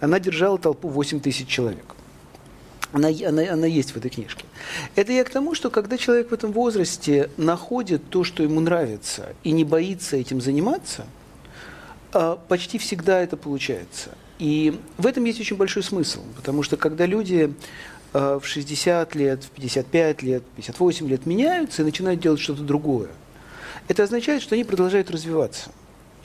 она 0.00 0.18
держала 0.18 0.58
толпу 0.58 0.88
8 0.88 1.20
тысяч 1.20 1.46
человек. 1.46 1.94
Она, 2.92 3.10
она, 3.28 3.42
она 3.52 3.66
есть 3.66 3.92
в 3.92 3.96
этой 3.96 4.10
книжке. 4.10 4.44
Это 4.96 5.12
я 5.12 5.22
к 5.22 5.30
тому, 5.30 5.54
что 5.54 5.70
когда 5.70 5.98
человек 5.98 6.32
в 6.32 6.34
этом 6.34 6.50
возрасте 6.50 7.30
находит 7.36 8.10
то, 8.10 8.24
что 8.24 8.42
ему 8.42 8.58
нравится, 8.58 9.34
и 9.44 9.52
не 9.52 9.62
боится 9.62 10.16
этим 10.16 10.40
заниматься, 10.40 11.06
а, 12.12 12.40
почти 12.48 12.78
всегда 12.78 13.20
это 13.20 13.36
получается. 13.36 14.10
И 14.38 14.78
в 14.98 15.06
этом 15.06 15.24
есть 15.24 15.40
очень 15.40 15.56
большой 15.56 15.82
смысл, 15.82 16.20
потому 16.36 16.62
что 16.62 16.76
когда 16.76 17.06
люди 17.06 17.52
а, 18.12 18.38
в 18.38 18.46
60 18.46 19.14
лет, 19.14 19.44
в 19.44 19.50
55 19.50 20.22
лет, 20.22 20.42
58 20.56 21.08
лет 21.08 21.26
меняются 21.26 21.82
и 21.82 21.84
начинают 21.84 22.20
делать 22.20 22.40
что-то 22.40 22.62
другое, 22.62 23.08
это 23.88 24.02
означает, 24.02 24.42
что 24.42 24.54
они 24.54 24.64
продолжают 24.64 25.10
развиваться. 25.10 25.70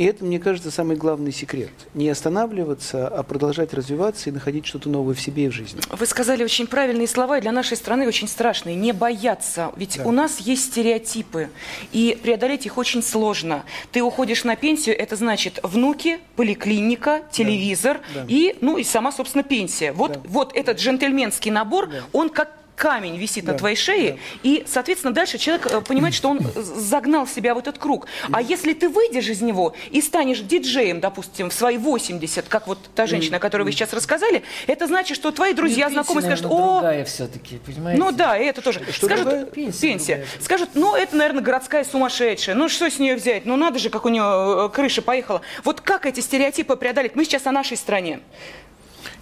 И 0.02 0.04
это, 0.06 0.26
мне 0.26 0.40
кажется, 0.40 0.72
самый 0.72 0.98
главный 0.98 1.32
секрет. 1.32 1.70
Не 1.94 2.10
останавливаться, 2.10 3.08
а 3.08 3.22
продолжать 3.22 3.72
развиваться 3.72 4.32
и 4.32 4.34
находить 4.34 4.66
что-то 4.66 4.90
новое 4.90 5.14
в 5.14 5.22
себе 5.22 5.46
и 5.46 5.48
в 5.48 5.52
жизни. 5.52 5.80
Вы 5.92 6.08
сказали 6.08 6.44
очень 6.44 6.66
правильные 6.66 7.08
слова, 7.08 7.38
и 7.38 7.42
для 7.42 7.52
нашей 7.52 7.78
страны 7.78 8.08
очень 8.08 8.28
страшные. 8.28 8.76
Не 8.76 8.94
бояться. 8.94 9.72
Ведь 9.76 9.98
Да. 10.00 10.06
у 10.08 10.12
нас 10.12 10.40
есть 10.40 10.72
стереотипы, 10.72 11.52
и 11.92 12.18
преодолеть 12.24 12.66
их 12.66 12.80
очень 12.80 13.04
сложно. 13.04 13.64
Ты 13.92 14.02
уходишь 14.02 14.44
на 14.44 14.56
пенсию, 14.56 14.98
это 14.98 15.16
значит 15.16 15.60
внуки, 15.62 16.18
поликлиника, 16.36 17.22
телевизор 17.32 18.02
Да. 18.16 18.26
и, 18.28 18.56
ну, 18.60 18.78
и 18.80 18.84
сама, 18.84 19.12
собственно, 19.12 19.44
пенсия. 19.44 19.92
Вот, 19.92 20.14
Да. 20.14 20.22
вот 20.26 20.56
этот 20.56 20.80
джентльменский 20.80 21.52
набор, 21.52 21.90
он 22.12 22.30
как 22.32 22.50
камень 22.82 23.16
висит 23.18 23.46
на 23.46 23.52
Да. 23.54 23.60
твоей 23.60 23.76
шее, 23.76 24.12
Да. 24.14 24.18
и, 24.42 24.64
соответственно, 24.68 25.14
дальше 25.14 25.38
человек 25.38 25.68
э, 25.72 25.82
понимает, 25.82 26.16
что 26.16 26.30
он 26.30 26.40
загнал 26.56 27.28
себя 27.28 27.54
в 27.54 27.60
этот 27.60 27.78
круг. 27.78 28.08
А 28.34 28.42
если 28.42 28.74
ты 28.74 28.90
выйдешь 28.90 29.28
из 29.30 29.42
него 29.42 29.76
и 29.92 30.02
станешь 30.02 30.40
диджеем, 30.40 31.00
допустим, 31.00 31.52
в 31.52 31.54
свои 31.54 31.78
80, 31.78 32.48
как 32.50 32.66
вот 32.68 32.80
та 32.96 33.06
женщина, 33.06 33.38
о 33.38 33.40
которой 33.40 33.62
вы 33.64 33.72
сейчас 33.72 33.94
рассказали, 33.94 34.42
это 34.66 34.88
значит, 34.88 35.16
что 35.16 35.30
твои 35.32 35.54
друзья, 35.54 35.88
Ну, 35.90 35.94
знакомые 35.94 36.24
пенсия, 36.24 36.38
скажут, 36.38 36.52
наверное, 36.52 36.68
о, 36.70 36.80
другая 36.82 37.06
все-таки, 37.06 37.58
понимаете? 37.58 38.02
ну 38.04 38.12
да, 38.12 38.38
и 38.38 38.46
это 38.46 38.62
тоже. 38.62 38.82
Что 38.92 39.06
Скажут, 39.06 39.26
другая? 39.26 39.46
Пенсия 39.46 39.82
пенсия. 39.82 40.16
другая. 40.16 40.42
Скажут, 40.42 40.70
ну 40.74 40.96
это, 40.96 41.16
наверное, 41.16 41.44
городская 41.44 41.84
сумасшедшая. 41.84 42.56
Ну 42.56 42.68
что 42.68 42.90
с 42.90 42.98
нее 42.98 43.16
взять? 43.16 43.46
Ну 43.46 43.56
надо 43.58 43.78
же, 43.78 43.90
как 43.92 44.06
у 44.06 44.10
нее 44.10 44.66
э, 44.66 44.70
крыша 44.74 45.04
поехала. 45.04 45.42
Вот 45.64 45.82
как 45.82 46.08
эти 46.08 46.20
стереотипы 46.20 46.76
преодолеть? 46.76 47.16
Мы 47.16 47.26
сейчас 47.26 47.46
о 47.46 47.52
нашей 47.52 47.78
стране. 47.78 48.22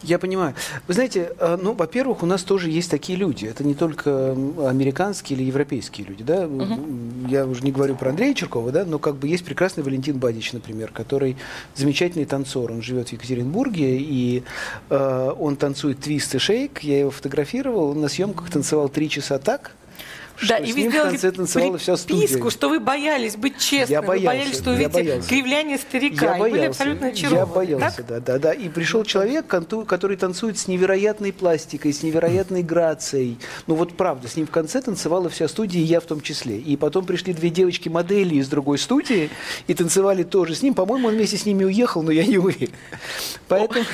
Я 0.03 0.17
понимаю. 0.17 0.53
Вы 0.87 0.93
знаете, 0.93 1.33
э, 1.37 1.57
ну, 1.61 1.73
во-первых, 1.73 2.23
у 2.23 2.25
нас 2.25 2.43
тоже 2.43 2.69
есть 2.69 2.89
такие 2.89 3.17
люди. 3.17 3.45
Это 3.45 3.63
не 3.63 3.73
только 3.73 4.31
американские 4.65 5.37
или 5.37 5.45
европейские 5.45 6.07
люди, 6.07 6.23
да. 6.23 6.47
Я 7.27 7.45
уже 7.45 7.63
не 7.63 7.71
говорю 7.71 7.95
про 7.95 8.11
Андрея 8.11 8.33
Черкова, 8.33 8.71
да, 8.71 8.85
но 8.85 8.97
как 8.99 9.15
бы 9.15 9.27
есть 9.27 9.43
прекрасный 9.43 9.83
Валентин 9.83 10.17
Бадич, 10.17 10.53
например, 10.53 10.91
который 10.91 11.35
замечательный 11.75 12.25
танцор. 12.25 12.71
Он 12.71 12.81
живет 12.81 13.09
в 13.09 13.13
Екатеринбурге, 13.13 13.97
и 13.99 14.43
э, 14.89 15.33
он 15.37 15.57
танцует 15.57 15.99
твист 15.99 16.33
и 16.35 16.39
шейк. 16.39 16.79
Я 16.79 16.99
его 16.99 17.11
фотографировал, 17.11 17.93
на 17.93 18.07
съемках 18.07 18.49
танцевал 18.49 18.89
три 18.89 19.09
часа 19.09 19.37
так, 19.37 19.75
Да, 20.47 20.57
и 20.57 20.71
вы 20.71 20.79
ним 20.81 20.89
в 20.89 20.91
сделали 20.91 21.09
конце 21.11 21.31
танцевала 21.31 21.77
вся 21.77 21.97
студия. 21.97 22.49
что 22.49 22.69
вы 22.69 22.79
боялись 22.79 23.35
быть 23.35 23.57
честным, 23.57 23.89
Я 23.91 24.01
вы 24.01 24.07
боялся, 24.07 24.27
боялись, 24.27 24.57
что 24.57 24.69
я 24.71 24.75
увидите 24.75 24.93
боялся. 25.03 25.29
кривляние 25.29 25.77
старика, 25.77 26.25
Я 26.25 26.37
и 26.37 26.39
были 26.39 26.65
абсолютно 26.65 27.05
я 27.05 27.11
очарованы. 27.11 27.53
боялся, 27.53 27.97
Так? 27.97 28.05
да, 28.07 28.19
да, 28.19 28.39
да. 28.39 28.53
И 28.53 28.69
пришел 28.69 29.03
человек, 29.03 29.47
который 29.47 30.17
танцует 30.17 30.57
с 30.57 30.67
невероятной 30.67 31.33
пластикой, 31.33 31.91
с 31.93 32.03
невероятной 32.03 32.63
грацией. 32.63 33.37
Ну 33.67 33.75
вот 33.75 33.97
правда, 33.97 34.27
с 34.27 34.35
ним 34.35 34.47
в 34.47 34.51
конце 34.51 34.81
танцевала 34.81 35.29
вся 35.29 35.47
студия, 35.47 35.81
и 35.81 35.83
я 35.85 35.99
в 35.99 36.05
том 36.05 36.21
числе. 36.21 36.57
И 36.57 36.77
потом 36.77 37.05
пришли 37.05 37.33
две 37.33 37.49
девочки-модели 37.49 38.35
из 38.35 38.47
другой 38.47 38.77
студии 38.77 39.29
и 39.67 39.73
танцевали 39.73 40.23
тоже 40.23 40.55
с 40.55 40.61
ним. 40.61 40.73
По-моему, 40.73 41.07
он 41.09 41.15
вместе 41.15 41.37
с 41.37 41.45
ними 41.45 41.63
уехал, 41.65 42.01
но 42.03 42.11
я 42.11 42.25
не 42.25 42.37
уверен. 42.37 42.69
Поэтому... 43.47 43.85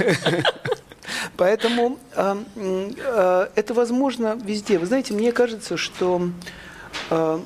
Поэтому 1.38 2.00
м, 2.16 2.46
а, 2.56 3.50
это 3.56 3.74
возможно 3.74 4.38
везде. 4.44 4.78
Вы 4.78 4.86
знаете, 4.86 5.14
мне 5.14 5.32
кажется, 5.32 5.78
что 5.78 6.30
а, 7.10 7.42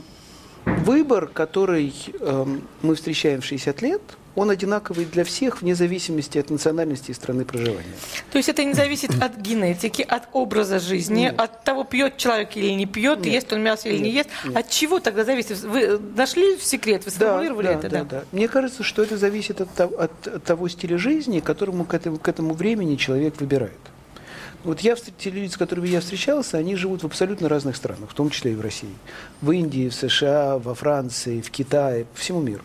выбор, 0.65 1.27
который 1.27 1.93
эм, 2.19 2.67
мы 2.81 2.95
встречаем 2.95 3.41
в 3.41 3.45
60 3.45 3.81
лет, 3.81 4.01
он 4.39 4.49
одинаковый 4.49 5.05
для 5.05 5.23
всех, 5.23 5.61
вне 5.61 5.75
зависимости 5.75 6.37
от 6.37 6.49
национальности 6.49 7.11
и 7.11 7.13
страны 7.13 7.45
проживания. 7.45 7.93
То 8.31 8.37
есть 8.37 8.49
это 8.49 8.63
не 8.63 8.73
зависит 8.73 9.11
от 9.21 9.37
генетики, 9.37 10.01
от 10.01 10.23
образа 10.33 10.79
жизни, 10.79 11.21
нет. 11.21 11.39
от 11.39 11.63
того, 11.63 11.83
пьет 11.83 12.17
человек 12.17 12.55
или 12.55 12.71
не 12.71 12.85
пьет, 12.85 13.19
нет. 13.19 13.33
ест 13.33 13.53
он 13.53 13.61
мясо 13.61 13.89
или 13.89 13.97
нет. 13.97 14.03
не 14.03 14.11
ест. 14.11 14.29
Нет. 14.45 14.57
От 14.57 14.69
чего 14.69 14.99
тогда 14.99 15.23
зависит? 15.23 15.61
Вы 15.61 15.99
нашли 16.15 16.57
секрет, 16.59 17.05
вы 17.05 17.11
сформулировали 17.11 17.67
да, 17.67 17.73
это? 17.73 17.89
Да, 17.89 17.97
да, 17.99 18.05
да. 18.05 18.23
Мне 18.31 18.47
кажется, 18.47 18.83
что 18.83 19.03
это 19.03 19.17
зависит 19.17 19.61
от, 19.61 19.79
от 19.79 20.43
того 20.43 20.67
стиля 20.69 20.97
жизни, 20.97 21.39
которому 21.39 21.85
к 21.85 21.93
этому, 21.93 22.17
к 22.17 22.27
этому 22.27 22.53
времени 22.53 22.95
человек 22.95 23.39
выбирает. 23.39 23.79
Вот 24.63 24.81
я, 24.81 24.95
те 24.95 25.29
люди, 25.29 25.49
с 25.49 25.57
которыми 25.57 25.87
я 25.87 26.01
встречался, 26.01 26.57
они 26.57 26.75
живут 26.75 27.03
в 27.03 27.05
абсолютно 27.05 27.47
разных 27.47 27.77
странах, 27.77 28.09
в 28.09 28.13
том 28.13 28.29
числе 28.29 28.51
и 28.51 28.55
в 28.55 28.61
России. 28.61 28.93
В 29.41 29.51
Индии, 29.51 29.87
в 29.87 29.93
США, 29.93 30.57
во 30.57 30.75
Франции, 30.75 31.39
в 31.39 31.49
Китае, 31.49 32.05
по 32.05 32.19
всему 32.19 32.41
миру. 32.41 32.63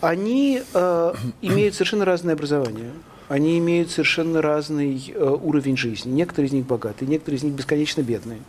Они 0.00 0.62
э, 0.72 1.14
имеют 1.42 1.74
совершенно 1.74 2.04
разное 2.04 2.34
образование. 2.34 2.92
Они 3.28 3.58
имеют 3.58 3.90
совершенно 3.90 4.40
разный 4.40 5.12
э, 5.14 5.36
уровень 5.42 5.76
жизни. 5.76 6.10
Некоторые 6.10 6.48
из 6.48 6.52
них 6.52 6.66
богатые, 6.66 7.08
некоторые 7.08 7.38
из 7.38 7.42
них 7.42 7.52
бесконечно 7.52 8.00
бедные. 8.00 8.40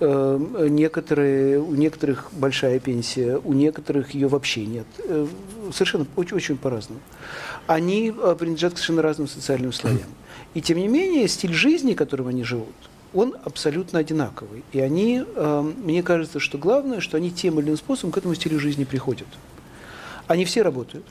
Э, 0.00 0.66
некоторые, 0.68 1.58
у 1.58 1.74
некоторых 1.74 2.28
большая 2.32 2.80
пенсия, 2.80 3.40
у 3.42 3.52
некоторых 3.52 4.10
ее 4.10 4.28
вообще 4.28 4.66
нет. 4.66 4.86
Э, 4.98 5.26
совершенно 5.72 6.06
очень, 6.16 6.36
очень 6.36 6.56
по-разному. 6.58 7.00
Они 7.66 8.12
э, 8.14 8.36
принадлежат 8.38 8.74
к 8.74 8.76
совершенно 8.76 9.02
разным 9.02 9.28
социальным 9.28 9.72
слоям. 9.72 10.10
И 10.54 10.60
тем 10.60 10.78
не 10.78 10.88
менее, 10.88 11.28
стиль 11.28 11.54
жизни, 11.54 11.94
которым 11.94 12.26
они 12.26 12.42
живут, 12.42 12.74
он 13.14 13.34
абсолютно 13.44 14.00
одинаковый. 14.00 14.64
И 14.72 14.80
они, 14.80 15.24
э, 15.24 15.72
мне 15.84 16.02
кажется, 16.02 16.40
что 16.40 16.58
главное, 16.58 17.00
что 17.00 17.16
они 17.16 17.30
тем 17.30 17.58
или 17.58 17.66
иным 17.66 17.76
способом 17.76 18.12
к 18.12 18.18
этому 18.18 18.34
стилю 18.34 18.60
жизни 18.60 18.84
приходят. 18.84 19.28
Они 20.30 20.44
все 20.44 20.62
работают. 20.62 21.04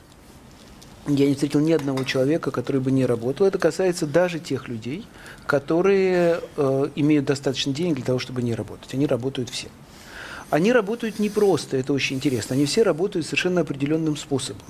Я 1.06 1.26
не 1.26 1.34
встретил 1.34 1.60
ни 1.60 1.72
одного 1.72 2.04
человека, 2.04 2.50
который 2.50 2.80
бы 2.80 2.90
не 2.90 3.04
работал. 3.04 3.46
Это 3.46 3.58
касается 3.58 4.06
даже 4.06 4.38
тех 4.38 4.66
людей, 4.66 5.04
которые 5.46 6.40
э, 6.56 6.88
имеют 6.96 7.26
достаточно 7.26 7.70
денег 7.74 7.96
для 7.96 8.04
того, 8.06 8.18
чтобы 8.18 8.40
не 8.40 8.54
работать. 8.54 8.94
Они 8.94 9.06
работают 9.06 9.50
все. 9.50 9.68
Они 10.48 10.72
работают 10.72 11.18
не 11.18 11.28
просто, 11.28 11.76
это 11.76 11.92
очень 11.92 12.16
интересно. 12.16 12.56
Они 12.56 12.64
все 12.64 12.82
работают 12.82 13.26
совершенно 13.26 13.60
определенным 13.60 14.16
способом. 14.16 14.64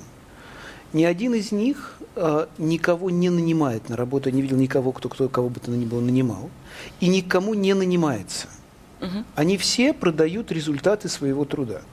Ни 0.91 1.05
один 1.05 1.33
из 1.33 1.53
них 1.53 1.97
э, 2.17 2.47
никого 2.57 3.09
не 3.09 3.29
нанимает 3.29 3.87
на 3.87 3.95
работу. 3.95 4.27
Я 4.27 4.35
не 4.35 4.41
видел 4.41 4.57
никого, 4.57 4.91
кто, 4.91 5.07
кто 5.07 5.29
кого 5.29 5.47
бы 5.47 5.61
то 5.61 5.71
ни 5.71 5.85
было 5.85 6.01
нанимал. 6.01 6.49
И 6.99 7.07
никому 7.07 7.53
не 7.53 7.73
нанимается. 7.73 8.47
Угу. 8.99 9.23
Они 9.35 9.57
все 9.57 9.93
продают 9.93 10.51
результаты 10.51 11.07
своего 11.07 11.45
труда. 11.45 11.83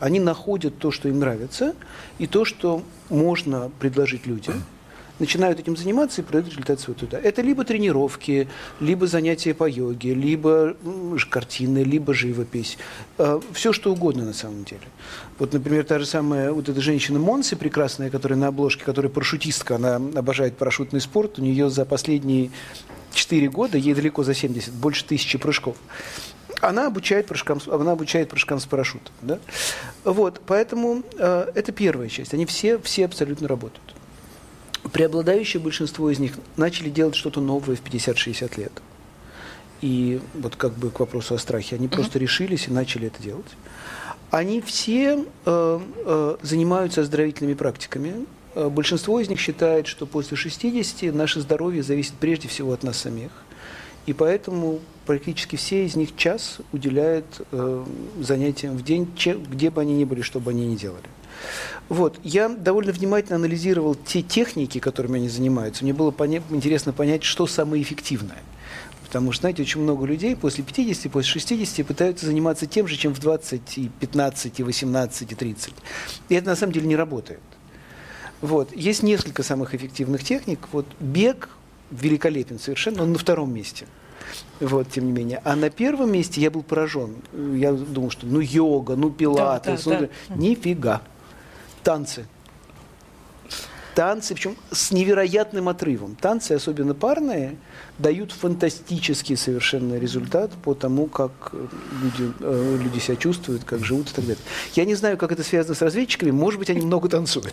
Они 0.00 0.20
находят 0.20 0.78
то, 0.78 0.90
что 0.90 1.08
им 1.08 1.18
нравится, 1.18 1.74
и 2.18 2.26
то, 2.26 2.44
что 2.44 2.82
можно 3.08 3.70
предложить 3.78 4.26
людям– 4.26 4.62
начинают 5.18 5.58
этим 5.58 5.76
заниматься 5.76 6.20
и 6.20 6.24
продают 6.24 6.48
результат 6.48 6.80
своего 6.80 6.98
труда. 6.98 7.18
Это 7.18 7.42
либо 7.42 7.64
тренировки, 7.64 8.48
либо 8.80 9.06
занятия 9.06 9.54
по 9.54 9.68
йоге, 9.68 10.14
либо 10.14 10.76
картины, 11.30 11.78
либо 11.78 12.14
живопись. 12.14 12.78
Э, 13.18 13.40
Все, 13.52 13.72
что 13.72 13.92
угодно 13.92 14.24
на 14.24 14.32
самом 14.32 14.64
деле. 14.64 14.82
Вот, 15.38 15.52
например, 15.52 15.84
та 15.84 15.98
же 15.98 16.06
самая 16.06 16.52
вот 16.52 16.68
эта 16.68 16.80
женщина 16.80 17.18
Монси 17.18 17.56
прекрасная, 17.56 18.10
которая 18.10 18.38
на 18.38 18.48
обложке, 18.48 18.84
которая 18.84 19.10
парашютистка, 19.10 19.76
она 19.76 19.96
обожает 19.96 20.56
парашютный 20.56 21.00
спорт, 21.00 21.38
у 21.38 21.42
нее 21.42 21.70
за 21.70 21.84
последние 21.84 22.50
4 23.12 23.48
года, 23.48 23.78
ей 23.78 23.94
далеко 23.94 24.22
за 24.22 24.34
70, 24.34 24.72
больше 24.74 25.04
тысячи 25.04 25.38
прыжков 25.38 25.76
она 26.60 26.86
обучает 26.86 27.26
прыжкам, 27.26 27.60
она 27.70 27.92
обучает 27.92 28.28
прыжкам 28.30 28.58
с 28.60 28.66
парашютом. 28.66 29.12
Да? 29.22 29.38
Вот, 30.04 30.40
поэтому 30.46 31.02
э, 31.18 31.52
это 31.54 31.72
первая 31.72 32.08
часть. 32.08 32.34
Они 32.34 32.46
все, 32.46 32.78
все 32.78 33.04
абсолютно 33.04 33.48
работают 33.48 33.94
преобладающее 34.92 35.62
большинство 35.62 36.10
из 36.10 36.18
них 36.18 36.34
начали 36.56 36.90
делать 36.90 37.14
что-то 37.14 37.40
новое 37.40 37.76
в 37.76 37.82
50-60 37.82 38.58
лет. 38.58 38.72
И 39.80 40.20
вот 40.34 40.56
как 40.56 40.72
бы 40.74 40.90
к 40.90 41.00
вопросу 41.00 41.34
о 41.34 41.38
страхе, 41.38 41.76
они 41.76 41.86
uh-huh. 41.86 41.94
просто 41.94 42.18
решились 42.18 42.66
и 42.66 42.70
начали 42.70 43.06
это 43.06 43.22
делать. 43.22 43.46
Они 44.30 44.60
все 44.60 45.24
э, 45.44 45.80
э, 46.04 46.36
занимаются 46.42 47.02
оздоровительными 47.02 47.54
практиками. 47.54 48.26
Э, 48.54 48.68
большинство 48.68 49.20
из 49.20 49.28
них 49.28 49.38
считает, 49.38 49.86
что 49.86 50.04
после 50.04 50.36
60 50.36 51.14
наше 51.14 51.40
здоровье 51.40 51.82
зависит 51.82 52.14
прежде 52.14 52.48
всего 52.48 52.72
от 52.72 52.82
нас 52.82 52.98
самих. 52.98 53.30
И 54.08 54.14
поэтому 54.14 54.80
практически 55.04 55.56
все 55.56 55.84
из 55.84 55.94
них 55.94 56.16
час 56.16 56.60
уделяют 56.72 57.42
э, 57.52 57.84
занятиям 58.22 58.74
в 58.74 58.82
день, 58.82 59.14
че, 59.14 59.34
где 59.34 59.68
бы 59.68 59.82
они 59.82 59.92
ни 59.96 60.04
были, 60.04 60.22
что 60.22 60.40
бы 60.40 60.52
они 60.52 60.66
ни 60.66 60.76
делали. 60.76 61.04
Вот. 61.90 62.18
Я 62.24 62.48
довольно 62.48 62.92
внимательно 62.92 63.36
анализировал 63.36 63.94
те 63.94 64.22
техники, 64.22 64.78
которыми 64.78 65.18
они 65.18 65.28
занимаются. 65.28 65.84
Мне 65.84 65.92
было 65.92 66.10
поня- 66.10 66.42
интересно 66.48 66.94
понять, 66.94 67.22
что 67.22 67.46
самое 67.46 67.82
эффективное. 67.82 68.38
Потому 69.04 69.30
что, 69.32 69.42
знаете, 69.42 69.60
очень 69.60 69.82
много 69.82 70.06
людей 70.06 70.34
после 70.34 70.64
50, 70.64 71.12
после 71.12 71.30
60 71.30 71.86
пытаются 71.86 72.24
заниматься 72.24 72.64
тем 72.64 72.88
же, 72.88 72.96
чем 72.96 73.12
в 73.12 73.20
20, 73.20 73.76
и 73.76 73.90
15, 74.00 74.58
и 74.58 74.62
18, 74.62 75.32
и 75.32 75.34
30. 75.34 75.74
И 76.30 76.34
это 76.34 76.46
на 76.46 76.56
самом 76.56 76.72
деле 76.72 76.86
не 76.86 76.96
работает. 76.96 77.40
Вот. 78.40 78.74
Есть 78.74 79.02
несколько 79.02 79.42
самых 79.42 79.74
эффективных 79.74 80.24
техник. 80.24 80.60
Вот 80.72 80.86
бег 80.98 81.50
великолепен 81.90 82.58
совершенно, 82.58 83.02
он 83.02 83.12
на 83.12 83.18
втором 83.18 83.52
месте. 83.52 83.86
Вот, 84.60 84.90
тем 84.90 85.06
не 85.06 85.12
менее. 85.12 85.40
А 85.44 85.56
на 85.56 85.70
первом 85.70 86.12
месте 86.12 86.40
я 86.40 86.50
был 86.50 86.62
поражен. 86.62 87.16
Я 87.54 87.72
думал, 87.72 88.10
что 88.10 88.26
ну 88.26 88.40
йога, 88.40 88.96
ну 88.96 89.10
пилатес, 89.10 89.84
да, 89.84 89.90
да, 89.90 90.00
ну, 90.00 90.08
да. 90.28 90.34
нифига 90.34 91.02
танцы. 91.82 92.26
Танцы, 93.98 94.32
причем 94.32 94.56
с 94.70 94.92
невероятным 94.92 95.68
отрывом. 95.68 96.14
Танцы, 96.14 96.52
особенно 96.52 96.94
парные, 96.94 97.56
дают 97.98 98.30
фантастический 98.30 99.36
совершенно 99.36 99.98
результат 99.98 100.52
по 100.52 100.74
тому, 100.74 101.06
как 101.06 101.52
люди, 102.00 102.32
э, 102.38 102.78
люди 102.80 103.00
себя 103.00 103.16
чувствуют, 103.16 103.64
как 103.64 103.84
живут 103.84 104.12
и 104.12 104.14
так 104.14 104.24
далее. 104.24 104.44
Я 104.76 104.84
не 104.84 104.94
знаю, 104.94 105.18
как 105.18 105.32
это 105.32 105.42
связано 105.42 105.74
с 105.74 105.82
разведчиками, 105.82 106.30
может 106.30 106.60
быть, 106.60 106.70
они 106.70 106.86
много 106.86 107.08
танцуют. 107.08 107.52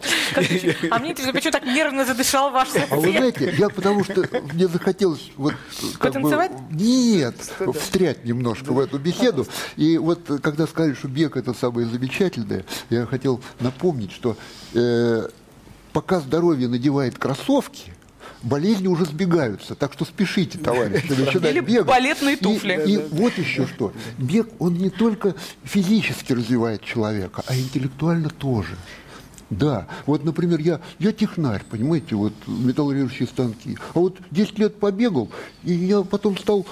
А 0.92 1.00
мне 1.00 1.14
интересно, 1.14 1.34
почему 1.34 1.52
так 1.52 1.66
нервно 1.66 2.06
задышал 2.06 2.52
ваш 2.52 2.68
А 2.92 2.96
вы 2.96 3.12
знаете, 3.12 3.52
я 3.58 3.70
потому 3.70 4.04
что 4.04 4.30
мне 4.54 4.68
захотелось 4.68 5.32
вот 5.38 5.56
Потанцевать? 5.98 6.52
Нет, 6.70 7.38
встрять 7.74 8.24
немножко 8.24 8.72
в 8.72 8.78
эту 8.78 9.00
беседу. 9.00 9.48
И 9.78 9.98
вот 9.98 10.20
когда 10.44 10.68
сказали, 10.68 10.94
что 10.94 11.08
бег 11.08 11.38
это 11.38 11.56
самое 11.56 11.88
замечательное, 11.88 12.66
я 12.92 13.08
хотел 13.08 13.42
напомнить, 13.60 14.12
что 14.12 14.38
э, 14.76 15.28
пока 15.96 16.20
здоровье 16.20 16.68
надевает 16.68 17.18
кроссовки, 17.18 17.94
болезни 18.44 18.86
уже 18.88 19.06
сбегаются. 19.06 19.76
Так 19.76 19.94
что 19.94 20.04
спешите, 20.04 20.58
товарищи, 20.58 21.10
начинать 21.10 21.52
Или 21.54 21.62
бегать. 21.62 21.88
балетные 21.88 22.36
туфли. 22.36 22.84
И, 22.86 22.96
и 22.96 22.98
вот 22.98 23.38
еще 23.38 23.66
что. 23.66 23.94
Бег, 24.18 24.50
он 24.60 24.74
не 24.74 24.90
только 24.90 25.36
физически 25.64 26.34
развивает 26.34 26.84
человека, 26.84 27.44
а 27.48 27.56
интеллектуально 27.56 28.30
тоже. 28.30 28.76
Да, 29.50 29.88
вот, 30.06 30.26
например, 30.26 30.60
я, 30.60 30.82
я 31.00 31.14
технарь, 31.14 31.64
понимаете, 31.70 32.16
вот 32.16 32.34
металлургические 32.46 33.30
станки. 33.30 33.78
А 33.94 34.00
вот 34.00 34.18
10 34.32 34.60
лет 34.60 34.80
побегал, 34.82 35.30
и 35.64 35.72
я 35.72 36.02
потом 36.02 36.38
стал 36.38 36.66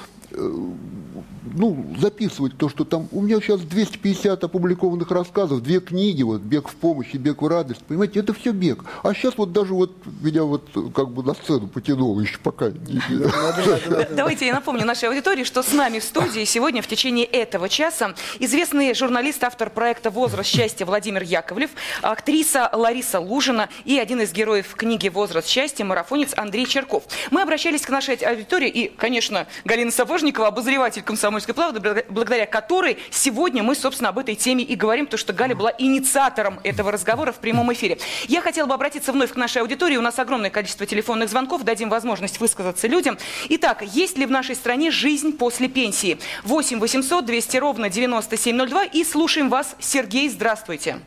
ну, 1.55 1.85
записывать 1.99 2.57
то, 2.57 2.69
что 2.69 2.85
там... 2.85 3.07
У 3.11 3.21
меня 3.21 3.39
сейчас 3.39 3.61
250 3.61 4.43
опубликованных 4.43 5.09
рассказов, 5.11 5.61
две 5.61 5.79
книги, 5.79 6.23
вот 6.23 6.41
«Бег 6.41 6.67
в 6.67 6.75
помощь» 6.75 7.09
и 7.13 7.17
«Бег 7.17 7.41
в 7.41 7.47
радость». 7.47 7.83
Понимаете, 7.83 8.19
это 8.19 8.33
все 8.33 8.51
бег. 8.51 8.83
А 9.03 9.13
сейчас 9.13 9.37
вот 9.37 9.51
даже 9.51 9.73
вот 9.73 9.91
меня 10.21 10.43
вот 10.43 10.69
как 10.95 11.09
бы 11.09 11.23
на 11.23 11.33
сцену 11.33 11.67
потянуло 11.67 12.21
еще 12.21 12.37
пока. 12.39 12.69
Давайте 14.11 14.47
я 14.47 14.53
напомню 14.53 14.85
нашей 14.85 15.09
аудитории, 15.09 15.43
что 15.43 15.63
с 15.63 15.73
нами 15.73 15.99
в 15.99 16.03
студии 16.03 16.43
сегодня 16.45 16.81
в 16.81 16.87
течение 16.87 17.25
этого 17.25 17.69
часа 17.69 18.15
известный 18.39 18.93
журналист, 18.93 19.43
автор 19.43 19.69
проекта 19.69 20.09
«Возраст 20.09 20.49
счастья» 20.49 20.85
Владимир 20.85 21.23
Яковлев, 21.23 21.71
актриса 22.01 22.69
Лариса 22.73 23.19
Лужина 23.19 23.69
и 23.85 23.99
один 23.99 24.21
из 24.21 24.31
героев 24.31 24.73
книги 24.75 25.09
«Возраст 25.09 25.47
счастья» 25.47 25.83
марафонец 25.85 26.33
Андрей 26.35 26.65
Черков. 26.65 27.03
Мы 27.31 27.41
обращались 27.41 27.81
к 27.81 27.89
нашей 27.89 28.15
аудитории 28.15 28.69
и, 28.69 28.87
конечно, 28.87 29.47
Галина 29.65 29.91
Сапожникова, 29.91 30.22
обозреватель 30.31 31.01
комсомольского 31.01 31.23
«Комсомольской 31.33 31.55
правды», 31.55 32.05
благодаря 32.09 32.45
которой 32.45 32.97
сегодня 33.09 33.63
мы, 33.63 33.75
собственно, 33.75 34.09
об 34.09 34.19
этой 34.19 34.35
теме 34.35 34.63
и 34.63 34.75
говорим, 34.75 35.07
то, 35.07 35.17
что 35.17 35.33
Галя 35.33 35.55
была 35.55 35.73
инициатором 35.77 36.59
этого 36.63 36.91
разговора 36.91 37.31
в 37.31 37.37
прямом 37.37 37.71
эфире. 37.73 37.97
Я 38.27 38.41
хотела 38.41 38.67
бы 38.67 38.73
обратиться 38.73 39.11
вновь 39.13 39.31
к 39.31 39.35
нашей 39.35 39.61
аудитории. 39.61 39.95
У 39.97 40.01
нас 40.01 40.19
огромное 40.19 40.49
количество 40.49 40.85
телефонных 40.85 41.29
звонков. 41.29 41.63
Дадим 41.63 41.89
возможность 41.89 42.39
высказаться 42.39 42.87
людям. 42.87 43.17
Итак, 43.49 43.83
есть 43.83 44.17
ли 44.17 44.25
в 44.25 44.31
нашей 44.31 44.55
стране 44.55 44.91
жизнь 44.91 45.37
после 45.37 45.69
пенсии? 45.69 46.19
8 46.43 46.79
800 46.79 47.25
200 47.25 47.57
ровно 47.57 47.89
9702. 47.89 48.83
И 48.85 49.03
слушаем 49.03 49.49
вас. 49.49 49.75
Сергей, 49.79 50.29
здравствуйте. 50.29 50.97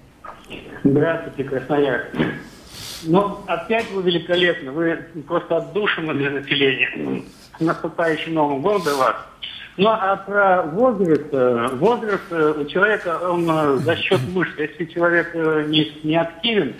Здравствуйте, 0.82 1.44
Красноярск. 1.44 2.08
Ну, 3.02 3.38
опять 3.46 3.90
вы 3.90 4.02
великолепны. 4.02 4.70
Вы 4.70 4.96
просто 5.26 5.58
отдушины 5.58 6.14
для 6.14 6.30
населения. 6.30 7.22
Наступающим 7.60 8.34
Новым 8.34 8.60
годом 8.60 8.98
вас. 8.98 9.16
Ну, 9.76 9.90
а 9.90 10.16
про 10.16 10.62
возраст, 10.62 11.28
э, 11.32 11.68
возраст 11.74 12.24
э, 12.30 12.54
у 12.58 12.64
человека, 12.64 13.18
он 13.22 13.46
э, 13.48 13.76
за 13.76 13.96
счет 13.96 14.20
мышц, 14.32 14.52
если 14.56 14.86
человек 14.86 15.34
не, 15.34 15.92
не 16.02 16.16
активен, 16.16 16.74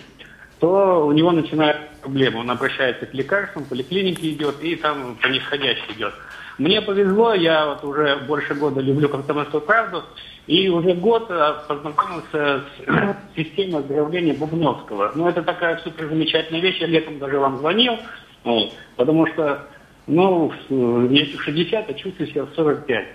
то 0.59 1.05
у 1.05 1.11
него 1.11 1.31
начинают 1.31 1.77
проблемы. 2.01 2.39
Он 2.39 2.49
обращается 2.49 3.05
к 3.05 3.13
лекарствам, 3.13 3.65
в 3.65 3.69
поликлинике 3.69 4.31
идет, 4.31 4.63
и 4.63 4.75
там 4.75 5.15
по 5.21 5.27
нисходящей 5.27 5.93
идет. 5.95 6.13
Мне 6.57 6.81
повезло, 6.81 7.35
я 7.35 7.67
вот 7.67 7.83
уже 7.83 8.17
больше 8.27 8.55
года 8.55 8.81
люблю 8.81 9.09
комсомольскую 9.09 9.61
правду, 9.61 10.03
и 10.47 10.67
уже 10.67 10.95
год 10.95 11.29
познакомился 11.67 12.63
с 12.83 13.15
системой 13.35 13.81
оздоровления 13.81 14.33
Бубновского. 14.33 15.11
Ну, 15.13 15.27
это 15.27 15.43
такая 15.43 15.77
супер 15.83 16.07
замечательная 16.07 16.61
вещь, 16.61 16.79
я 16.79 16.87
летом 16.87 17.19
даже 17.19 17.37
вам 17.37 17.59
звонил, 17.59 17.99
вот, 18.43 18.73
потому 18.95 19.27
что, 19.27 19.67
ну, 20.07 20.51
мне 20.69 21.25
60, 21.25 21.89
а 21.89 21.93
чувствую 21.93 22.29
себя 22.29 22.45
в 22.45 22.53
45. 22.55 23.07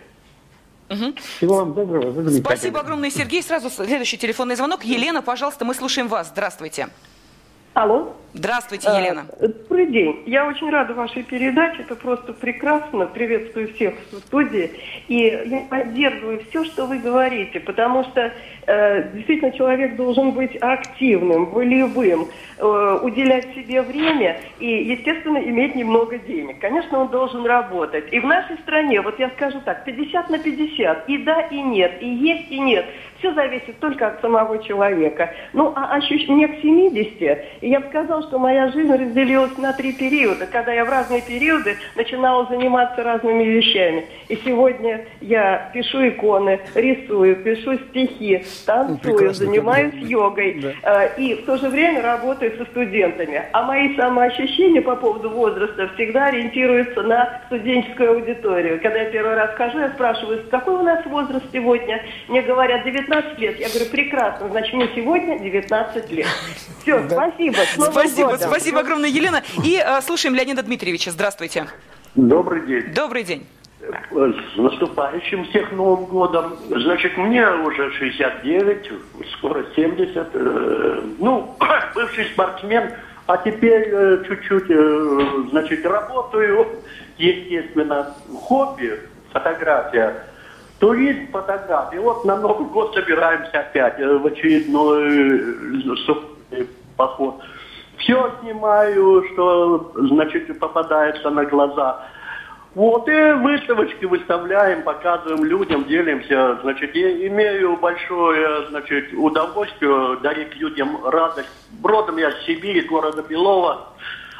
Мгм. 0.90 1.14
Всего 1.36 1.56
вам 1.56 1.74
доброго, 1.74 2.10
вы. 2.10 2.30
Спасибо 2.32 2.80
огромное, 2.80 3.10
Сергей. 3.10 3.42
Сразу 3.42 3.70
следующий 3.70 4.18
телефонный 4.18 4.56
звонок. 4.56 4.84
Елена, 4.84 5.22
пожалуйста, 5.22 5.64
мы 5.64 5.74
слушаем 5.74 6.08
вас. 6.08 6.28
Здравствуйте. 6.28 6.88
Алло. 7.74 8.14
Здравствуйте, 8.34 8.88
Елена. 8.88 9.26
А, 9.40 9.46
Добрый 9.46 9.86
день. 9.86 10.22
Я 10.24 10.46
очень 10.46 10.70
рада 10.70 10.94
вашей 10.94 11.22
передаче. 11.22 11.82
Это 11.82 11.94
просто 11.96 12.32
прекрасно. 12.32 13.04
Приветствую 13.06 13.74
всех 13.74 13.92
в 14.10 14.16
студии. 14.20 14.70
И 15.08 15.16
я 15.44 15.60
поддерживаю 15.68 16.40
все, 16.48 16.64
что 16.64 16.86
вы 16.86 16.98
говорите, 16.98 17.60
потому 17.60 18.04
что 18.04 18.32
э, 18.66 19.10
действительно 19.12 19.52
человек 19.52 19.96
должен 19.96 20.30
быть 20.30 20.56
активным, 20.62 21.46
волевым, 21.50 22.28
э, 22.56 22.98
уделять 23.02 23.54
себе 23.54 23.82
время 23.82 24.40
и, 24.60 24.66
естественно, 24.66 25.36
иметь 25.36 25.74
немного 25.74 26.16
денег. 26.18 26.58
Конечно, 26.58 27.00
он 27.00 27.08
должен 27.08 27.44
работать. 27.44 28.10
И 28.12 28.18
в 28.20 28.24
нашей 28.24 28.56
стране, 28.60 29.02
вот 29.02 29.18
я 29.18 29.28
скажу 29.30 29.60
так, 29.62 29.84
50 29.84 30.30
на 30.30 30.38
50, 30.38 31.06
и 31.08 31.18
да, 31.18 31.42
и 31.42 31.60
нет, 31.60 32.00
и 32.00 32.08
есть, 32.08 32.50
и 32.50 32.58
нет. 32.58 32.86
Все 33.18 33.32
зависит 33.34 33.78
только 33.78 34.08
от 34.08 34.20
самого 34.20 34.60
человека. 34.64 35.32
Ну, 35.52 35.72
а 35.76 35.96
ощущ- 35.98 36.26
мне 36.28 36.48
к 36.48 36.60
70, 36.60 37.44
и 37.60 37.68
я 37.68 37.78
бы 37.78 37.86
сказала, 37.88 38.21
что 38.22 38.38
моя 38.38 38.68
жизнь 38.70 38.92
разделилась 38.92 39.56
на 39.58 39.72
три 39.72 39.92
периода, 39.92 40.46
когда 40.46 40.72
я 40.72 40.84
в 40.84 40.88
разные 40.88 41.22
периоды 41.22 41.76
начинала 41.96 42.46
заниматься 42.46 43.02
разными 43.02 43.42
вещами. 43.44 44.06
И 44.28 44.36
сегодня 44.44 45.04
я 45.20 45.70
пишу 45.74 46.08
иконы, 46.08 46.60
рисую, 46.74 47.36
пишу 47.36 47.78
стихи, 47.90 48.44
танцую, 48.66 48.98
прекрасно, 49.16 49.46
занимаюсь 49.46 49.94
йогой. 49.94 50.64
э, 50.82 51.08
И 51.18 51.34
в 51.34 51.44
то 51.44 51.56
же 51.56 51.68
время 51.68 52.02
работаю 52.02 52.56
со 52.56 52.64
студентами. 52.66 53.42
А 53.52 53.62
мои 53.62 53.94
самоощущения 53.96 54.82
по 54.82 54.96
поводу 54.96 55.30
возраста 55.30 55.88
всегда 55.94 56.26
ориентируются 56.26 57.02
на 57.02 57.40
студенческую 57.46 58.12
аудиторию. 58.12 58.80
Когда 58.82 59.00
я 59.00 59.10
первый 59.10 59.34
раз 59.34 59.54
хожу, 59.56 59.78
я 59.78 59.90
спрашиваю, 59.90 60.42
какой 60.50 60.74
у 60.74 60.82
нас 60.82 61.04
возраст 61.06 61.44
сегодня? 61.52 62.02
Мне 62.28 62.42
говорят, 62.42 62.84
19 62.84 63.38
лет. 63.38 63.58
Я 63.60 63.68
говорю, 63.68 63.86
прекрасно, 63.90 64.48
значит, 64.48 64.72
мне 64.74 64.88
сегодня 64.94 65.38
19 65.38 66.10
лет. 66.12 66.26
Все, 66.82 67.02
спасибо. 67.08 67.54
С 67.56 67.76
Новым 67.78 67.92
Спасибо, 68.12 68.30
годом. 68.30 68.48
спасибо 68.50 68.80
огромное, 68.80 69.08
Елена. 69.10 69.42
И 69.64 69.76
э, 69.84 70.00
слушаем 70.02 70.34
Леонида 70.34 70.62
Дмитриевича. 70.62 71.10
Здравствуйте. 71.10 71.66
Добрый 72.14 72.66
день. 72.66 72.92
Добрый 72.94 73.24
день. 73.24 73.46
С 74.10 74.56
наступающим 74.56 75.44
всех 75.46 75.72
Новым 75.72 76.04
годом. 76.04 76.56
Значит, 76.68 77.16
мне 77.16 77.48
уже 77.48 77.90
69, 77.92 78.90
скоро 79.38 79.64
70. 79.74 80.28
э, 80.34 81.02
Ну, 81.18 81.56
бывший 81.94 82.26
спортсмен, 82.26 82.92
а 83.26 83.36
теперь 83.38 83.88
э, 83.90 84.24
чуть-чуть, 84.28 84.70
э, 84.70 85.20
значит, 85.50 85.84
работаю. 85.86 86.66
Естественно, 87.18 88.14
хобби, 88.42 89.00
фотография. 89.32 90.14
Туризм, 90.78 91.30
фотография. 91.32 92.00
Вот 92.00 92.24
на 92.24 92.36
Новый 92.36 92.68
год 92.68 92.94
собираемся 92.94 93.60
опять 93.60 93.98
в 93.98 94.26
очередной 94.26 95.56
поход. 96.96 97.40
Все 98.02 98.32
снимаю, 98.40 99.24
что, 99.32 99.92
значит, 99.94 100.58
попадается 100.58 101.30
на 101.30 101.44
глаза. 101.44 102.04
Вот, 102.74 103.06
и 103.06 103.32
выставочки 103.32 104.06
выставляем, 104.06 104.82
показываем 104.82 105.44
людям, 105.44 105.84
делимся. 105.84 106.58
Значит, 106.62 106.94
я 106.94 107.28
имею 107.28 107.76
большое, 107.76 108.68
значит, 108.70 109.12
удовольствие 109.12 110.16
дарить 110.22 110.56
людям 110.56 111.04
радость. 111.04 111.48
Бродом 111.70 112.16
я 112.16 112.32
с 112.32 112.44
Сибири, 112.46 112.80
города 112.80 113.22
Белова. 113.22 113.88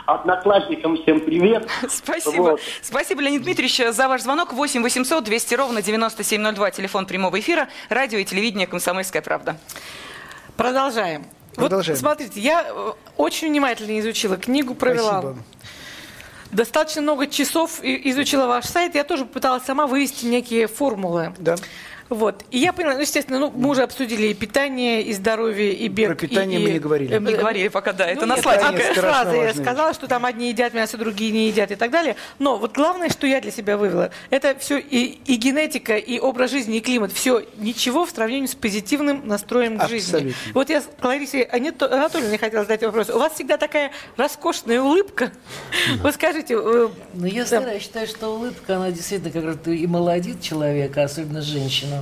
Одноклассникам 0.07 0.97
всем 0.97 1.21
привет. 1.21 1.69
Спасибо. 1.89 2.43
Вот. 2.43 2.61
Спасибо, 2.81 3.21
Леонид 3.21 3.43
Дмитриевич, 3.43 3.95
за 3.95 4.09
ваш 4.09 4.23
звонок. 4.23 4.53
8 4.55 4.83
800 4.83 5.23
200 5.23 5.55
ровно 5.55 5.83
9702, 5.83 6.71
телефон 6.73 7.07
прямого 7.07 7.39
эфира, 7.39 7.69
радио 7.91 8.19
и 8.19 8.25
телевидение 8.25 8.67
«Комсомольская 8.67 9.23
правда». 9.23 9.57
Продолжаем. 10.57 11.27
Продолжаем. 11.55 11.97
Вот 11.97 12.01
смотрите, 12.01 12.41
я 12.41 12.65
э, 12.67 12.93
очень 13.17 13.49
внимательно 13.49 13.99
изучила 14.01 14.37
книгу, 14.37 14.75
провела 14.75 15.21
Спасибо. 15.21 15.37
достаточно 16.51 17.03
много 17.03 17.27
часов 17.27 17.81
изучила 17.83 18.47
ваш 18.47 18.67
сайт. 18.67 18.95
Я 18.95 19.05
тоже 19.05 19.25
пыталась 19.25 19.65
сама 19.65 19.87
вывести 19.87 20.25
некие 20.27 20.67
формулы. 20.67 21.35
Да. 21.39 21.57
Вот. 22.13 22.45
И 22.51 22.59
я 22.59 22.73
поняла, 22.73 22.95
ну, 22.95 23.01
естественно, 23.01 23.39
ну, 23.39 23.51
мы 23.55 23.71
уже 23.71 23.83
обсудили 23.83 24.27
и 24.29 24.35
питание, 24.35 25.03
и 25.03 25.13
здоровье, 25.13 25.73
и 25.73 25.89
бег. 25.89 26.09
Про 26.09 26.15
питание 26.17 26.61
и- 26.61 26.65
мы 26.65 26.71
не 26.73 26.79
говорили. 26.79 27.15
э, 27.17 27.21
Не 27.21 27.35
говорили 27.35 27.69
пока, 27.69 27.93
да, 27.93 28.07
это 28.07 28.21
ну, 28.23 28.27
на 28.27 28.35
нет, 28.35 28.43
слайде. 28.43 28.63
а, 28.65 28.73
Питание 28.73 28.93
страшно 28.95 29.23
фразы 29.25 29.37
я 29.37 29.55
сказала, 29.55 29.95
что 29.95 30.07
там 30.09 30.25
одни 30.27 30.49
едят 30.51 30.75
мясо, 30.75 30.99
другие 30.99 31.31
не 31.33 31.49
едят 31.49 31.71
и 31.71 31.75
так 31.75 31.91
далее. 31.91 32.17
Но 32.39 32.59
вот 32.59 32.73
главное, 32.75 33.09
что 33.09 33.27
я 33.27 33.41
для 33.41 33.51
себя 33.51 33.77
вывела, 33.77 34.11
это 34.31 34.55
все 34.59 34.79
и, 34.79 35.19
и 35.25 35.37
генетика, 35.37 35.97
и 35.97 36.19
образ 36.19 36.51
жизни, 36.51 36.77
и 36.79 36.81
климат. 36.81 37.13
Все 37.13 37.43
ничего 37.57 38.05
в 38.05 38.11
сравнении 38.11 38.47
с 38.47 38.55
позитивным 38.55 39.27
настроем 39.27 39.79
к 39.79 39.89
жизни. 39.89 40.15
Абсолютно. 40.17 40.53
Вот 40.55 40.71
я 40.71 40.81
с 40.83 40.89
Ларисе 41.03 41.49
Анато- 41.51 41.87
Анатольевне 41.93 42.39
хотела 42.39 42.63
задать 42.65 42.83
вопрос. 42.83 43.09
У 43.11 43.19
вас 43.19 43.33
всегда 43.35 43.57
такая 43.57 43.91
роскошная 44.17 44.81
улыбка. 44.83 45.33
Вы 46.03 46.13
скажите, 46.13 46.55
э, 46.55 46.89
Ну, 47.15 47.27
я 47.27 47.43
Да. 47.43 47.47
стараюсь 47.47 47.83
считаю, 47.83 48.07
что 48.07 48.29
улыбка, 48.35 48.77
она 48.77 48.91
действительно 48.91 49.31
как 49.31 49.45
раз 49.45 49.57
и 49.67 49.87
молодит 49.87 50.43
человека, 50.43 51.05
особенно 51.05 51.41
женщину. 51.43 52.02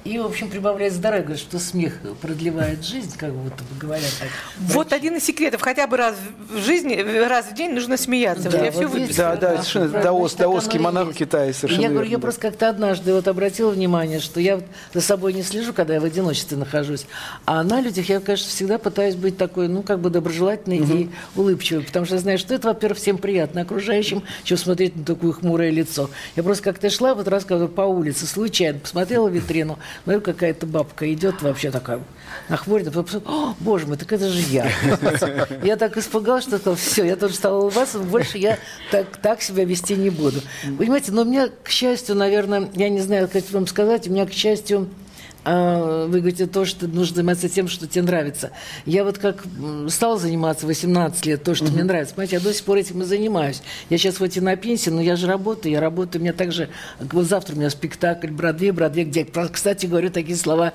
И, 0.03 0.17
в 0.17 0.25
общем, 0.25 0.49
прибавляет 0.49 0.93
здоровье. 0.93 1.37
Что 1.37 1.59
смех 1.59 1.99
продлевает 2.21 2.83
жизнь, 2.83 3.15
как 3.17 3.33
будто 3.33 3.63
бы 3.63 3.79
говорят 3.79 4.11
так. 4.19 4.29
вот 4.57 4.93
один 4.93 5.17
из 5.17 5.23
секретов. 5.23 5.61
Хотя 5.61 5.85
бы 5.85 5.95
раз 5.97 6.15
в 6.51 6.57
жизни, 6.57 6.95
раз 7.27 7.45
в 7.47 7.53
день 7.53 7.71
нужно 7.73 7.97
смеяться. 7.97 8.49
Вот 8.49 8.53
Да, 8.53 8.65
я 8.65 8.71
все 8.71 8.87
вот 8.87 8.97
есть 8.97 9.15
Да, 9.15 9.35
да, 9.35 9.35
такая 9.35 9.57
совершенно. 9.57 9.89
правда, 9.89 10.09
Даос- 10.09 10.37
даосский 10.37 10.79
монах. 10.79 11.13
Китая, 11.13 11.49
И 11.49 11.53
совершенно 11.53 11.81
Я 11.81 11.89
говорю, 11.89 12.01
верно, 12.05 12.11
я 12.13 12.17
да. 12.17 12.21
просто 12.21 12.41
как-то 12.41 12.69
однажды 12.69 13.13
вот 13.13 13.27
обратила 13.27 13.69
внимание, 13.69 14.19
что 14.19 14.39
я 14.39 14.55
вот 14.55 14.65
за 14.93 15.01
собой 15.01 15.33
не 15.33 15.43
слежу, 15.43 15.71
когда 15.71 15.93
я 15.93 16.01
в 16.01 16.05
одиночестве 16.05 16.57
нахожусь. 16.57 17.05
А 17.45 17.63
на 17.63 17.79
людях 17.79 18.09
я, 18.09 18.19
конечно, 18.19 18.49
всегда 18.49 18.79
пытаюсь 18.79 19.15
быть 19.15 19.37
такой, 19.37 19.67
ну, 19.67 19.83
как 19.83 19.99
бы 19.99 20.09
доброжелательной 20.09 20.77
и 20.79 21.09
улыбчивой. 21.35 21.83
Потому 21.83 22.05
что 22.07 22.15
я 22.15 22.21
знаю, 22.21 22.37
что 22.39 22.55
это, 22.55 22.69
во-первых, 22.69 22.97
всем 22.97 23.19
приятно 23.19 23.61
окружающим, 23.61 24.23
чем 24.45 24.57
смотреть 24.57 24.95
на 24.95 25.05
такое 25.05 25.31
хмурое 25.31 25.69
лицо. 25.69 26.09
Я 26.35 26.41
просто 26.41 26.63
как-то 26.63 26.89
шла, 26.89 27.13
вот 27.13 27.27
рассказываю, 27.27 27.69
по 27.69 27.81
улице, 27.81 28.25
случайно, 28.25 28.79
посмотрела 28.79 29.27
в 29.29 29.33
витрину, 29.91 30.03
смотрю, 30.03 30.21
какая-то 30.21 30.65
бабка 30.65 31.11
идет 31.13 31.41
вообще 31.41 31.71
такая, 31.71 32.01
нахмурена, 32.49 32.91
потом 32.91 33.23
«О, 33.25 33.55
боже 33.59 33.87
мой, 33.87 33.97
так 33.97 34.11
это 34.11 34.29
же 34.29 34.41
я. 34.41 34.69
Я 35.63 35.77
так 35.77 35.97
испугалась, 35.97 36.43
что 36.43 36.75
все, 36.75 37.03
я 37.03 37.15
тоже 37.15 37.35
стала 37.35 37.61
улыбаться, 37.61 37.99
больше 37.99 38.37
я 38.37 38.57
так, 38.91 39.17
так 39.17 39.41
себя 39.41 39.65
вести 39.65 39.95
не 39.95 40.09
буду. 40.09 40.41
Понимаете, 40.77 41.11
но 41.11 41.21
у 41.21 41.25
меня, 41.25 41.49
к 41.63 41.69
счастью, 41.69 42.15
наверное, 42.15 42.69
я 42.73 42.89
не 42.89 42.99
знаю, 43.01 43.27
как 43.27 43.49
вам 43.51 43.67
сказать, 43.67 44.07
у 44.07 44.11
меня, 44.11 44.25
к 44.25 44.33
счастью, 44.33 44.89
а, 45.43 46.05
вы 46.05 46.19
говорите 46.19 46.45
то, 46.45 46.65
что 46.65 46.87
нужно 46.87 47.17
заниматься 47.17 47.49
тем, 47.49 47.67
что 47.67 47.87
тебе 47.87 48.03
нравится. 48.03 48.51
Я 48.85 49.03
вот 49.03 49.17
как 49.17 49.43
стала 49.89 50.17
заниматься 50.17 50.67
18 50.67 51.25
лет, 51.25 51.43
то, 51.43 51.55
что 51.55 51.65
мне 51.65 51.83
нравится, 51.83 52.13
понимаете, 52.13 52.35
я 52.35 52.41
до 52.41 52.53
сих 52.53 52.63
пор 52.63 52.77
этим 52.77 53.01
и 53.01 53.05
занимаюсь. 53.05 53.61
Я 53.89 53.97
сейчас 53.97 54.17
хоть 54.17 54.37
и 54.37 54.41
на 54.41 54.55
пенсии, 54.55 54.89
но 54.89 55.01
я 55.01 55.15
же 55.15 55.27
работаю, 55.27 55.71
я 55.71 55.79
работаю, 55.79 56.21
у 56.21 56.23
меня 56.23 56.33
также, 56.33 56.69
вот 56.99 57.25
завтра 57.25 57.55
у 57.55 57.57
меня 57.57 57.69
спектакль 57.69 58.29
Бродвей, 58.29 58.71
Бродвей, 58.71 59.05
где, 59.05 59.25
кстати, 59.25 59.87
говорю 59.87 60.11
такие 60.11 60.37
слова, 60.37 60.73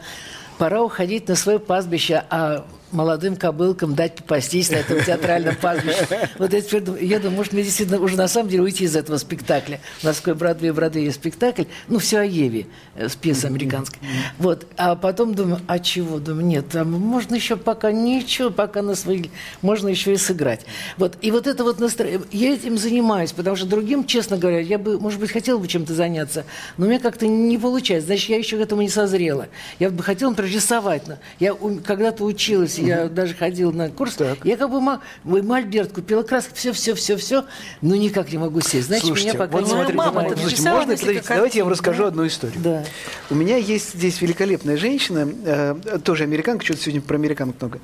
пора 0.58 0.82
уходить 0.82 1.28
на 1.28 1.36
свое 1.36 1.58
пастбище, 1.58 2.24
а 2.30 2.66
молодым 2.92 3.36
кобылкам 3.36 3.94
дать 3.94 4.16
попастись 4.16 4.70
на 4.70 4.76
этом 4.76 5.02
театральном 5.04 5.56
пастбище. 5.56 6.30
Вот 6.38 6.52
я 6.52 6.60
теперь 6.60 6.82
думаю, 6.82 7.06
я 7.06 7.18
думаю, 7.18 7.36
может, 7.36 7.52
мне 7.52 7.62
действительно 7.62 8.00
уже 8.00 8.16
на 8.16 8.28
самом 8.28 8.48
деле 8.48 8.62
уйти 8.62 8.84
из 8.84 8.96
этого 8.96 9.16
спектакля. 9.18 9.80
У 10.02 10.06
нас 10.06 10.16
такой 10.16 10.34
Бродвей, 10.34 10.70
Бродвей 10.70 11.04
есть 11.04 11.16
спектакль, 11.16 11.64
ну, 11.88 11.98
все 11.98 12.18
о 12.18 12.24
Еве, 12.24 12.66
э, 12.94 13.08
с 13.08 13.16
пьесой 13.16 13.50
американской. 13.50 13.98
Вот, 14.38 14.66
а 14.76 14.94
потом 14.96 15.34
думаю, 15.34 15.60
а 15.66 15.78
чего? 15.78 16.18
Думаю, 16.18 16.46
нет, 16.46 16.68
там 16.68 16.92
можно 16.92 17.34
еще 17.34 17.56
пока 17.56 17.92
ничего, 17.92 18.50
пока 18.50 18.82
на 18.82 18.94
свои, 18.94 19.24
можно 19.62 19.88
еще 19.88 20.12
и 20.12 20.16
сыграть. 20.16 20.66
Вот, 20.96 21.16
и 21.20 21.30
вот 21.30 21.46
это 21.46 21.64
вот 21.64 21.80
настроение, 21.80 22.22
я 22.32 22.54
этим 22.54 22.78
занимаюсь, 22.78 23.32
потому 23.32 23.56
что 23.56 23.66
другим, 23.66 24.04
честно 24.04 24.36
говоря, 24.36 24.60
я 24.60 24.78
бы, 24.78 24.98
может 24.98 25.20
быть, 25.20 25.30
хотела 25.30 25.58
бы 25.58 25.66
чем-то 25.68 25.94
заняться, 25.94 26.44
но 26.76 26.86
у 26.86 26.88
меня 26.88 26.98
как-то 26.98 27.26
не 27.26 27.58
получается, 27.58 28.06
значит, 28.06 28.28
я 28.28 28.38
еще 28.38 28.56
к 28.56 28.60
этому 28.60 28.82
не 28.82 28.88
созрела. 28.88 29.48
Я 29.78 29.90
бы 29.90 30.02
хотела, 30.02 30.30
например, 30.30 30.52
рисовать. 30.52 31.06
но 31.06 31.16
Я 31.38 31.54
когда-то 31.84 32.24
училась, 32.24 32.78
я 32.86 33.08
даже 33.08 33.34
ходила 33.34 33.72
на 33.72 33.90
курс, 33.90 34.16
я 34.44 34.56
как 34.56 34.70
бы 34.70 34.80
ма- 34.80 35.00
ой, 35.24 35.42
мольберт 35.42 35.92
купила 35.92 36.22
краски, 36.22 36.52
все, 36.54 36.72
все, 36.72 36.94
все, 36.94 37.16
все, 37.16 37.44
но 37.82 37.96
никак 37.96 38.30
не 38.32 38.38
могу 38.38 38.60
сесть. 38.60 38.86
Значит, 38.86 39.06
Слушайте, 39.06 39.30
меня 39.30 39.38
пока 39.38 39.58
вот 39.58 39.68
смотрите, 39.68 39.94
мама, 39.94 40.22
вот, 40.22 40.32
это 40.32 40.42
нарисовала 40.42 40.84
можно, 40.86 41.22
давайте 41.28 41.58
я 41.58 41.64
вам 41.64 41.72
расскажу 41.72 42.02
да. 42.02 42.08
одну 42.08 42.26
историю. 42.26 42.60
Да. 42.62 42.84
У 43.30 43.34
меня 43.34 43.56
есть 43.56 43.94
здесь 43.94 44.20
великолепная 44.20 44.76
женщина, 44.76 45.28
э, 45.44 45.98
тоже 46.02 46.24
американка, 46.24 46.64
что-то 46.64 46.80
сегодня 46.82 47.00
про 47.02 47.16
американок 47.16 47.56
много. 47.60 47.80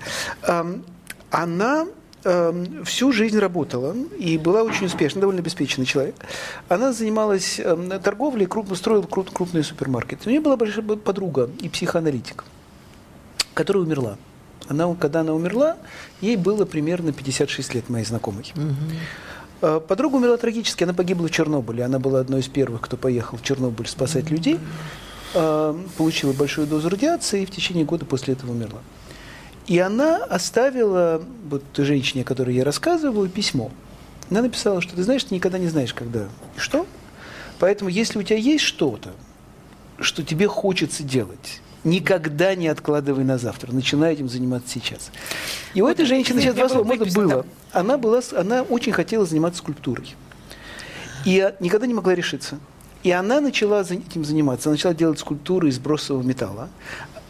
Эм, 0.46 0.84
Она 1.30 1.86
э, 2.24 2.64
всю 2.84 3.10
жизнь 3.12 3.38
работала 3.38 3.96
и 4.18 4.38
была 4.38 4.62
очень 4.62 4.86
успешна, 4.86 5.20
довольно 5.20 5.40
обеспеченный 5.40 5.86
человек. 5.86 6.14
Она 6.68 6.92
занималась 6.92 7.58
э, 7.58 8.00
торговлей, 8.02 8.46
крупно 8.46 8.76
строила 8.76 9.02
круп, 9.02 9.30
крупные 9.32 9.64
супермаркеты. 9.64 10.28
У 10.28 10.30
нее 10.30 10.40
была 10.40 10.56
большая 10.56 10.84
подруга 10.84 11.50
и 11.60 11.68
психоаналитик, 11.68 12.44
которая 13.54 13.82
умерла. 13.84 14.18
Она, 14.68 14.94
когда 14.94 15.20
она 15.20 15.32
умерла, 15.32 15.76
ей 16.20 16.36
было 16.36 16.64
примерно 16.64 17.12
56 17.12 17.74
лет, 17.74 17.88
моей 17.88 18.04
знакомой. 18.04 18.52
Э, 19.60 19.80
Подруга 19.86 20.16
умерла 20.16 20.36
трагически, 20.36 20.84
она 20.84 20.94
погибла 20.94 21.28
в 21.28 21.30
Чернобыле. 21.30 21.84
Она 21.84 21.98
была 21.98 22.20
одной 22.20 22.40
из 22.40 22.48
первых, 22.48 22.80
кто 22.82 22.96
поехал 22.96 23.38
в 23.38 23.42
Чернобыль 23.42 23.86
спасать 23.86 24.30
людей. 24.30 24.58
Э, 25.34 25.74
Получила 25.96 26.32
большую 26.32 26.66
дозу 26.66 26.88
радиации 26.88 27.42
и 27.42 27.46
в 27.46 27.50
течение 27.50 27.84
года 27.84 28.04
после 28.04 28.34
этого 28.34 28.50
умерла. 28.50 28.80
И 29.66 29.78
она 29.78 30.24
оставила 30.24 31.22
вот 31.48 31.62
женщине, 31.76 32.22
о 32.22 32.24
которой 32.24 32.54
я 32.54 32.64
рассказываю, 32.64 33.28
письмо. 33.28 33.70
Она 34.30 34.42
написала, 34.42 34.80
что 34.80 34.96
ты 34.96 35.02
знаешь, 35.02 35.22
ты 35.24 35.34
никогда 35.34 35.58
не 35.58 35.68
знаешь, 35.68 35.94
когда 35.94 36.24
и 36.56 36.58
что. 36.58 36.86
Поэтому, 37.58 37.90
если 37.90 38.18
у 38.18 38.22
тебя 38.22 38.38
есть 38.38 38.64
что-то, 38.64 39.10
что 40.00 40.24
тебе 40.24 40.48
хочется 40.48 41.04
делать, 41.04 41.60
никогда 41.84 42.54
не 42.54 42.68
откладывай 42.68 43.24
на 43.24 43.38
завтра. 43.38 43.72
Начинай 43.72 44.14
этим 44.14 44.28
заниматься 44.28 44.68
сейчас. 44.68 45.10
И 45.74 45.82
у 45.82 45.88
этой 45.88 46.06
женщины 46.06 46.40
сейчас 46.40 46.54
два 46.54 46.68
слова. 46.68 46.84
Можно 46.84 47.06
было. 47.06 47.46
Она, 47.72 47.98
была, 47.98 48.20
она 48.36 48.62
очень 48.62 48.92
хотела 48.92 49.24
заниматься 49.26 49.58
скульптурой. 49.58 50.14
И 51.24 51.38
а, 51.40 51.54
никогда 51.60 51.86
не 51.86 51.94
могла 51.94 52.14
решиться. 52.14 52.58
И 53.02 53.10
она 53.10 53.40
начала 53.40 53.80
этим 53.80 54.24
заниматься. 54.24 54.68
Она 54.68 54.74
начала 54.74 54.94
делать 54.94 55.18
скульптуры 55.18 55.68
из 55.68 55.78
бросового 55.78 56.22
металла. 56.22 56.68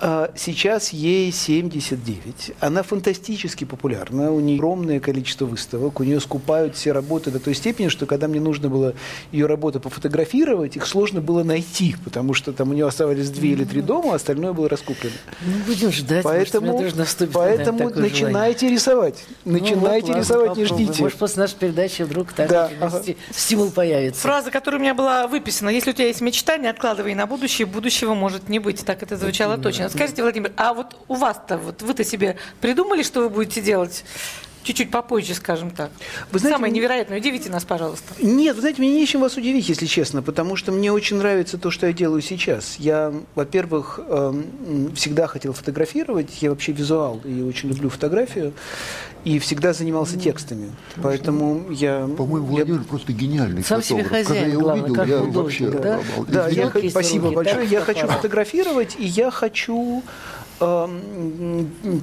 А 0.04 0.32
Сейчас 0.34 0.92
ей 0.92 1.30
79. 1.30 2.52
Она 2.58 2.82
фантастически 2.82 3.62
популярна. 3.62 4.32
У 4.32 4.40
нее 4.40 4.56
огромное 4.56 4.98
количество 4.98 5.44
выставок. 5.46 6.00
У 6.00 6.02
нее 6.02 6.18
скупают 6.18 6.74
все 6.74 6.90
работы 6.90 7.30
до 7.30 7.38
той 7.38 7.54
степени, 7.54 7.86
что 7.86 8.04
когда 8.06 8.26
мне 8.26 8.40
нужно 8.40 8.68
было 8.68 8.94
ее 9.30 9.46
работы 9.46 9.78
пофотографировать, 9.78 10.74
их 10.76 10.86
сложно 10.86 11.20
было 11.20 11.44
найти, 11.44 11.94
потому 12.02 12.34
что 12.34 12.52
там 12.52 12.70
у 12.70 12.72
нее 12.72 12.88
оставались 12.88 13.30
две 13.30 13.50
или 13.50 13.64
три 13.64 13.80
дома, 13.80 14.14
а 14.14 14.16
остальное 14.16 14.52
было 14.52 14.68
раскуплено. 14.68 15.14
Ну, 15.46 15.52
будем 15.68 15.92
ждать, 15.92 16.24
может, 16.24 16.50
Поэтому, 16.50 16.78
тоже 16.78 16.96
наступит 16.96 17.34
поэтому 17.34 17.78
наверное, 17.78 18.02
начинайте 18.02 18.68
рисовать. 18.68 19.18
желание. 19.18 19.36
Ну, 19.44 19.52
Начинайте 19.52 20.06
вот, 20.06 20.08
ладно, 20.08 20.20
рисовать, 20.20 20.56
не 20.56 20.64
попробуем. 20.64 20.86
ждите. 20.88 21.02
Может, 21.02 21.18
после 21.18 21.42
нашей 21.42 21.56
передачи 21.56 22.02
вдруг 22.02 22.32
так 22.32 22.48
Да, 22.48 22.70
да, 22.80 22.86
ага. 22.86 23.02
стимул 23.32 23.70
появится. 23.70 24.22
Фраза, 24.22 24.50
которая 24.50 24.80
у 24.80 24.82
меня 24.82 24.94
была 24.94 25.28
выписана, 25.28 25.68
если 25.68 25.90
у 25.90 25.92
тебя 25.92 26.08
есть 26.08 26.20
мечта, 26.20 26.56
не 26.56 26.66
откладывай 26.66 27.14
на 27.14 27.26
будущее, 27.28 27.66
будущего 27.66 28.14
может 28.14 28.48
не 28.48 28.58
быть. 28.58 28.84
Так 28.84 29.04
это 29.04 29.16
звучало 29.16 29.58
точно. 29.58 29.91
Скажите, 29.92 30.22
Владимир, 30.22 30.52
а 30.56 30.74
вот 30.74 30.96
у 31.08 31.14
вас-то, 31.14 31.58
вот 31.58 31.82
вы-то 31.82 32.04
себе 32.04 32.36
придумали, 32.60 33.02
что 33.02 33.20
вы 33.20 33.28
будете 33.28 33.60
делать 33.60 34.04
чуть-чуть 34.62 34.90
попозже, 34.90 35.34
скажем 35.34 35.70
так? 35.70 35.90
Вы 36.30 36.38
знаете, 36.38 36.56
Самое 36.56 36.72
невероятное, 36.72 37.18
удивите 37.18 37.50
нас, 37.50 37.64
пожалуйста. 37.64 38.14
Нет, 38.20 38.54
вы 38.54 38.60
знаете, 38.60 38.80
мне 38.80 38.92
нечем 38.92 39.20
вас 39.20 39.36
удивить, 39.36 39.68
если 39.68 39.86
честно, 39.86 40.22
потому 40.22 40.56
что 40.56 40.72
мне 40.72 40.92
очень 40.92 41.16
нравится 41.16 41.58
то, 41.58 41.70
что 41.70 41.86
я 41.86 41.92
делаю 41.92 42.22
сейчас. 42.22 42.76
Я, 42.78 43.12
во-первых, 43.34 44.00
эм, 44.06 44.94
всегда 44.94 45.26
хотел 45.26 45.52
фотографировать, 45.52 46.40
я 46.40 46.50
вообще 46.50 46.72
визуал 46.72 47.20
и 47.24 47.42
очень 47.42 47.70
люблю 47.70 47.88
фотографию, 47.88 48.52
и 49.24 49.38
всегда 49.38 49.72
занимался 49.72 50.16
текстами. 50.18 50.70
Поэтому 51.02 51.70
я... 51.70 52.08
По-моему, 52.16 52.48
я- 52.48 52.64
Владимир 52.64 52.84
просто 52.84 53.12
гениальный 53.12 53.62
Сам 53.62 53.82
себе 53.82 54.02
фотограф. 54.02 54.26
хозяин, 54.26 54.42
Когда 54.42 54.52
я 54.56 54.60
главное, 54.62 54.82
увидел, 54.84 54.94
как 54.96 55.08
я 55.08 55.18
художник, 55.18 55.36
вообще 55.70 55.70
да? 55.82 55.94
обалдел. 55.94 56.24
Да, 56.34 56.48
я, 56.48 56.90
спасибо 56.90 57.24
руки, 57.24 57.36
большое. 57.36 57.56
да, 57.56 57.62
Я 57.62 57.80
хочу 57.82 58.06
фотографировать, 58.08 58.96
и 58.98 59.04
я 59.04 59.30
хочу 59.30 60.02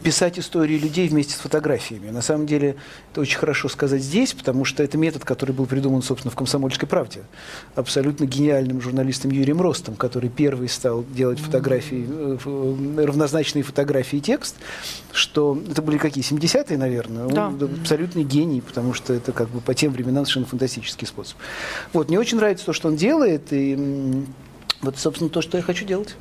писать 0.03 0.39
истории 0.39 0.78
людей 0.78 1.07
вместе 1.07 1.34
с 1.34 1.38
фотографиями. 1.38 2.10
На 2.10 2.22
самом 2.22 2.45
деле, 2.45 2.76
это 3.12 3.22
очень 3.22 3.38
хорошо 3.38 3.70
сказать 3.70 4.01
здесь, 4.01 4.34
потому 4.34 4.66
что 4.66 4.84
это 4.84 4.97
метод, 4.97 5.24
который 5.26 5.51
был 5.51 5.66
придуман, 5.66 6.01
собственно, 6.01 6.32
в 6.32 6.36
«Комсомольской 6.36 6.88
правде». 6.88 7.22
Абсолютно 7.76 8.26
гениальным 8.26 8.82
журналистом 8.82 9.32
Юрием 9.32 9.62
Ростом, 9.62 9.95
который 9.95 10.30
первый 10.30 10.70
стал 10.70 11.03
делать 11.03 11.39
фотографии, 11.39 12.05
э, 12.07 12.38
э, 12.45 13.05
равнозначные 13.05 13.64
фотографии 13.64 14.18
и 14.18 14.22
текст, 14.22 14.55
что 15.12 15.62
это 15.70 15.82
были 15.82 15.97
какие, 15.97 16.24
70-е, 16.24 16.78
наверное? 16.78 17.26
Он 17.26 17.57
Да. 17.57 17.66
абсолютный 17.82 18.24
гений, 18.24 18.62
потому 18.62 18.93
что 18.93 19.14
это 19.14 19.32
как 19.32 19.49
бы 19.49 19.62
по 19.62 19.74
тем 19.74 19.91
временам 19.93 20.26
совершенно 20.26 20.45
фантастический 20.45 21.07
способ. 21.07 21.38
Вот, 21.93 22.10
мне 22.10 22.20
очень 22.20 22.38
нравится 22.38 22.66
то, 22.66 22.74
что 22.74 22.88
он 22.89 22.95
делает, 22.95 23.51
и 23.51 24.24
вот, 24.82 24.97
собственно, 24.97 25.30
то, 25.30 25.41
что 25.41 25.57
я 25.57 25.64
хочу 25.64 25.86
делать. 25.86 26.16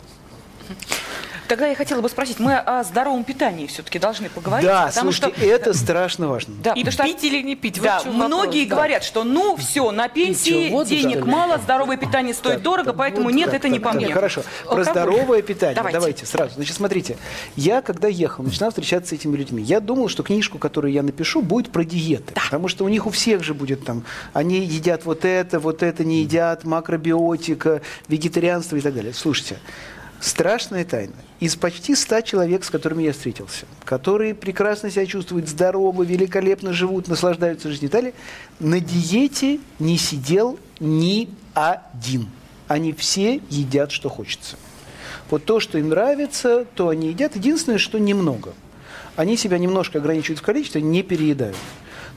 Тогда 1.49 1.67
я 1.67 1.75
хотела 1.75 2.03
бы 2.03 2.09
спросить, 2.11 2.39
мы 2.39 2.57
о 2.57 2.85
здоровом 2.85 3.25
питании 3.25 3.67
все-таки 3.67 3.99
должны 3.99 4.29
поговорить. 4.29 4.67
да, 4.67 4.89
потому 4.89 5.13
слушайте, 5.13 5.41
что... 5.41 5.47
это 5.51 5.73
страшно 5.75 6.29
важно. 6.29 6.55
Да, 6.63 6.73
И 6.75 6.89
что- 6.91 7.05
пить 7.05 7.25
или 7.25 7.43
не 7.43 7.57
пить? 7.57 7.79
Вот 7.79 7.85
Да, 7.85 7.99
в 8.01 8.03
чем 8.05 8.13
вопрос, 8.13 8.27
многие 8.29 8.67
да. 8.67 8.75
говорят, 8.77 9.03
что 9.03 9.25
ну 9.25 9.57
все, 9.57 9.91
на 9.91 10.09
пенсии 10.09 10.67
что, 10.67 10.73
воду, 10.77 10.91
денег 10.91 11.17
ли? 11.17 11.23
мало, 11.23 11.59
здоровое 11.59 11.97
питание 11.97 12.35
стоит 12.35 12.63
дорого, 12.63 12.93
поэтому 12.93 13.31
нет, 13.31 13.53
это 13.55 13.69
не 13.71 13.79
по 13.79 13.93
Так, 13.93 14.01
мне. 14.03 14.13
Хорошо. 14.13 14.43
Про 14.65 14.71
Алкоголь. 14.81 14.85
здоровое 14.93 15.43
питание. 15.43 15.75
Давайте. 15.75 15.99
Давайте. 15.99 16.27
сразу. 16.27 16.55
Значит, 16.55 16.77
смотрите. 16.77 17.17
Я, 17.57 17.81
когда 17.81 18.09
ехал, 18.09 18.45
начинал 18.45 18.71
встречаться 18.71 19.11
с 19.11 19.13
этими 19.15 19.35
людьми. 19.37 19.63
Я 19.63 19.81
думал, 19.81 20.09
что 20.09 20.23
книжку, 20.23 20.59
которую 20.59 20.93
я 20.93 21.03
напишу, 21.03 21.41
будет 21.41 21.73
про 21.73 21.83
диеты. 21.85 22.35
Потому 22.35 22.69
что 22.69 22.85
у 22.85 22.89
них 22.89 23.07
у 23.07 23.11
всех 23.11 23.43
же 23.43 23.55
будет 23.55 23.85
там, 23.85 24.05
они 24.35 24.59
едят 24.59 25.07
вот 25.07 25.25
это, 25.25 25.59
вот 25.61 25.83
это 25.83 26.05
не 26.05 26.21
едят, 26.21 26.65
макробиотика, 26.65 27.81
вегетарианство 28.09 28.77
и 28.77 28.81
так 28.81 28.95
далее. 28.95 29.15
Слушайте, 29.15 29.59
страшная 30.21 30.85
тайна. 30.85 31.15
Из 31.41 31.55
почти 31.57 31.95
100 31.95 32.23
человек, 32.23 32.65
с 32.65 32.71
которыми 32.71 33.05
я 33.05 33.13
встретился, 33.13 33.67
которые 33.85 34.35
прекрасно 34.35 34.91
себя 34.91 35.07
чувствуют, 35.07 35.49
здоровы, 35.49 36.05
великолепно 36.05 36.73
живут, 36.73 37.09
наслаждаются 37.09 37.69
жизнью 37.69 37.89
и 37.89 37.93
далее, 37.93 38.15
на 38.59 38.81
диете 38.81 39.61
не 39.79 39.99
сидел 39.99 40.59
ни 40.81 41.29
один. 41.55 42.29
Они 42.67 42.93
все 42.93 43.41
едят, 43.49 43.93
что 43.93 44.09
хочется. 44.09 44.57
Вот 45.31 45.45
то, 45.45 45.61
что 45.61 45.79
им 45.79 45.91
нравится, 45.91 46.65
то 46.75 46.89
они 46.89 47.09
едят. 47.09 47.37
Единственное, 47.37 47.79
что 47.79 47.99
немного. 47.99 48.55
Они 49.17 49.37
себя 49.37 49.59
немножко 49.59 49.99
ограничивают 49.99 50.41
в 50.41 50.43
количестве, 50.43 50.83
не 50.83 51.03
переедают. 51.03 51.57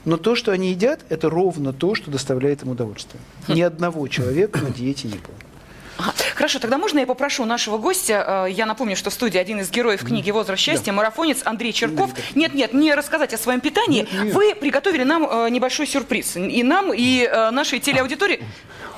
Но 0.04 0.16
то, 0.16 0.34
что 0.34 0.52
они 0.52 0.70
едят, 0.70 1.00
это 1.10 1.30
ровно 1.30 1.72
то, 1.72 1.94
что 1.94 2.10
доставляет 2.10 2.62
им 2.62 2.70
удовольствие. 2.70 3.20
Ни 3.48 3.60
одного 3.60 4.08
человека 4.08 4.60
на 4.60 4.70
диете 4.70 5.08
не 5.08 5.14
было. 5.14 5.34
Ага. 6.02 6.14
Хорошо, 6.34 6.58
тогда 6.58 6.78
можно 6.78 6.98
я 6.98 7.06
попрошу 7.06 7.44
нашего 7.44 7.78
гостя, 7.78 8.46
э, 8.48 8.50
я 8.52 8.66
напомню, 8.66 8.96
что 8.96 9.10
в 9.10 9.14
студии 9.14 9.38
один 9.38 9.60
из 9.60 9.70
героев 9.70 10.04
книги 10.04 10.30
«Возраст 10.32 10.60
счастья», 10.60 10.92
марафонец 10.92 11.42
Андрей 11.44 11.72
Черков. 11.72 12.10
Нет, 12.34 12.54
нет, 12.54 12.74
не 12.74 12.92
рассказать 12.94 13.32
о 13.34 13.38
своем 13.38 13.60
питании. 13.60 14.08
Вы 14.32 14.54
приготовили 14.54 15.04
нам 15.04 15.28
э, 15.30 15.48
небольшой 15.50 15.86
сюрприз. 15.86 16.36
И 16.36 16.62
нам, 16.64 16.92
и 16.92 17.22
э, 17.22 17.50
нашей 17.50 17.78
телеаудитории. 17.78 18.42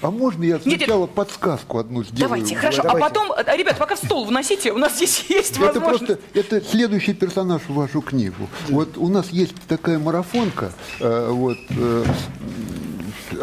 А 0.00 0.10
можно 0.10 0.42
я 0.44 0.54
Нет, 0.54 0.66
нет. 0.66 0.78
сначала 0.80 1.06
подсказку 1.06 1.78
одну 1.78 2.02
сделаю? 2.04 2.20
Давайте, 2.20 2.56
хорошо. 2.56 2.80
А 2.80 2.84
давайте. 2.84 3.08
потом, 3.08 3.32
э, 3.32 3.56
ребят, 3.56 3.76
пока 3.78 3.96
в 3.96 3.98
стол 3.98 4.24
вносите, 4.24 4.72
у 4.72 4.78
нас 4.78 4.96
здесь 4.96 5.24
есть 5.28 5.56
Это 5.56 5.66
возможность. 5.66 6.06
просто 6.06 6.18
это 6.38 6.60
следующий 6.62 7.12
персонаж 7.12 7.62
в 7.68 7.74
вашу 7.74 8.00
книгу. 8.00 8.48
Вот 8.68 8.96
у 8.96 9.08
нас 9.08 9.28
есть 9.30 9.54
такая 9.68 9.98
марафонка, 9.98 10.72
вот 11.00 11.58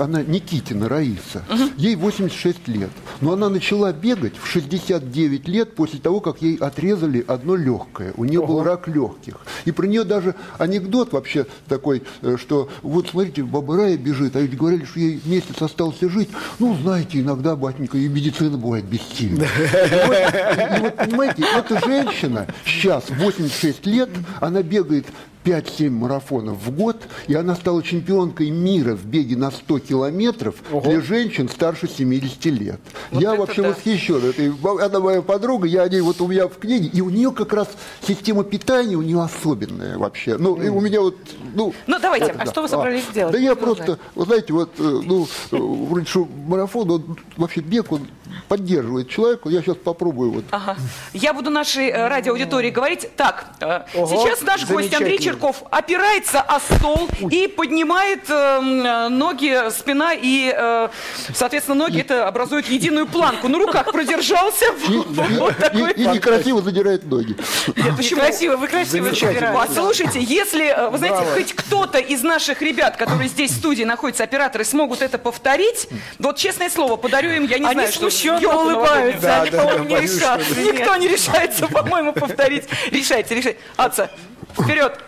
она 0.01 0.23
Никитина 0.23 0.89
Раиса. 0.89 1.43
Ей 1.77 1.95
86 1.95 2.67
лет, 2.67 2.89
но 3.21 3.33
она 3.33 3.49
начала 3.49 3.93
бегать 3.93 4.33
в 4.37 4.47
69 4.47 5.47
лет 5.47 5.75
после 5.75 5.99
того, 5.99 6.19
как 6.19 6.41
ей 6.41 6.55
отрезали 6.55 7.23
одно 7.27 7.55
легкое. 7.55 8.13
У 8.17 8.25
нее 8.25 8.45
был 8.45 8.63
рак 8.63 8.87
легких. 8.87 9.37
И 9.65 9.71
про 9.71 9.85
нее 9.85 10.03
даже 10.03 10.35
анекдот 10.57 11.13
вообще 11.13 11.45
такой, 11.67 12.03
э, 12.21 12.37
что 12.37 12.69
вот 12.81 13.09
смотрите, 13.09 13.43
баба 13.43 13.77
Рая 13.77 13.97
бежит, 13.97 14.35
а 14.35 14.41
ведь 14.41 14.57
говорили, 14.57 14.85
что 14.85 14.99
ей 14.99 15.21
месяц 15.25 15.61
остался 15.61 16.09
жить. 16.09 16.29
Ну, 16.59 16.75
знаете, 16.81 17.19
иногда, 17.19 17.55
батенька, 17.55 17.97
и 17.97 18.07
медицина 18.07 18.57
бывает 18.57 18.85
бессильна. 18.85 19.43
И 19.43 20.81
вот, 20.81 20.95
понимаете, 20.97 21.43
эта 21.55 21.79
женщина 21.85 22.47
сейчас, 22.65 23.09
86 23.09 23.85
лет, 23.85 24.09
она 24.39 24.63
бегает 24.63 25.05
5-7 25.43 25.89
марафонов 25.89 26.57
в 26.57 26.71
год, 26.71 26.97
и 27.27 27.33
она 27.33 27.55
стала 27.55 27.81
чемпионкой 27.83 28.49
мира 28.49 28.95
в 28.95 29.05
беге 29.05 29.35
на 29.35 29.51
100 29.51 29.79
километров 29.79 30.55
для 30.83 31.01
женщин 31.01 31.49
старше 31.49 31.87
70 31.87 32.45
лет. 32.45 32.79
я 33.11 33.33
это 33.33 33.41
вообще 33.41 33.61
да. 33.61 33.69
восхищен. 33.69 34.17
этой- 34.17 34.85
она 34.85 34.99
моя 34.99 35.21
подруга, 35.21 35.67
я 35.67 35.83
о 35.83 35.89
ней 35.89 36.01
вот 36.01 36.21
у 36.21 36.27
меня 36.27 36.47
в 36.47 36.57
книге, 36.57 36.89
и 36.93 37.01
у 37.01 37.09
нее 37.09 37.31
как 37.31 37.53
раз 37.53 37.67
система 38.05 38.43
питания 38.43 38.95
у 38.95 39.01
нее 39.01 39.21
особенная 39.21 39.97
вообще. 39.97 40.37
Ну, 40.37 40.61
и 40.61 40.69
у 40.69 40.79
меня 40.79 41.01
вот, 41.01 41.17
ну... 41.53 41.73
Ну, 41.87 41.99
давайте, 41.99 42.27
это 42.27 42.41
а 42.41 42.45
да. 42.45 42.51
что 42.51 42.61
вы 42.61 42.67
собрались 42.67 43.05
сделать? 43.05 43.33
Да 43.33 43.39
я 43.39 43.55
просто, 43.55 43.99
вы 44.15 44.25
знаете, 44.25 44.53
вот, 44.53 44.71
э, 44.77 45.01
ну, 45.03 45.27
э, 45.51 45.57
вроде 45.57 46.05
что 46.05 46.27
марафон, 46.47 46.89
он 46.91 47.17
вообще 47.37 47.61
бег, 47.61 47.91
он 47.91 48.07
поддерживает 48.47 49.09
человека. 49.09 49.49
Я 49.49 49.61
сейчас 49.61 49.77
попробую 49.77 50.31
вот. 50.31 50.45
Ага. 50.51 50.75
Я 51.13 51.33
буду 51.33 51.49
нашей 51.49 51.89
э, 51.89 52.07
радиоаудитории 52.07 52.69
говорить. 52.69 53.07
Так, 53.15 53.45
э, 53.59 53.81
Ого, 53.95 54.23
сейчас 54.23 54.41
наш 54.41 54.65
гость 54.67 54.93
Андрей. 54.93 55.17
Черков 55.19 55.63
опирается 55.71 56.41
о 56.41 56.59
стол 56.59 57.07
и 57.29 57.47
поднимает 57.47 58.29
э, 58.29 58.33
м, 58.33 58.85
э, 58.85 59.09
ноги, 59.09 59.69
спина 59.71 60.13
и, 60.13 60.53
э, 60.55 60.89
соответственно, 61.33 61.75
ноги 61.75 61.99
это 62.01 62.27
образуют 62.27 62.67
единую 62.67 63.07
планку. 63.07 63.47
На 63.47 63.57
руках 63.59 63.91
продержался. 63.91 64.65
И, 64.87 64.93
и- 64.93 66.03
и 66.03 66.07
некрасиво 66.07 66.61
задирает 66.61 67.05
ноги. 67.05 67.35
Нет, 67.75 67.95
почему? 67.97 68.21
Красиво, 68.21 68.55
вы 68.57 68.67
красиво 68.67 69.05
Замечательно. 69.05 69.33
собираете. 69.33 69.67
Послушайте, 69.67 70.21
если, 70.21 70.65
э, 70.67 70.89
вы 70.89 70.97
знаете, 70.97 71.25
хоть 71.33 71.53
кто-то 71.53 71.97
из 71.99 72.23
наших 72.23 72.61
ребят, 72.61 72.97
которые 72.97 73.29
здесь 73.29 73.51
в 73.51 73.55
студии 73.57 73.83
находятся, 73.83 74.23
операторы, 74.23 74.63
смогут 74.65 75.01
это 75.01 75.17
повторить, 75.17 75.87
вот 76.19 76.37
честное 76.37 76.69
слово, 76.69 76.95
подарю 76.97 77.31
им, 77.31 77.45
я 77.45 77.59
не 77.59 77.71
знаю, 77.71 77.91
что 77.91 78.09
смущенно 78.21 78.39
ёлку 78.39 78.65
улыбаются, 78.65 79.21
Да, 79.21 79.41
они, 79.41 79.49
да, 79.51 79.57
по-моему, 79.63 79.85
не 79.85 79.99
решатся. 80.01 80.59
Никто 80.61 80.95
не 80.97 81.07
решается, 81.07 81.67
по-моему, 81.67 82.13
повторить. 82.13 82.65
Решайте, 82.91 83.35
решайте. 83.35 83.59
Аца, 83.77 84.09
вперед. 84.53 84.99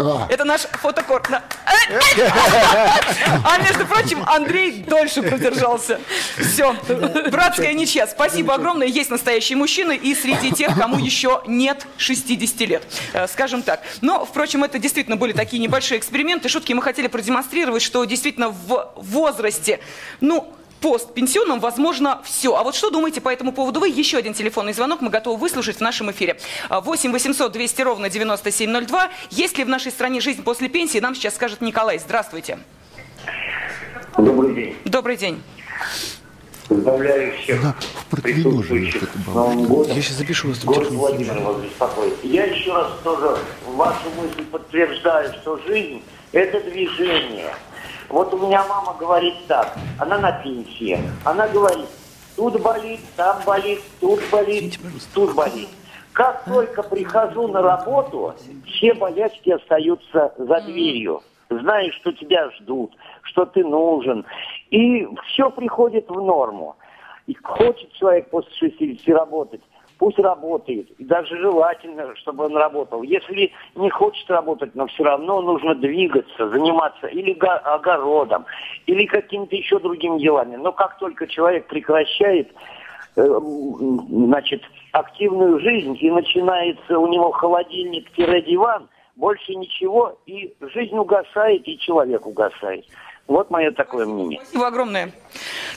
А, 0.00 0.26
Это 0.30 0.44
наш 0.44 0.60
фотокорт. 0.60 1.28
На- 1.28 1.42
А 3.44 3.58
между 3.58 3.84
прочим, 3.86 4.22
Андрей 4.26 4.84
дольше 4.86 5.22
продержался. 5.22 6.00
Все. 6.38 6.72
Братская 7.30 7.72
ничья. 7.72 8.06
Спасибо 8.06 8.54
огромное. 8.54 8.86
Есть 8.86 9.10
настоящие 9.10 9.56
мужчины 9.56 9.96
и 9.96 10.14
среди 10.14 10.52
тех, 10.52 10.76
кому 10.78 10.98
еще 10.98 11.42
нет 11.46 11.84
60 11.96 12.60
лет. 12.60 12.84
Э, 13.12 13.26
Скажем 13.26 13.62
так. 13.62 13.82
Но, 14.00 14.24
впрочем, 14.24 14.62
это 14.62 14.78
действительно 14.78 15.16
были 15.16 15.32
такие 15.32 15.60
небольшие 15.60 15.98
эксперименты, 15.98 16.48
шутки. 16.48 16.72
Мы 16.72 16.82
хотели 16.82 17.08
продемонстрировать, 17.08 17.82
что 17.82 18.04
действительно 18.04 18.50
в 18.50 18.92
возрасте, 18.96 19.80
ну, 20.20 20.52
постпенсионном 20.80 21.60
возможно 21.60 22.20
все. 22.24 22.54
А 22.54 22.62
вот 22.62 22.74
что 22.74 22.90
думаете 22.90 23.20
по 23.20 23.28
этому 23.28 23.52
поводу 23.52 23.80
вы? 23.80 23.88
Еще 23.88 24.16
один 24.18 24.34
телефонный 24.34 24.72
звонок 24.72 25.00
мы 25.00 25.10
готовы 25.10 25.38
выслушать 25.38 25.78
в 25.78 25.80
нашем 25.80 26.10
эфире. 26.10 26.38
А, 26.68 26.80
8 26.80 27.12
800 27.12 27.52
200 27.52 27.82
ровно 27.82 28.10
9702. 28.10 29.10
Есть 29.30 29.58
ли 29.58 29.64
в 29.64 29.68
нашей 29.68 29.92
стране 29.92 30.20
жизнь 30.20 30.42
после 30.42 30.68
пенсии, 30.68 30.98
нам 30.98 31.14
сейчас 31.14 31.34
скажет 31.34 31.60
Николай. 31.60 31.98
Здравствуйте. 31.98 32.58
Добрый 34.16 34.54
день. 34.54 34.76
Добрый 34.84 35.16
день. 35.16 35.42
Поздравляю 36.68 37.32
всех 37.38 37.62
Да, 37.62 37.74
присутствующих 38.10 39.02
это 39.02 39.18
с 39.18 39.22
было. 39.22 39.34
Новым 39.34 39.64
годом. 39.64 39.96
Я 39.96 40.02
сейчас 40.02 40.16
запишу 40.16 40.48
вас. 40.48 40.62
Город 40.64 40.90
Владимир 40.90 41.38
вас 41.40 41.56
беспокоит. 41.62 42.14
Я 42.22 42.44
еще 42.44 42.74
раз 42.74 42.88
тоже 43.02 43.38
вашу 43.66 44.10
мысль 44.20 44.44
подтверждаю, 44.44 45.32
что 45.40 45.58
жизнь– 45.66 46.02
это 46.32 46.60
движение. 46.60 47.54
Вот 48.08 48.32
у 48.32 48.38
меня 48.38 48.64
мама 48.66 48.96
говорит 48.98 49.34
так, 49.46 49.76
она 49.98 50.18
на 50.18 50.32
пенсии, 50.32 50.98
она 51.24 51.46
говорит, 51.48 51.88
тут 52.36 52.60
болит, 52.62 53.00
там 53.16 53.36
болит, 53.44 53.80
тут 54.00 54.20
болит, 54.32 54.78
тут 55.14 55.34
болит. 55.34 55.68
Как 56.14 56.44
только 56.46 56.82
прихожу 56.82 57.48
на 57.48 57.60
работу, 57.60 58.34
все 58.66 58.94
болячки 58.94 59.50
остаются 59.50 60.32
за 60.38 60.60
дверью. 60.62 61.22
Знаешь, 61.50 61.94
что 61.96 62.12
тебя 62.12 62.50
ждут, 62.52 62.96
что 63.22 63.44
ты 63.44 63.62
нужен. 63.64 64.24
И 64.70 65.06
все 65.26 65.50
приходит 65.50 66.08
в 66.08 66.20
норму. 66.20 66.76
И 67.26 67.34
хочет 67.34 67.92
человек 67.92 68.30
после 68.30 68.52
60 68.54 69.06
работать, 69.14 69.60
пусть 69.98 70.18
работает. 70.18 70.90
И 70.98 71.04
даже 71.04 71.36
желательно, 71.36 72.14
чтобы 72.16 72.46
он 72.46 72.56
работал. 72.56 73.02
Если 73.02 73.52
не 73.74 73.90
хочет 73.90 74.30
работать, 74.30 74.74
но 74.74 74.86
все 74.86 75.04
равно 75.04 75.42
нужно 75.42 75.74
двигаться, 75.74 76.48
заниматься 76.48 77.08
или 77.08 77.34
го- 77.34 77.60
огородом, 77.64 78.46
или 78.86 79.04
какими-то 79.06 79.56
еще 79.56 79.78
другими 79.80 80.18
делами. 80.20 80.56
Но 80.56 80.72
как 80.72 80.98
только 80.98 81.26
человек 81.26 81.66
прекращает 81.66 82.50
э, 83.16 83.22
значит, 84.08 84.62
активную 84.92 85.60
жизнь 85.60 85.96
и 86.00 86.10
начинается 86.10 86.98
у 86.98 87.06
него 87.08 87.32
холодильник-диван, 87.32 88.88
больше 89.16 89.54
ничего, 89.56 90.16
и 90.26 90.54
жизнь 90.60 90.96
угасает, 90.96 91.66
и 91.66 91.76
человек 91.78 92.24
угасает. 92.24 92.84
Вот 93.28 93.50
мое 93.50 93.72
такое 93.72 94.06
мнение. 94.06 94.40
Спасибо 94.42 94.66
огромное. 94.66 95.12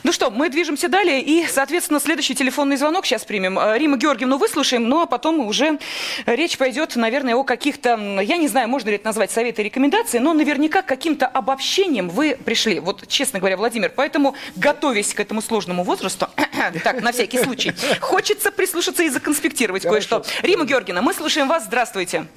Ну 0.04 0.14
что, 0.14 0.32
мы 0.32 0.50
движемся 0.50 0.88
далее, 0.88 1.22
и, 1.22 1.46
соответственно, 1.46 2.00
следующий 2.00 2.34
телефонный 2.34 2.78
звонок 2.78 3.06
сейчас 3.06 3.26
примем. 3.26 3.60
Э, 3.60 3.78
Рима 3.78 3.98
Георгиевну 3.98 4.38
выслушаем, 4.38 4.88
ну 4.88 5.02
а 5.02 5.06
потом 5.06 5.46
уже 5.46 5.78
речь 6.26 6.58
пойдет, 6.58 6.96
наверное, 6.96 7.36
о 7.36 7.44
каких-то, 7.44 8.00
я 8.22 8.38
не 8.38 8.48
знаю, 8.48 8.70
можно 8.70 8.88
ли 8.88 8.96
это 8.96 9.06
назвать 9.06 9.32
советы 9.32 9.64
и 9.64 9.66
рекомендации, 9.66 10.20
но 10.20 10.34
наверняка 10.34 10.82
к 10.82 10.86
каким-то 10.86 11.28
обобщением 11.28 12.08
вы 12.08 12.38
пришли. 12.38 12.80
Вот, 12.80 13.06
честно 13.10 13.40
говоря, 13.40 13.58
Владимир, 13.58 13.92
поэтому, 13.94 14.34
готовясь 14.56 15.14
к 15.14 15.20
этому 15.20 15.42
сложному 15.42 15.84
возрасту, 15.84 16.28
так, 16.86 17.02
на 17.02 17.12
всякий 17.12 17.40
случай, 17.40 17.74
хочется 18.00 18.54
прислушаться 18.54 19.04
и 19.04 19.10
законспектировать 19.10 19.84
кое-что. 19.84 20.24
Рима 20.42 20.64
Георгиевна, 20.64 21.02
мы 21.02 21.14
слушаем 21.14 21.50
вас, 21.50 21.66
здравствуйте. 21.66 22.28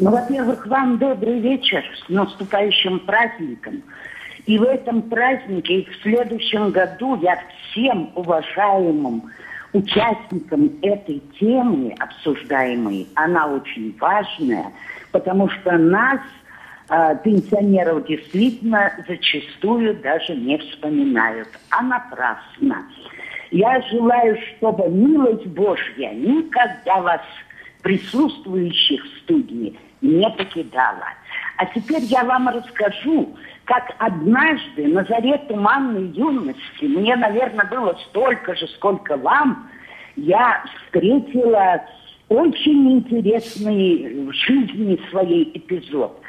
Ну, 0.00 0.12
во-первых, 0.12 0.66
вам 0.66 0.96
добрый 0.96 1.40
вечер 1.40 1.84
с 2.06 2.08
наступающим 2.08 3.00
праздником. 3.00 3.82
И 4.46 4.56
в 4.56 4.62
этом 4.62 5.02
празднике, 5.02 5.80
и 5.80 5.90
в 5.90 6.02
следующем 6.02 6.70
году 6.70 7.16
я 7.20 7.38
всем 7.70 8.10
уважаемым 8.14 9.30
участникам 9.74 10.70
этой 10.80 11.22
темы 11.38 11.94
обсуждаемой, 11.98 13.08
она 13.14 13.46
очень 13.48 13.94
важная, 14.00 14.72
потому 15.12 15.50
что 15.50 15.76
нас, 15.76 16.20
э, 16.88 17.16
пенсионеров, 17.22 18.06
действительно 18.06 18.92
зачастую 19.06 19.96
даже 19.96 20.34
не 20.34 20.56
вспоминают, 20.56 21.48
а 21.68 21.82
напрасно. 21.82 22.86
Я 23.50 23.82
желаю, 23.82 24.38
чтобы 24.56 24.88
милость 24.88 25.46
Божья 25.48 26.10
никогда 26.14 27.02
вас, 27.02 27.20
присутствующих 27.82 29.04
в 29.04 29.18
студии, 29.20 29.74
не 30.00 30.28
покидала. 30.30 31.08
А 31.56 31.66
теперь 31.66 32.02
я 32.04 32.24
вам 32.24 32.48
расскажу, 32.48 33.36
как 33.64 33.94
однажды 33.98 34.88
на 34.88 35.04
заре 35.04 35.38
туманной 35.48 36.08
юности, 36.08 36.84
мне, 36.84 37.14
наверное, 37.16 37.66
было 37.66 37.96
столько 38.08 38.54
же, 38.56 38.66
сколько 38.68 39.16
вам, 39.16 39.68
я 40.16 40.64
встретила 40.86 41.82
очень 42.28 42.92
интересный 42.92 44.26
в 44.26 44.32
жизни 44.32 45.00
своей 45.10 45.50
эпизод. 45.54 46.20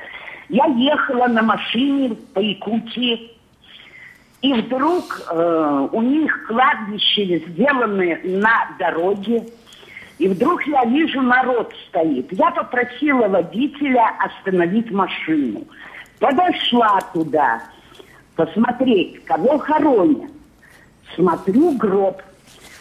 Я 0.50 0.66
ехала 0.66 1.28
на 1.28 1.42
машине 1.42 2.16
по 2.34 2.40
Якутии, 2.40 3.32
и 4.42 4.54
вдруг 4.54 5.22
э, 5.30 5.88
у 5.92 6.02
них 6.02 6.48
кладбище 6.48 7.40
сделаны 7.48 8.20
на 8.24 8.76
дороге, 8.80 9.46
и 10.22 10.28
вдруг 10.28 10.62
я 10.68 10.86
вижу, 10.86 11.20
народ 11.20 11.74
стоит. 11.88 12.32
Я 12.32 12.52
попросила 12.52 13.28
водителя 13.28 14.08
остановить 14.20 14.92
машину. 14.92 15.64
Подошла 16.20 17.00
туда, 17.12 17.60
посмотреть, 18.36 19.26
кого 19.26 19.58
хоронят. 19.58 20.30
Смотрю 21.16 21.72
гроб. 21.72 22.22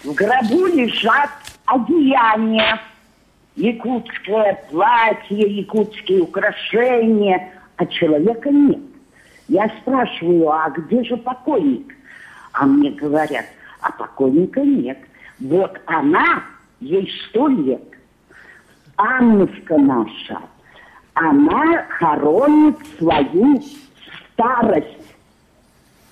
В 0.04 0.12
гробу 0.12 0.66
лежат 0.66 1.30
одеяния. 1.64 2.78
Якутское 3.56 4.62
платье, 4.70 5.38
якутские 5.38 6.20
украшения, 6.20 7.54
а 7.76 7.86
человека 7.86 8.50
нет. 8.50 8.82
Я 9.48 9.70
спрашиваю, 9.80 10.50
а 10.50 10.68
где 10.68 11.04
же 11.04 11.16
покойник? 11.16 11.96
А 12.52 12.66
мне 12.66 12.90
говорят, 12.90 13.46
а 13.80 13.90
покойника 13.92 14.60
нет. 14.60 14.98
Вот 15.38 15.80
она, 15.86 16.42
ей 16.80 17.10
сто 17.28 17.48
лет. 17.48 17.82
Аннушка 18.96 19.78
наша, 19.78 20.40
она 21.14 21.84
хоронит 21.88 22.76
свою 22.98 23.62
старость. 24.32 24.99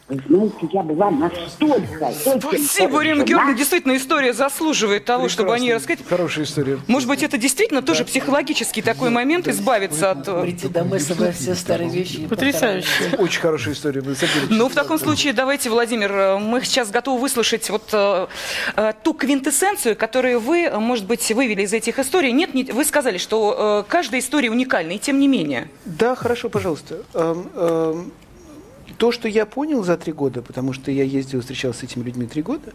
Знаете, 0.08 0.56
я 0.72 0.82
была 0.82 1.10
настолько... 1.10 2.10
Спасибо, 2.40 2.88
поражена. 2.88 3.24
Георгиевна. 3.24 3.52
Действительно, 3.54 3.96
история 3.96 4.32
заслуживает 4.32 5.04
того, 5.04 5.28
чтобы 5.28 5.52
они 5.54 5.72
рассказать. 5.74 6.00
Хорошая 6.08 6.46
история. 6.46 6.78
Может 6.86 7.08
быть, 7.08 7.22
это 7.22 7.36
действительно 7.36 7.82
тоже 7.82 8.04
психологический 8.06 8.80
такой 8.80 9.10
момент, 9.10 9.48
избавиться 9.48 10.12
от... 10.12 10.26
э, 10.26 10.42
Прийти 10.42 10.68
домой, 10.68 11.00
собрать 11.00 11.36
все 11.36 11.54
старые 11.54 11.90
вещи. 11.90 12.26
Потрясающе. 12.26 12.88
Очень 13.18 13.40
хорошая 13.40 13.74
история. 13.74 14.02
Ну, 14.48 14.68
в 14.70 14.74
таком 14.74 14.98
случае, 14.98 15.34
давайте, 15.34 15.68
Владимир, 15.68 16.10
э, 16.12 16.38
мы 16.38 16.62
сейчас 16.64 16.90
готовы 16.90 17.20
выслушать 17.20 17.68
вот 17.68 17.90
э, 17.92 18.26
э, 18.76 18.92
ту 19.02 19.12
квинтэссенцию, 19.12 19.94
которую 19.94 20.40
вы, 20.40 20.70
может 20.80 21.04
быть, 21.06 21.30
вывели 21.32 21.62
из 21.62 21.72
этих 21.74 21.98
историй. 21.98 22.32
Нет, 22.32 22.54
не- 22.54 22.64
вы 22.64 22.84
сказали, 22.86 23.18
что 23.18 23.84
э, 23.86 23.90
каждая 23.90 24.20
история 24.20 24.50
уникальна, 24.50 24.92
и 24.92 24.98
тем 24.98 25.18
не 25.20 25.28
менее. 25.28 25.68
Да, 25.84 26.14
хорошо, 26.14 26.48
пожалуйста. 26.48 27.02
Эм, 27.12 27.50
эм, 27.54 28.12
То, 28.98 29.12
что 29.12 29.28
я 29.28 29.46
понял 29.46 29.84
за 29.84 29.96
три 29.96 30.12
года, 30.12 30.42
потому 30.42 30.72
что 30.72 30.90
я 30.90 31.04
ездил, 31.04 31.40
встречался 31.40 31.80
с 31.80 31.82
этими 31.84 32.02
людьми 32.02 32.26
три 32.26 32.42
года, 32.42 32.72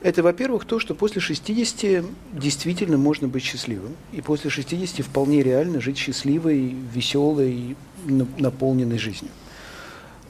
это, 0.00 0.22
во-первых, 0.22 0.64
то, 0.64 0.78
что 0.78 0.94
после 0.94 1.20
60 1.20 2.02
действительно 2.32 2.96
можно 2.96 3.28
быть 3.28 3.42
счастливым. 3.44 3.94
И 4.12 4.22
после 4.22 4.48
60 4.48 5.04
вполне 5.04 5.42
реально 5.42 5.82
жить 5.82 5.98
счастливой, 5.98 6.74
веселой, 6.94 7.76
на- 8.06 8.26
наполненной 8.38 8.98
жизнью. 8.98 9.30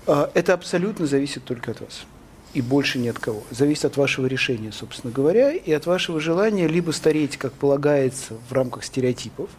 А, 0.09 0.30
Это 0.34 0.53
абсолютно 0.53 1.07
зависит 1.07 1.44
только 1.44 1.70
от 1.70 1.80
вас. 1.80 2.05
и 2.55 2.62
больше 2.62 2.99
ни 2.99 3.07
от 3.09 3.18
кого. 3.18 3.42
Зависит 3.51 3.84
от 3.84 3.97
вашего 3.99 4.24
решения, 4.26 4.72
собственно 4.72 5.12
говоря, 5.12 5.53
и 5.53 5.70
от 5.72 5.84
вашего 5.84 6.20
желания 6.20 6.66
либо 6.66 6.90
стареть, 6.90 7.36
как 7.36 7.53
полагается, 7.53 8.34
в 8.49 8.53
рамках 8.53 8.82
стереотипов, 8.82 9.51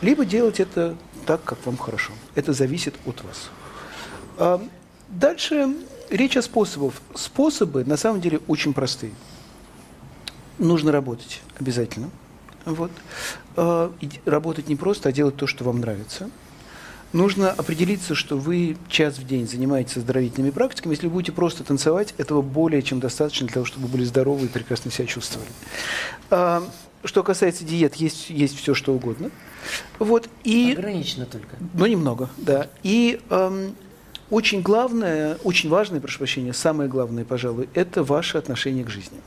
либо 0.00 0.24
делать 0.24 0.58
это 0.58 0.96
так, 1.24 1.44
как 1.44 1.64
вам 1.64 1.76
хорошо. 1.76 2.12
Это 2.34 2.52
зависит 2.52 2.94
от 3.06 3.22
вас. 3.22 4.70
Дальше 5.12 5.74
речь 6.10 6.36
о 6.36 6.42
способах. 6.42 6.94
Способы 7.14 7.84
на 7.84 7.96
самом 7.96 8.20
деле 8.20 8.40
очень 8.48 8.74
простые. 8.74 9.12
Нужно 10.58 10.90
работать 10.92 11.40
обязательно. 11.60 12.10
Вот. 12.64 12.90
А, 13.56 13.92
работать 14.24 14.68
не 14.68 14.76
просто, 14.76 15.08
а 15.08 15.12
делать 15.12 15.36
то, 15.36 15.46
что 15.46 15.64
вам 15.64 15.80
нравится– 15.80 16.28
нужно 17.12 17.50
определиться, 17.50 18.14
что 18.14 18.36
вы 18.36 18.76
час 18.88 19.18
в 19.18 19.26
день 19.26 19.48
занимаетесь 19.48 19.98
оздоровительными 19.98 20.50
практиками. 20.50 20.92
Если 20.92 21.06
вы 21.06 21.14
будете 21.14 21.32
просто 21.32 21.64
танцевать, 21.64 22.14
этого 22.18 22.42
более 22.42 22.82
чем 22.82 23.00
достаточно 23.00 23.46
для 23.46 23.54
того, 23.54 23.66
чтобы 23.66 23.86
вы 23.86 23.92
были 23.92 24.04
здоровы 24.04 24.46
и 24.46 24.48
прекрасно 24.48 24.90
себя 24.90 25.06
чувствовали. 25.06 25.50
А, 26.30 26.62
что 27.04 27.22
касается 27.22 27.64
диет, 27.64 27.94
есть, 27.96 28.30
есть 28.30 28.56
все, 28.56 28.74
что 28.74 28.94
угодно. 28.94 29.30
Вот, 29.98 30.28
и, 30.44 30.74
Ограничено 30.76 31.26
только. 31.26 31.56
Но 31.74 31.86
немного, 31.86 32.30
да. 32.36 32.68
И 32.82 33.20
эм, 33.30 33.74
очень 34.32 34.62
главное, 34.62 35.36
очень 35.44 35.68
важное, 35.68 36.00
прошу 36.00 36.16
прощения, 36.16 36.54
самое 36.54 36.88
главное, 36.88 37.22
пожалуй, 37.22 37.68
это 37.74 38.02
ваше 38.02 38.38
отношение 38.38 38.82
к 38.82 38.88
жизни. 38.88 39.18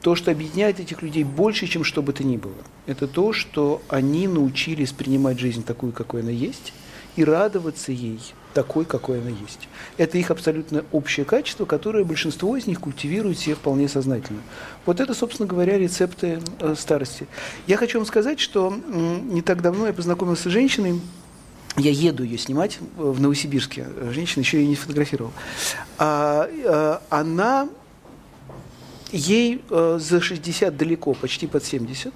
То, 0.00 0.14
что 0.14 0.30
объединяет 0.30 0.78
этих 0.78 1.02
людей 1.02 1.24
больше, 1.24 1.66
чем 1.66 1.82
что 1.82 2.02
бы 2.02 2.12
то 2.12 2.22
ни 2.22 2.36
было, 2.36 2.54
это 2.86 3.08
то, 3.08 3.32
что 3.32 3.82
они 3.88 4.28
научились 4.28 4.92
принимать 4.92 5.40
жизнь 5.40 5.64
такую, 5.64 5.92
какой 5.92 6.20
она 6.20 6.30
есть, 6.30 6.72
и 7.16 7.24
радоваться 7.24 7.90
ей 7.90 8.20
такой, 8.54 8.84
какой 8.84 9.20
она 9.20 9.30
есть. 9.30 9.68
Это 9.96 10.18
их 10.18 10.30
абсолютно 10.30 10.84
общее 10.92 11.26
качество, 11.26 11.64
которое 11.64 12.04
большинство 12.04 12.56
из 12.56 12.68
них 12.68 12.78
культивирует 12.78 13.40
себе 13.40 13.56
вполне 13.56 13.88
сознательно. 13.88 14.40
Вот 14.84 15.00
это, 15.00 15.14
собственно 15.14 15.48
говоря, 15.48 15.78
рецепты 15.78 16.38
э, 16.60 16.74
старости. 16.78 17.26
Я 17.66 17.76
хочу 17.76 17.98
вам 17.98 18.06
сказать, 18.06 18.38
что 18.38 18.72
э, 18.72 19.18
не 19.24 19.42
так 19.42 19.62
давно 19.62 19.88
я 19.88 19.92
познакомился 19.92 20.48
с 20.48 20.52
женщиной, 20.52 21.00
я 21.76 21.90
еду 21.90 22.22
ее 22.22 22.38
снимать 22.38 22.78
в 22.96 23.20
Новосибирске. 23.20 23.86
Женщина 24.12 24.42
еще 24.42 24.62
и 24.62 24.66
не 24.66 24.74
фотографировала. 24.74 25.32
А, 25.98 26.48
а, 26.64 27.02
она 27.10 27.68
ей 29.12 29.62
э, 29.70 29.98
за 30.00 30.20
60 30.20 30.76
далеко, 30.76 31.14
почти 31.14 31.46
под 31.46 31.64
70. 31.64 32.12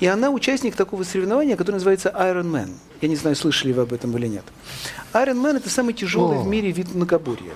И 0.00 0.06
она 0.06 0.30
участник 0.30 0.74
такого 0.74 1.04
соревнования, 1.04 1.56
которое 1.56 1.76
называется 1.76 2.14
Iron 2.16 2.50
Man. 2.50 2.70
Я 3.00 3.08
не 3.08 3.16
знаю, 3.16 3.36
слышали 3.36 3.72
вы 3.72 3.82
об 3.82 3.92
этом 3.92 4.16
или 4.16 4.26
нет. 4.26 4.44
Iron 5.12 5.40
Man– 5.42 5.56
это 5.58 5.70
самый 5.70 5.94
тяжелый 5.94 6.38
О. 6.38 6.42
в 6.42 6.46
мире 6.46 6.70
вид 6.70 6.94
многоборья. 6.94 7.52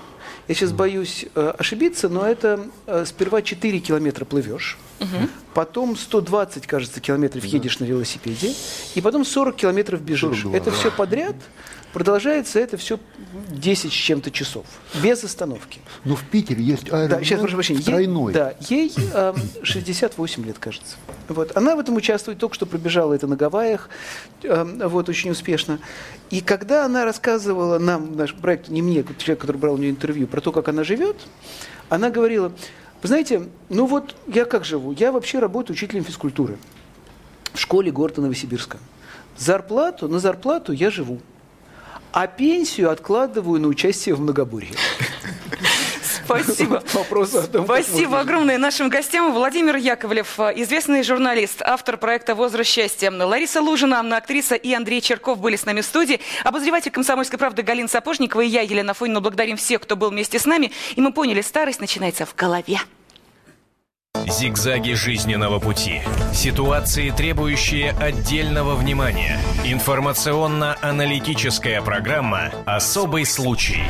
Я 0.46 0.54
сейчас 0.54 0.72
боюсь 0.72 1.26
э, 1.34 1.52
ошибиться, 1.58 2.08
но 2.08 2.24
это 2.24 2.66
э, 2.86 3.04
сперва 3.06 3.42
4 3.42 3.80
километра 3.80 4.24
плывешь, 4.24 4.78
угу. 5.00 5.28
Потом 5.58 5.96
120, 5.96 6.68
кажется, 6.68 7.00
километров 7.00 7.42
да. 7.42 7.48
едешь 7.48 7.80
на 7.80 7.84
велосипеде, 7.84 8.54
и 8.94 9.00
потом 9.00 9.24
40 9.24 9.56
километров 9.56 10.00
бежишь. 10.00 10.44
Это 10.52 10.70
все 10.70 10.92
подряд 10.92 11.34
Продолжается 11.92 12.60
это 12.60 12.76
все 12.76 13.00
10 13.50 13.90
с 13.90 13.94
чем-то 13.94 14.30
часов, 14.30 14.66
без 15.02 15.24
остановки. 15.24 15.80
Но 16.04 16.16
в 16.16 16.22
Питере 16.22 16.62
есть 16.62 16.86
аэропорт 16.88 17.10
да, 17.10 17.24
сейчас, 17.24 17.40
прошу 17.40 17.54
прощения, 17.54 17.80
тройной. 17.80 18.26
Ей, 18.26 18.34
да, 18.34 18.54
ей 18.68 18.92
э, 19.14 19.34
68 19.62 20.44
лет, 20.44 20.58
кажется. 20.58 20.96
Вот. 21.28 21.56
Она 21.56 21.76
в 21.76 21.78
этом 21.78 21.96
участвует, 21.96 22.38
только 22.38 22.54
что 22.54 22.66
пробежала 22.66 23.14
это 23.14 23.26
на 23.26 23.36
Гавайях, 23.36 23.88
э, 24.42 24.86
вот, 24.86 25.08
очень 25.08 25.30
успешно. 25.30 25.78
И 26.28 26.42
когда 26.42 26.84
она 26.84 27.06
рассказывала 27.06 27.78
нам, 27.78 28.16
наш 28.16 28.34
проект, 28.34 28.68
не 28.68 28.82
мне, 28.82 29.02
человек, 29.16 29.40
который 29.40 29.56
брал 29.56 29.74
у 29.74 29.78
нее 29.78 29.90
интервью, 29.90 30.26
про 30.26 30.42
то, 30.42 30.52
как 30.52 30.68
она 30.68 30.84
живет, 30.84 31.16
она 31.88 32.10
говорила, 32.10 32.52
вы 33.02 33.08
знаете, 33.08 33.48
ну 33.68 33.86
вот 33.86 34.16
я 34.26 34.44
как 34.44 34.64
живу? 34.64 34.92
Я 34.92 35.12
вообще 35.12 35.38
работаю 35.38 35.74
учителем 35.74 36.04
физкультуры 36.04 36.58
в 37.52 37.58
школе 37.60 37.90
города 37.90 38.20
Новосибирска. 38.20 38.78
Зарплату, 39.36 40.08
на 40.08 40.18
зарплату 40.18 40.72
я 40.72 40.90
живу 40.90 41.20
а 42.12 42.26
пенсию 42.26 42.90
откладываю 42.90 43.60
на 43.60 43.68
участие 43.68 44.14
в 44.14 44.20
многоборье. 44.20 44.72
Спасибо. 46.28 46.82
Вопрос 46.92 47.34
о 47.34 47.46
том, 47.46 47.64
Спасибо 47.64 48.20
огромное 48.20 48.58
нашим 48.58 48.88
гостям. 48.88 49.32
Владимир 49.32 49.76
Яковлев, 49.76 50.38
известный 50.38 51.02
журналист, 51.02 51.62
автор 51.62 51.96
проекта 51.96 52.34
«Возраст 52.34 52.70
счастья». 52.70 53.10
Лариса 53.10 53.62
Лужина, 53.62 54.00
актриса 54.16 54.54
и 54.54 54.72
Андрей 54.74 55.00
Черков 55.00 55.38
были 55.38 55.56
с 55.56 55.64
нами 55.64 55.80
в 55.80 55.86
студии. 55.86 56.20
Обозреватель 56.44 56.90
«Комсомольской 56.90 57.38
правды» 57.38 57.62
Галина 57.62 57.88
Сапожникова 57.88 58.42
и 58.42 58.48
я, 58.48 58.62
Елена 58.62 58.94
Фонина, 58.94 59.20
благодарим 59.20 59.56
всех, 59.56 59.80
кто 59.80 59.96
был 59.96 60.10
вместе 60.10 60.38
с 60.38 60.46
нами. 60.46 60.70
И 60.96 61.00
мы 61.00 61.12
поняли, 61.12 61.40
старость 61.40 61.80
начинается 61.80 62.26
в 62.26 62.34
голове. 62.34 62.78
Зигзаги 64.26 64.92
жизненного 64.92 65.60
пути. 65.60 66.02
Ситуации, 66.34 67.10
требующие 67.10 67.92
отдельного 67.92 68.74
внимания. 68.74 69.38
Информационно-аналитическая 69.64 71.80
программа 71.82 72.50
«Особый 72.66 73.24
случай». 73.24 73.82